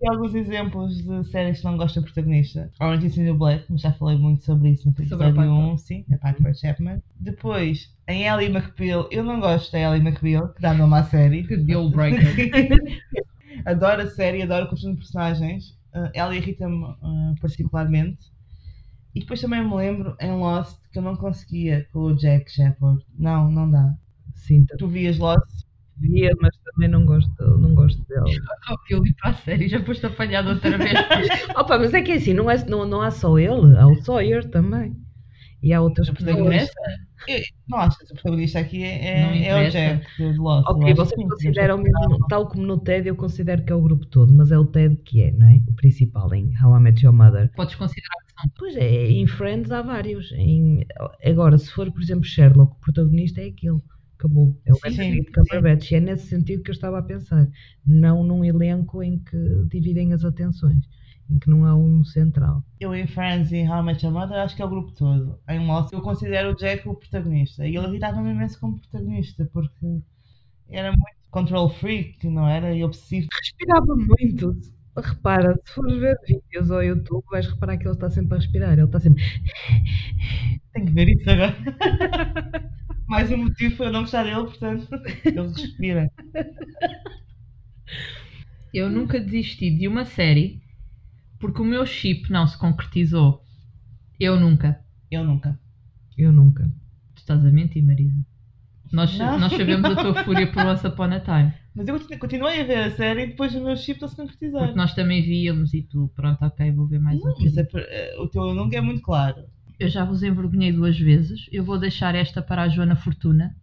Tem 0.00 0.08
alguns 0.08 0.34
exemplos 0.34 0.96
de 1.02 1.24
séries 1.24 1.58
que 1.58 1.64
não 1.66 1.76
gostam 1.76 2.02
do 2.02 2.06
protagonista. 2.06 2.72
Orange 2.80 3.06
is 3.06 3.14
the 3.16 3.22
New 3.22 3.36
Black, 3.36 3.66
mas 3.68 3.82
já 3.82 3.92
falei 3.92 4.16
muito 4.16 4.42
sobre 4.42 4.70
isso 4.70 4.88
no 4.88 4.94
episódio 4.94 5.26
Piper. 5.26 5.50
1, 5.50 5.76
sim, 5.76 6.06
a 6.10 6.32
Piper 6.32 6.54
Chapman. 6.56 7.02
Depois, 7.16 7.94
em 8.08 8.26
Ellie 8.26 8.48
McBeal, 8.48 9.06
eu 9.10 9.22
não 9.22 9.38
gosto 9.40 9.70
da 9.70 9.78
Ellie 9.78 10.00
McBeal, 10.00 10.48
que 10.54 10.62
dá 10.62 10.72
nome 10.72 10.94
à 10.94 11.04
série. 11.04 11.42
Que 11.46 11.54
deal 11.58 11.90
breaker. 11.90 12.34
adoro 13.66 14.00
a 14.00 14.06
série, 14.06 14.42
adoro 14.42 14.64
o 14.64 14.68
conjunto 14.70 14.92
de 14.94 15.00
personagens. 15.00 15.78
Uh, 15.94 16.08
ela 16.14 16.34
irrita-me 16.34 16.82
uh, 16.82 17.34
particularmente. 17.38 18.32
E 19.14 19.20
depois 19.20 19.38
também 19.38 19.62
me 19.62 19.74
lembro 19.74 20.16
em 20.18 20.32
Lost 20.32 20.78
que 20.90 20.98
eu 20.98 21.02
não 21.02 21.14
conseguia 21.14 21.86
com 21.92 21.98
o 21.98 22.16
Jack 22.16 22.50
Shepard. 22.50 23.04
Não, 23.18 23.50
não 23.50 23.70
dá. 23.70 23.94
Sim, 24.34 24.64
Tu 24.78 24.88
vias 24.88 25.18
Lost? 25.18 25.66
Via, 26.00 26.30
mas 26.40 26.56
também 26.64 26.88
não 26.88 27.04
gosto, 27.04 27.58
não 27.58 27.74
gosto 27.74 28.02
dela. 28.08 28.24
Oh, 28.70 28.78
Filipe, 28.86 29.14
a 29.22 29.32
série, 29.34 29.68
já 29.68 29.82
foste 29.84 30.06
apanhado 30.06 30.48
outra 30.50 30.76
vez. 30.78 30.92
Opa, 31.56 31.78
mas 31.78 31.92
é 31.94 32.02
que 32.02 32.12
é 32.12 32.16
assim, 32.16 32.32
não, 32.34 32.50
é, 32.50 32.56
não, 32.66 32.86
não 32.86 33.00
há 33.02 33.10
só 33.10 33.38
ele, 33.38 33.76
há 33.78 33.86
o 33.86 33.94
Sawyer 34.02 34.48
também. 34.48 34.96
E 35.62 35.74
há 35.74 35.82
outras 35.82 36.08
pessoas. 36.08 36.34
protagonista? 36.36 36.72
Não 37.68 37.78
acho 37.78 37.98
que 37.98 38.04
o 38.04 38.14
protagonista 38.14 38.58
aqui 38.60 38.82
é, 38.82 39.04
é, 39.04 39.48
é 39.48 39.68
o. 39.68 39.70
Jack 39.70 40.06
de 40.16 40.38
Lost. 40.38 40.66
Ok, 40.70 40.94
vocês 40.94 41.28
consideram 41.28 41.76
mesmo, 41.76 42.26
tal 42.30 42.48
como 42.48 42.62
no 42.66 42.78
TED, 42.78 43.08
eu 43.08 43.14
considero 43.14 43.62
que 43.62 43.70
é 43.70 43.74
o 43.76 43.82
grupo 43.82 44.06
todo, 44.06 44.32
mas 44.32 44.50
é 44.50 44.58
o 44.58 44.64
TED 44.64 44.96
que 45.04 45.22
é, 45.22 45.30
não 45.32 45.46
é? 45.48 45.60
O 45.68 45.74
principal 45.74 46.32
em 46.32 46.50
How 46.64 46.78
I 46.78 46.80
Met 46.80 47.04
Your 47.04 47.14
Mother. 47.14 47.52
Podes 47.54 47.74
considerar 47.74 48.16
que 48.26 48.32
são. 48.40 48.50
Pois 48.58 48.74
é, 48.74 49.10
em 49.10 49.26
Friends 49.26 49.70
há 49.70 49.82
vários. 49.82 50.32
Em- 50.32 50.82
Agora, 51.22 51.58
se 51.58 51.70
for, 51.70 51.92
por 51.92 52.00
exemplo, 52.00 52.24
Sherlock, 52.24 52.72
o 52.72 52.80
protagonista 52.80 53.42
é 53.42 53.48
aquele. 53.48 53.80
Acabou. 54.20 54.54
É 54.66 54.72
o 54.74 54.78
Benedict. 54.78 55.32
Cumberbatch. 55.32 55.90
E 55.90 55.94
é 55.94 56.00
nesse 56.00 56.26
sentido 56.26 56.62
que 56.62 56.70
eu 56.70 56.74
estava 56.74 56.98
a 56.98 57.02
pensar. 57.02 57.48
Não 57.86 58.22
num 58.22 58.44
elenco 58.44 59.02
em 59.02 59.18
que 59.18 59.64
dividem 59.70 60.12
as 60.12 60.24
atenções. 60.24 60.84
Em 61.30 61.38
que 61.38 61.48
não 61.48 61.64
há 61.64 61.74
um 61.74 62.04
central. 62.04 62.62
Eu 62.78 62.94
em 62.94 63.06
Friends 63.06 63.50
e 63.50 63.62
How 63.62 63.82
Your 63.88 64.12
Mother 64.12 64.38
acho 64.40 64.54
que 64.54 64.60
é 64.60 64.64
o 64.64 64.68
grupo 64.68 64.92
todo. 64.92 65.38
Em 65.48 65.66
Lost 65.66 65.92
eu 65.92 66.02
considero 66.02 66.50
o 66.50 66.54
Jack 66.54 66.86
o 66.86 66.94
protagonista. 66.94 67.66
E 67.66 67.74
ele 67.74 67.86
irritava-me 67.86 68.30
imenso 68.30 68.60
como 68.60 68.78
protagonista, 68.78 69.48
porque 69.52 70.02
era 70.68 70.90
muito 70.90 71.16
control 71.30 71.70
freak, 71.70 72.28
não 72.28 72.46
era? 72.46 72.74
E 72.74 72.84
obsessivo. 72.84 73.28
Respirava 73.42 73.96
muito. 73.96 74.54
Repara, 74.94 75.58
se 75.64 75.72
fores 75.72 75.98
ver 75.98 76.16
vídeos 76.26 76.70
ao 76.70 76.82
YouTube, 76.82 77.24
vais 77.30 77.46
reparar 77.46 77.78
que 77.78 77.86
ele 77.86 77.94
está 77.94 78.10
sempre 78.10 78.34
a 78.34 78.40
respirar. 78.40 78.72
Ele 78.72 78.84
está 78.84 79.00
sempre. 79.00 79.22
Tenho 80.74 80.86
que 80.86 80.92
ver 80.92 81.08
isso 81.08 81.30
agora. 81.30 81.56
Mais 83.10 83.30
um 83.32 83.38
motivo 83.38 83.76
para 83.76 83.86
eu 83.86 83.92
não 83.92 84.02
gostar 84.02 84.22
dele, 84.22 84.44
portanto, 84.44 84.86
ele 85.26 85.48
respira. 85.48 86.08
Eu 88.72 88.88
nunca 88.88 89.18
desisti 89.20 89.68
de 89.76 89.88
uma 89.88 90.04
série 90.04 90.60
porque 91.40 91.60
o 91.60 91.64
meu 91.64 91.84
chip 91.84 92.30
não 92.30 92.46
se 92.46 92.56
concretizou. 92.56 93.42
Eu 94.18 94.38
nunca. 94.38 94.80
Eu 95.10 95.24
nunca. 95.24 95.58
Eu 96.16 96.30
nunca. 96.32 96.70
Tu 97.14 97.18
estás 97.18 97.44
a 97.44 97.50
mentir, 97.50 97.82
Marisa. 97.82 98.24
Nós, 98.92 99.16
Não. 99.18 99.38
nós 99.40 99.52
sabemos 99.52 99.90
a 99.90 99.96
tua 99.96 100.24
fúria 100.24 100.50
por 100.52 100.64
Once 100.64 100.86
Upon 100.86 101.04
a 101.12 101.20
Time. 101.20 101.52
Mas 101.74 101.88
eu 101.88 101.98
continu- 101.98 102.18
continuei 102.20 102.60
a 102.60 102.64
ver 102.64 102.78
a 102.78 102.90
série 102.90 103.22
e 103.22 103.26
depois 103.28 103.54
o 103.54 103.64
meu 103.64 103.76
chip 103.76 104.00
não 104.00 104.08
se 104.08 104.16
concretizar. 104.16 104.60
Porque 104.62 104.76
nós 104.76 104.94
também 104.94 105.22
víamos 105.22 105.72
e 105.74 105.82
tu, 105.82 106.10
pronto, 106.14 106.42
ok, 106.44 106.70
vou 106.72 106.86
ver 106.86 107.00
mais 107.00 107.16
um 107.20 107.24
Não, 107.24 107.34
mas 107.40 107.54
bocadinho. 107.54 107.80
é 107.84 108.12
eh, 108.12 108.20
o 108.20 108.28
teu 108.28 108.54
nunca 108.54 108.76
é 108.76 108.80
muito 108.80 109.00
claro. 109.02 109.44
Eu 109.80 109.88
já 109.88 110.04
vos 110.04 110.22
envergonhei 110.22 110.70
duas 110.72 110.98
vezes. 110.98 111.40
Eu 111.50 111.64
vou 111.64 111.78
deixar 111.78 112.14
esta 112.14 112.42
para 112.42 112.62
a 112.62 112.68
Joana 112.68 112.94
Fortuna. 112.96 113.56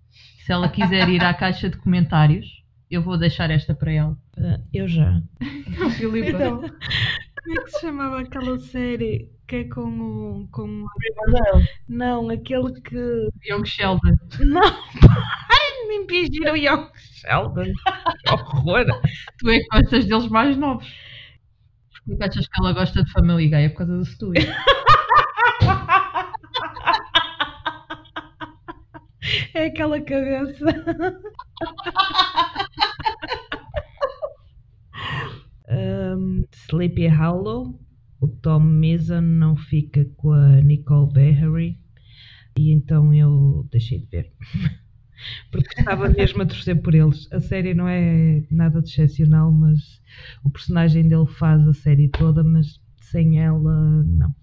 Se 0.44 0.52
ela 0.52 0.68
quiser 0.68 1.08
ir 1.10 1.24
à 1.24 1.34
caixa 1.34 1.70
de 1.70 1.78
comentários, 1.78 2.64
eu 2.90 3.02
vou 3.02 3.18
deixar 3.18 3.52
esta 3.52 3.76
para 3.76 3.92
ela. 3.92 4.18
Eu 4.74 4.88
já. 4.88 5.22
Filipa, 5.98 6.30
Então, 6.30 6.60
Como 6.62 7.60
é 7.60 7.64
que 7.64 7.70
se 7.72 7.82
chamava 7.82 8.20
aquela 8.22 8.58
série 8.60 9.30
que 9.48 9.58
é 9.58 9.64
com 9.66 9.82
o. 10.42 10.48
Com... 10.52 10.64
o- 10.84 10.88
Riverdale. 11.00 11.68
Não, 11.88 12.30
aquele 12.30 12.74
que. 12.82 13.30
Young 13.50 13.66
Sheldon. 13.66 14.18
Não! 14.40 14.62
Ai, 14.64 15.88
me 15.88 15.96
impingiram 15.98 16.54
o 16.54 16.58
Young 16.58 16.88
Sheldon. 16.96 17.64
Que 18.26 18.34
horror! 18.34 18.86
Tu 19.38 19.50
é 19.50 19.60
que 19.60 19.68
gostas 19.72 20.06
deles 20.06 20.28
mais 20.30 20.58
novos. 20.58 20.86
Porquê 22.06 22.18
que 22.18 22.24
achas 22.24 22.48
que 22.48 22.62
ela 22.62 22.74
gosta 22.74 23.04
de 23.04 23.12
Family 23.12 23.48
Guy? 23.50 23.56
É 23.66 23.70
por 23.70 23.78
causa 23.80 23.98
do 23.98 24.06
Stewie. 24.06 24.48
É 29.54 29.66
aquela 29.66 30.00
cabeça. 30.02 30.66
Um, 35.70 36.46
Sleepy 36.70 37.08
Hollow. 37.08 37.78
O 38.20 38.28
Tom 38.28 38.62
Mason 38.62 39.22
não 39.22 39.56
fica 39.56 40.06
com 40.16 40.32
a 40.32 40.62
Nicole 40.62 41.12
Beharie. 41.12 41.78
E 42.58 42.72
então 42.72 43.14
eu 43.14 43.68
deixei 43.72 44.00
de 44.00 44.08
ver. 44.08 44.34
Porque 45.52 45.80
estava 45.80 46.10
mesmo 46.10 46.42
a 46.42 46.46
torcer 46.46 46.82
por 46.82 46.96
eles. 46.96 47.32
A 47.32 47.40
série 47.40 47.74
não 47.74 47.88
é 47.88 48.44
nada 48.50 48.82
de 48.82 48.90
excepcional, 48.90 49.52
mas 49.52 50.02
o 50.44 50.50
personagem 50.50 51.08
dele 51.08 51.28
faz 51.28 51.68
a 51.68 51.74
série 51.74 52.08
toda, 52.08 52.44
mas 52.44 52.80
sem 53.02 53.40
ela, 53.40 54.04
não. 54.04 54.34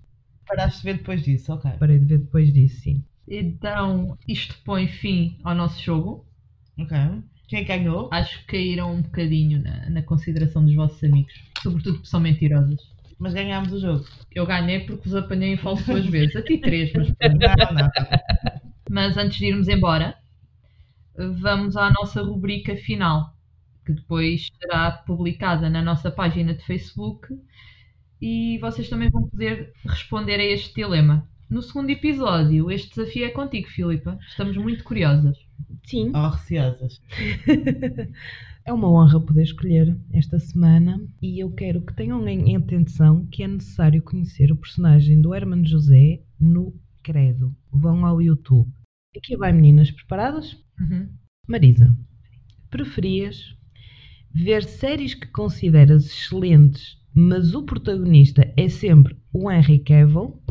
Paraste 0.47 0.81
de 0.81 0.85
ver 0.85 0.99
depois 0.99 1.23
disso, 1.23 1.53
ok. 1.53 1.71
Parei 1.79 1.99
de 1.99 2.07
ver 2.07 2.19
depois 2.19 2.53
disso, 2.53 2.81
sim. 2.83 3.05
Então, 3.27 4.19
isto 4.29 4.57
põe 4.65 4.87
fim 4.87 5.39
ao 5.43 5.55
nosso 5.55 5.83
jogo. 5.83 6.27
Ok. 6.79 6.97
Quem 7.49 7.61
é 7.61 7.65
ganhou? 7.65 8.09
Acho 8.13 8.41
que 8.41 8.47
caíram 8.47 8.95
um 8.95 9.03
bocadinho 9.03 9.63
na, 9.63 9.91
na 9.91 10.03
consideração 10.03 10.65
dos 10.65 10.75
vossos 10.75 11.03
amigos. 11.05 11.33
Sobretudo 11.63 11.95
porque 11.97 12.09
são 12.09 12.21
mentirosas. 12.21 12.81
Mas 13.19 13.33
ganhámos 13.33 13.73
o 13.73 13.81
jogo. 13.81 14.05
Eu 14.35 14.47
ganhei 14.47 14.81
porque 14.81 15.09
vos 15.09 15.15
apanhei 15.15 15.53
em 15.53 15.57
falso 15.57 15.85
duas 15.87 16.07
vezes. 16.07 16.37
A 16.37 16.43
ti 16.43 16.59
três, 16.59 16.93
mas 16.93 17.09
Não, 17.21 17.73
não. 17.73 17.91
Mas 18.91 19.17
antes 19.17 19.39
de 19.39 19.47
irmos 19.47 19.69
embora, 19.69 20.17
vamos 21.17 21.77
à 21.77 21.91
nossa 21.91 22.23
rubrica 22.23 22.77
final, 22.77 23.35
que 23.87 23.93
depois 23.93 24.49
será 24.61 24.91
publicada 24.91 25.71
na 25.71 25.83
nossa 25.83 26.11
página 26.11 26.55
de 26.55 26.65
Facebook 26.65 27.29
e 28.21 28.59
vocês 28.59 28.89
também 28.89 29.11
vão 29.11 29.29
poder 29.29 29.73
responder 29.87 30.41
a 30.41 30.45
este 30.45 30.75
dilema. 30.75 31.29
No 31.55 31.63
segundo 31.63 31.89
episódio, 31.89 32.69
este 32.69 32.97
desafio 32.97 33.27
é 33.27 33.31
contigo, 33.31 33.69
Filipa. 33.69 34.19
Estamos 34.27 34.57
muito 34.57 34.83
curiosas. 34.83 35.39
Sim. 35.85 36.11
Oh, 36.13 36.29
receosas. 36.29 37.01
É 38.67 38.73
uma 38.73 38.91
honra 38.91 39.21
poder 39.21 39.43
escolher 39.43 39.95
esta 40.11 40.39
semana 40.39 40.99
e 41.21 41.39
eu 41.39 41.51
quero 41.53 41.83
que 41.83 41.95
tenham 41.95 42.27
em 42.27 42.57
atenção 42.57 43.27
que 43.27 43.43
é 43.43 43.47
necessário 43.47 44.03
conhecer 44.03 44.51
o 44.51 44.57
personagem 44.57 45.21
do 45.21 45.35
Hermano 45.35 45.67
José 45.67 46.23
no 46.41 46.75
Credo. 47.03 47.55
Vão 47.71 48.07
ao 48.07 48.23
YouTube. 48.23 48.73
Aqui 49.15 49.37
vai, 49.37 49.53
meninas, 49.53 49.91
preparadas? 49.91 50.57
Uhum. 50.81 51.11
Marisa, 51.47 51.95
preferias 52.71 53.55
ver 54.35 54.65
séries 54.65 55.13
que 55.13 55.27
consideras 55.27 56.07
excelentes, 56.07 56.99
mas 57.15 57.55
o 57.55 57.63
protagonista 57.65 58.51
é 58.57 58.67
sempre 58.71 59.15
o 59.31 59.51
Henry 59.51 59.79
Cavill? 59.79 60.43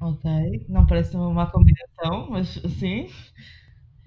Ok. 0.00 0.64
Não 0.68 0.86
parece 0.86 1.14
uma 1.14 1.32
má 1.32 1.46
combinação, 1.46 2.30
mas 2.30 2.48
sim. 2.78 3.06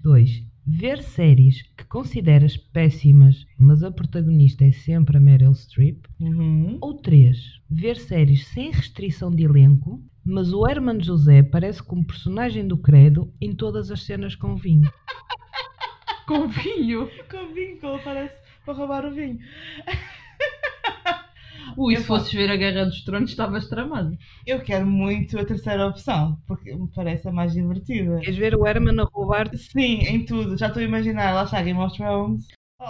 2. 0.02 0.42
Ver 0.66 1.02
séries 1.02 1.62
que 1.76 1.84
consideras 1.84 2.56
péssimas, 2.56 3.46
mas 3.58 3.82
a 3.82 3.90
protagonista 3.90 4.64
é 4.64 4.72
sempre 4.72 5.18
a 5.18 5.20
Meryl 5.20 5.54
Streep? 5.54 6.06
Uhum. 6.18 6.78
Ou 6.80 6.94
3. 6.94 7.60
Ver 7.70 7.96
séries 7.96 8.46
sem 8.48 8.70
restrição 8.70 9.30
de 9.30 9.44
elenco, 9.44 10.02
mas 10.24 10.52
o 10.52 10.66
Herman 10.66 11.00
José 11.02 11.42
parece 11.42 11.82
como 11.82 12.04
personagem 12.04 12.66
do 12.66 12.78
Credo 12.78 13.32
em 13.40 13.54
todas 13.54 13.90
as 13.90 14.02
cenas 14.02 14.34
com 14.34 14.56
vinho. 14.56 14.90
Com 16.26 16.48
vinho! 16.48 17.10
Com 17.30 17.52
vinho, 17.52 17.78
que 17.78 17.84
ele 17.84 17.98
parece 18.02 18.34
para 18.64 18.72
roubar 18.72 19.04
o 19.04 19.14
vinho. 19.14 19.38
Ui, 21.76 21.94
Eu 21.94 22.00
se 22.00 22.06
fosses 22.06 22.32
ver 22.32 22.50
a 22.50 22.56
Guerra 22.56 22.84
dos 22.84 23.02
Tronos, 23.04 23.30
estavas 23.30 23.68
tramado. 23.68 24.16
Eu 24.46 24.60
quero 24.62 24.86
muito 24.86 25.38
a 25.38 25.44
terceira 25.44 25.86
opção, 25.86 26.38
porque 26.46 26.74
me 26.74 26.88
parece 26.94 27.28
a 27.28 27.32
mais 27.32 27.52
divertida. 27.52 28.18
Queres 28.20 28.36
ver 28.36 28.54
o 28.54 28.66
Herman 28.66 29.00
a 29.00 29.04
roubar? 29.04 29.48
Sim, 29.56 30.00
em 30.06 30.24
tudo. 30.24 30.56
Já 30.56 30.68
estou 30.68 30.82
a 30.82 30.84
imaginar, 30.86 31.32
lá 31.34 31.44
está 31.44 31.62
Game 31.62 31.78
of 31.78 31.96
Thrones. 31.96 32.46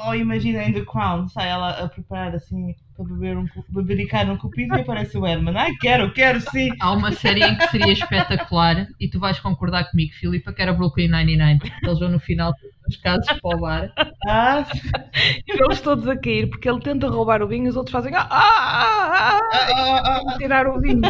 Ou 0.07 0.15
imagina 0.15 0.63
em 0.65 0.73
The 0.73 0.85
Crown, 0.85 1.29
sai 1.29 1.51
ela 1.51 1.71
a 1.71 1.89
preparar 1.89 2.35
assim 2.35 2.75
para 2.97 3.05
beber 3.07 3.37
um, 3.37 3.47
bebericar 3.71 4.31
um 4.31 4.37
cupinho 4.37 4.75
e 4.77 4.81
aparece 4.81 5.17
o 5.19 5.27
Herman. 5.27 5.57
Ai, 5.57 5.73
quero, 5.81 6.13
quero 6.13 6.41
sim. 6.41 6.71
Há 6.81 6.93
uma 6.93 7.11
série 7.13 7.43
em 7.43 7.57
que 7.57 7.69
seria 7.69 7.93
espetacular 7.93 8.87
e 9.01 9.09
tu 9.09 9.19
vais 9.19 9.39
concordar 9.41 9.91
comigo, 9.91 10.13
Filipa, 10.15 10.53
que 10.53 10.63
era 10.63 10.73
Brooklyn 10.73 11.09
Nine-Nine. 11.09 11.59
Eles 11.83 11.99
vão 11.99 12.09
no 12.09 12.21
final 12.21 12.53
dos 12.87 12.97
casos 12.99 13.27
para 13.41 13.57
o 13.57 13.61
bar. 13.61 13.93
Ah, 14.29 14.65
E 15.47 15.63
eles 15.63 15.81
todos 15.81 16.07
a 16.09 16.17
cair, 16.17 16.49
porque 16.49 16.69
ele 16.69 16.81
tenta 16.81 17.09
roubar 17.09 17.43
o 17.43 17.49
vinho 17.49 17.67
e 17.67 17.69
os 17.69 17.77
outros 17.77 17.93
fazem 17.93 18.15
ah, 18.15 18.29
ah, 18.31 18.31
ah, 18.31 19.39
ah, 19.39 19.41
ah, 19.53 20.03
ah, 20.05 20.23
ah, 20.29 20.39
tirar 20.39 20.67
o 20.69 20.81
vinho. 20.81 21.01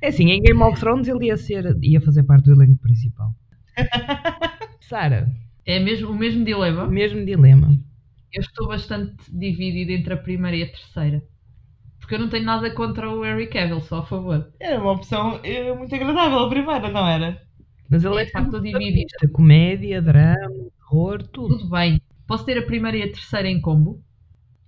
É 0.00 0.08
assim, 0.08 0.30
em 0.30 0.40
Game 0.40 0.62
of 0.62 0.78
Thrones 0.80 1.08
ele 1.08 1.26
ia, 1.26 1.36
ser, 1.36 1.76
ia 1.82 2.00
fazer 2.00 2.22
parte 2.22 2.44
do 2.46 2.52
elenco 2.52 2.80
principal. 2.80 3.32
Sara, 4.80 5.28
É 5.66 5.78
mesmo, 5.78 6.10
o 6.10 6.14
mesmo 6.14 6.44
dilema. 6.44 6.86
mesmo 6.86 7.24
dilema. 7.24 7.74
Eu 8.32 8.40
estou 8.40 8.68
bastante 8.68 9.16
dividida 9.32 9.92
entre 9.92 10.14
a 10.14 10.16
primeira 10.16 10.56
e 10.56 10.62
a 10.62 10.66
terceira. 10.70 11.22
Porque 11.98 12.14
eu 12.14 12.18
não 12.18 12.28
tenho 12.28 12.44
nada 12.44 12.72
contra 12.74 13.10
o 13.10 13.22
Harry 13.22 13.48
Cavill, 13.48 13.80
só 13.80 13.98
a 13.98 14.06
favor. 14.06 14.50
Era 14.58 14.80
uma 14.80 14.92
opção 14.92 15.40
eh, 15.44 15.72
muito 15.74 15.94
agradável 15.94 16.38
a 16.40 16.48
primeira, 16.48 16.90
não 16.90 17.06
era? 17.06 17.40
Mas 17.88 18.04
ele 18.04 18.16
é, 18.16 18.22
É, 18.22 18.24
estou 18.24 18.60
dividida. 18.60 19.08
comédia, 19.32 20.00
drama, 20.02 20.70
terror, 20.78 21.22
tudo. 21.28 21.58
Tudo 21.58 21.70
bem. 21.70 22.00
Posso 22.26 22.44
ter 22.44 22.58
a 22.58 22.62
primeira 22.62 22.96
e 22.96 23.02
a 23.02 23.12
terceira 23.12 23.48
em 23.48 23.60
combo? 23.60 24.02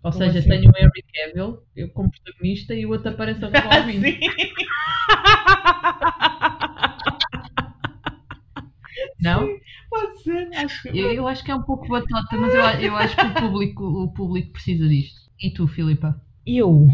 Ou 0.02 0.10
Como 0.10 0.24
seja, 0.24 0.40
assim? 0.40 0.48
tenho 0.48 0.70
o 0.70 0.74
Harry 0.74 1.04
Cavill, 1.14 1.58
eu 1.76 1.88
como 1.90 2.10
protagonista, 2.10 2.74
e 2.74 2.84
o 2.84 2.90
outro 2.90 3.10
aparece 3.10 3.40
a. 3.44 3.50
Sim. 3.50 4.18
Não? 9.22 9.48
Pode 9.88 10.22
ser, 10.22 10.48
acho 10.56 10.82
que. 10.82 10.98
Eu, 10.98 11.12
eu 11.12 11.28
acho 11.28 11.44
que 11.44 11.50
é 11.50 11.54
um 11.54 11.62
pouco 11.62 11.86
batota, 11.88 12.36
mas 12.36 12.54
eu, 12.54 12.60
eu 12.86 12.96
acho 12.96 13.16
que 13.16 13.26
o 13.26 13.34
público, 13.34 13.84
o 13.84 14.12
público 14.12 14.52
precisa 14.52 14.88
disto. 14.88 15.20
E 15.40 15.52
tu, 15.52 15.68
Filipa? 15.68 16.20
Eu. 16.44 16.88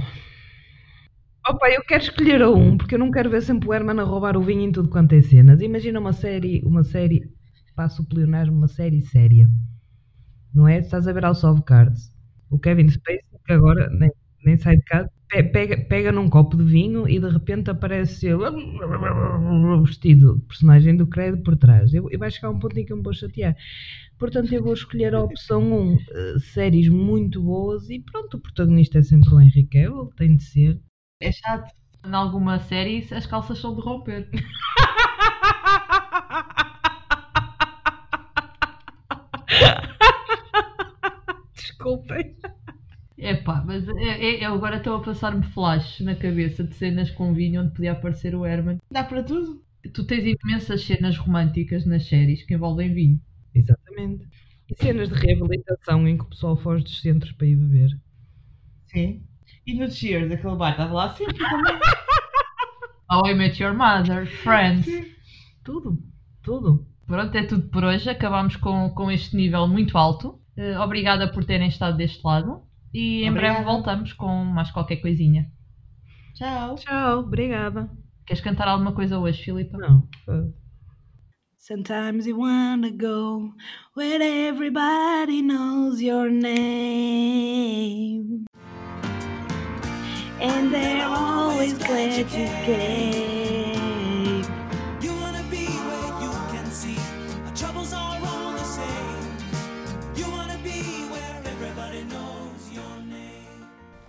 Opa, 1.48 1.70
eu 1.70 1.82
quero 1.82 2.02
escolher 2.02 2.42
a 2.42 2.50
um, 2.50 2.76
porque 2.76 2.94
eu 2.94 2.98
não 2.98 3.10
quero 3.10 3.30
ver 3.30 3.40
sempre 3.40 3.68
o 3.68 3.72
Herman 3.72 4.00
a 4.00 4.04
roubar 4.04 4.36
o 4.36 4.42
vinho 4.42 4.62
em 4.62 4.72
tudo 4.72 4.90
quanto 4.90 5.14
é 5.14 5.22
cenas. 5.22 5.62
Imagina 5.62 5.98
uma 5.98 6.12
série, 6.12 6.60
uma 6.64 6.84
série, 6.84 7.32
passo 7.74 8.02
o 8.02 8.06
pleonasmo, 8.06 8.54
uma 8.54 8.68
série 8.68 9.00
séria. 9.02 9.48
Não 10.54 10.68
é? 10.68 10.78
Estás 10.78 11.08
a 11.08 11.12
ver 11.12 11.22
House 11.22 11.44
of 11.44 11.62
Cards. 11.62 12.12
O 12.50 12.58
Kevin 12.58 12.88
Spacey, 12.88 13.24
que 13.46 13.52
agora 13.52 13.88
nem, 13.90 14.10
nem 14.44 14.56
sai 14.58 14.76
de 14.76 14.82
casa, 14.84 15.10
pe- 15.28 15.42
pega, 15.44 15.76
pega 15.76 16.12
num 16.12 16.28
copo 16.28 16.56
de 16.56 16.64
vinho 16.64 17.08
e 17.08 17.18
de 17.18 17.28
repente 17.28 17.70
aparece 17.70 18.26
ele 18.26 18.44
vestido 19.82 20.40
personagem 20.48 20.96
do 20.96 21.06
credo 21.06 21.42
por 21.42 21.56
trás. 21.56 21.92
Eu, 21.94 22.10
eu 22.10 22.18
vai 22.18 22.30
chegar 22.30 22.50
um 22.50 22.58
ponto 22.58 22.78
em 22.78 22.84
que 22.84 22.92
eu 22.92 22.96
me 22.96 23.02
vou 23.02 23.12
chatear. 23.12 23.56
Portanto, 24.18 24.52
eu 24.52 24.62
vou 24.62 24.72
escolher 24.72 25.14
a 25.14 25.22
opção 25.22 25.62
1, 25.62 25.92
um, 25.92 25.98
séries 26.40 26.88
muito 26.88 27.42
boas 27.42 27.88
e 27.88 28.00
pronto, 28.00 28.36
o 28.36 28.40
protagonista 28.40 28.98
é 28.98 29.02
sempre 29.02 29.32
o 29.32 29.40
Henry 29.40 29.64
Cavill, 29.64 30.10
tem 30.16 30.36
de 30.36 30.42
ser. 30.44 30.80
É 31.20 31.30
chato. 31.32 31.72
Em 32.04 32.14
alguma 32.14 32.58
série 32.60 33.06
as 33.12 33.26
calças 33.26 33.58
são 33.58 33.74
de 33.74 33.80
romper. 33.80 34.28
Desculpem. 41.54 42.36
Epá, 43.18 43.62
mas 43.66 43.86
é- 43.88 44.24
é- 44.24 44.46
eu 44.46 44.54
agora 44.54 44.76
estou 44.76 44.96
a 44.96 45.02
passar-me 45.02 45.42
flash 45.42 46.00
na 46.00 46.14
cabeça 46.14 46.62
de 46.62 46.74
cenas 46.74 47.10
com 47.10 47.34
vinho 47.34 47.62
onde 47.62 47.74
podia 47.74 47.92
aparecer 47.92 48.34
o 48.34 48.46
Herman. 48.46 48.78
Dá 48.90 49.02
para 49.02 49.22
tudo. 49.22 49.62
Tu 49.92 50.04
tens 50.04 50.24
imensas 50.44 50.84
cenas 50.84 51.16
românticas 51.16 51.84
nas 51.84 52.06
séries 52.06 52.42
que 52.44 52.54
envolvem 52.54 52.92
vinho. 52.94 53.20
Exatamente. 53.54 54.26
E 54.70 54.74
cenas 54.82 55.08
de 55.08 55.14
reabilitação 55.14 56.06
em 56.06 56.16
que 56.16 56.24
o 56.24 56.28
pessoal 56.28 56.56
foge 56.56 56.84
dos 56.84 57.00
centros 57.00 57.32
para 57.32 57.46
ir 57.46 57.56
beber. 57.56 57.90
Sim. 58.86 59.22
E 59.66 59.74
no 59.74 59.90
Cheers, 59.90 60.30
aquele 60.30 60.56
bar 60.56 60.70
estava 60.72 60.92
lá 60.94 61.14
sempre 61.14 61.36
também. 61.38 61.78
How 63.10 63.26
I 63.26 63.34
Met 63.34 63.62
Your 63.62 63.74
Mother, 63.74 64.26
Friends. 64.26 64.86
Tudo. 65.64 65.98
Tudo. 66.42 66.86
Pronto, 67.06 67.34
é 67.36 67.42
tudo 67.42 67.68
por 67.68 67.82
hoje. 67.82 68.08
Acabamos 68.10 68.56
com, 68.56 68.90
com 68.90 69.10
este 69.10 69.34
nível 69.34 69.66
muito 69.66 69.96
alto. 69.96 70.38
Eh, 70.56 70.78
obrigada 70.78 71.30
por 71.32 71.44
terem 71.44 71.68
estado 71.68 71.96
deste 71.96 72.22
lado. 72.24 72.62
E 72.92 73.24
em 73.24 73.32
breve 73.32 73.62
voltamos 73.64 74.12
com 74.12 74.44
mais 74.44 74.70
qualquer 74.70 74.96
coisinha. 74.96 75.50
Tchau. 76.34 76.76
Tchau. 76.76 77.20
Obrigada. 77.20 77.90
Queres 78.26 78.42
cantar 78.42 78.68
alguma 78.68 78.92
coisa 78.92 79.18
hoje, 79.18 79.42
Filipa? 79.42 79.76
Não. 79.78 80.08
Sometimes 81.56 82.26
you 82.26 82.38
wanna 82.38 82.90
go 82.90 83.52
where 83.94 84.22
everybody 84.22 85.42
knows 85.42 86.00
your 86.00 86.30
name. 86.30 87.58
And 90.40 90.72
they're 90.72 91.04
always 91.04 91.74
glad 91.74 92.30
you 92.30 92.46
came. 92.64 93.27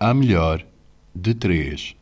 A 0.02 0.14
melhor 0.14 0.66
de 1.14 1.34
três. 1.34 1.93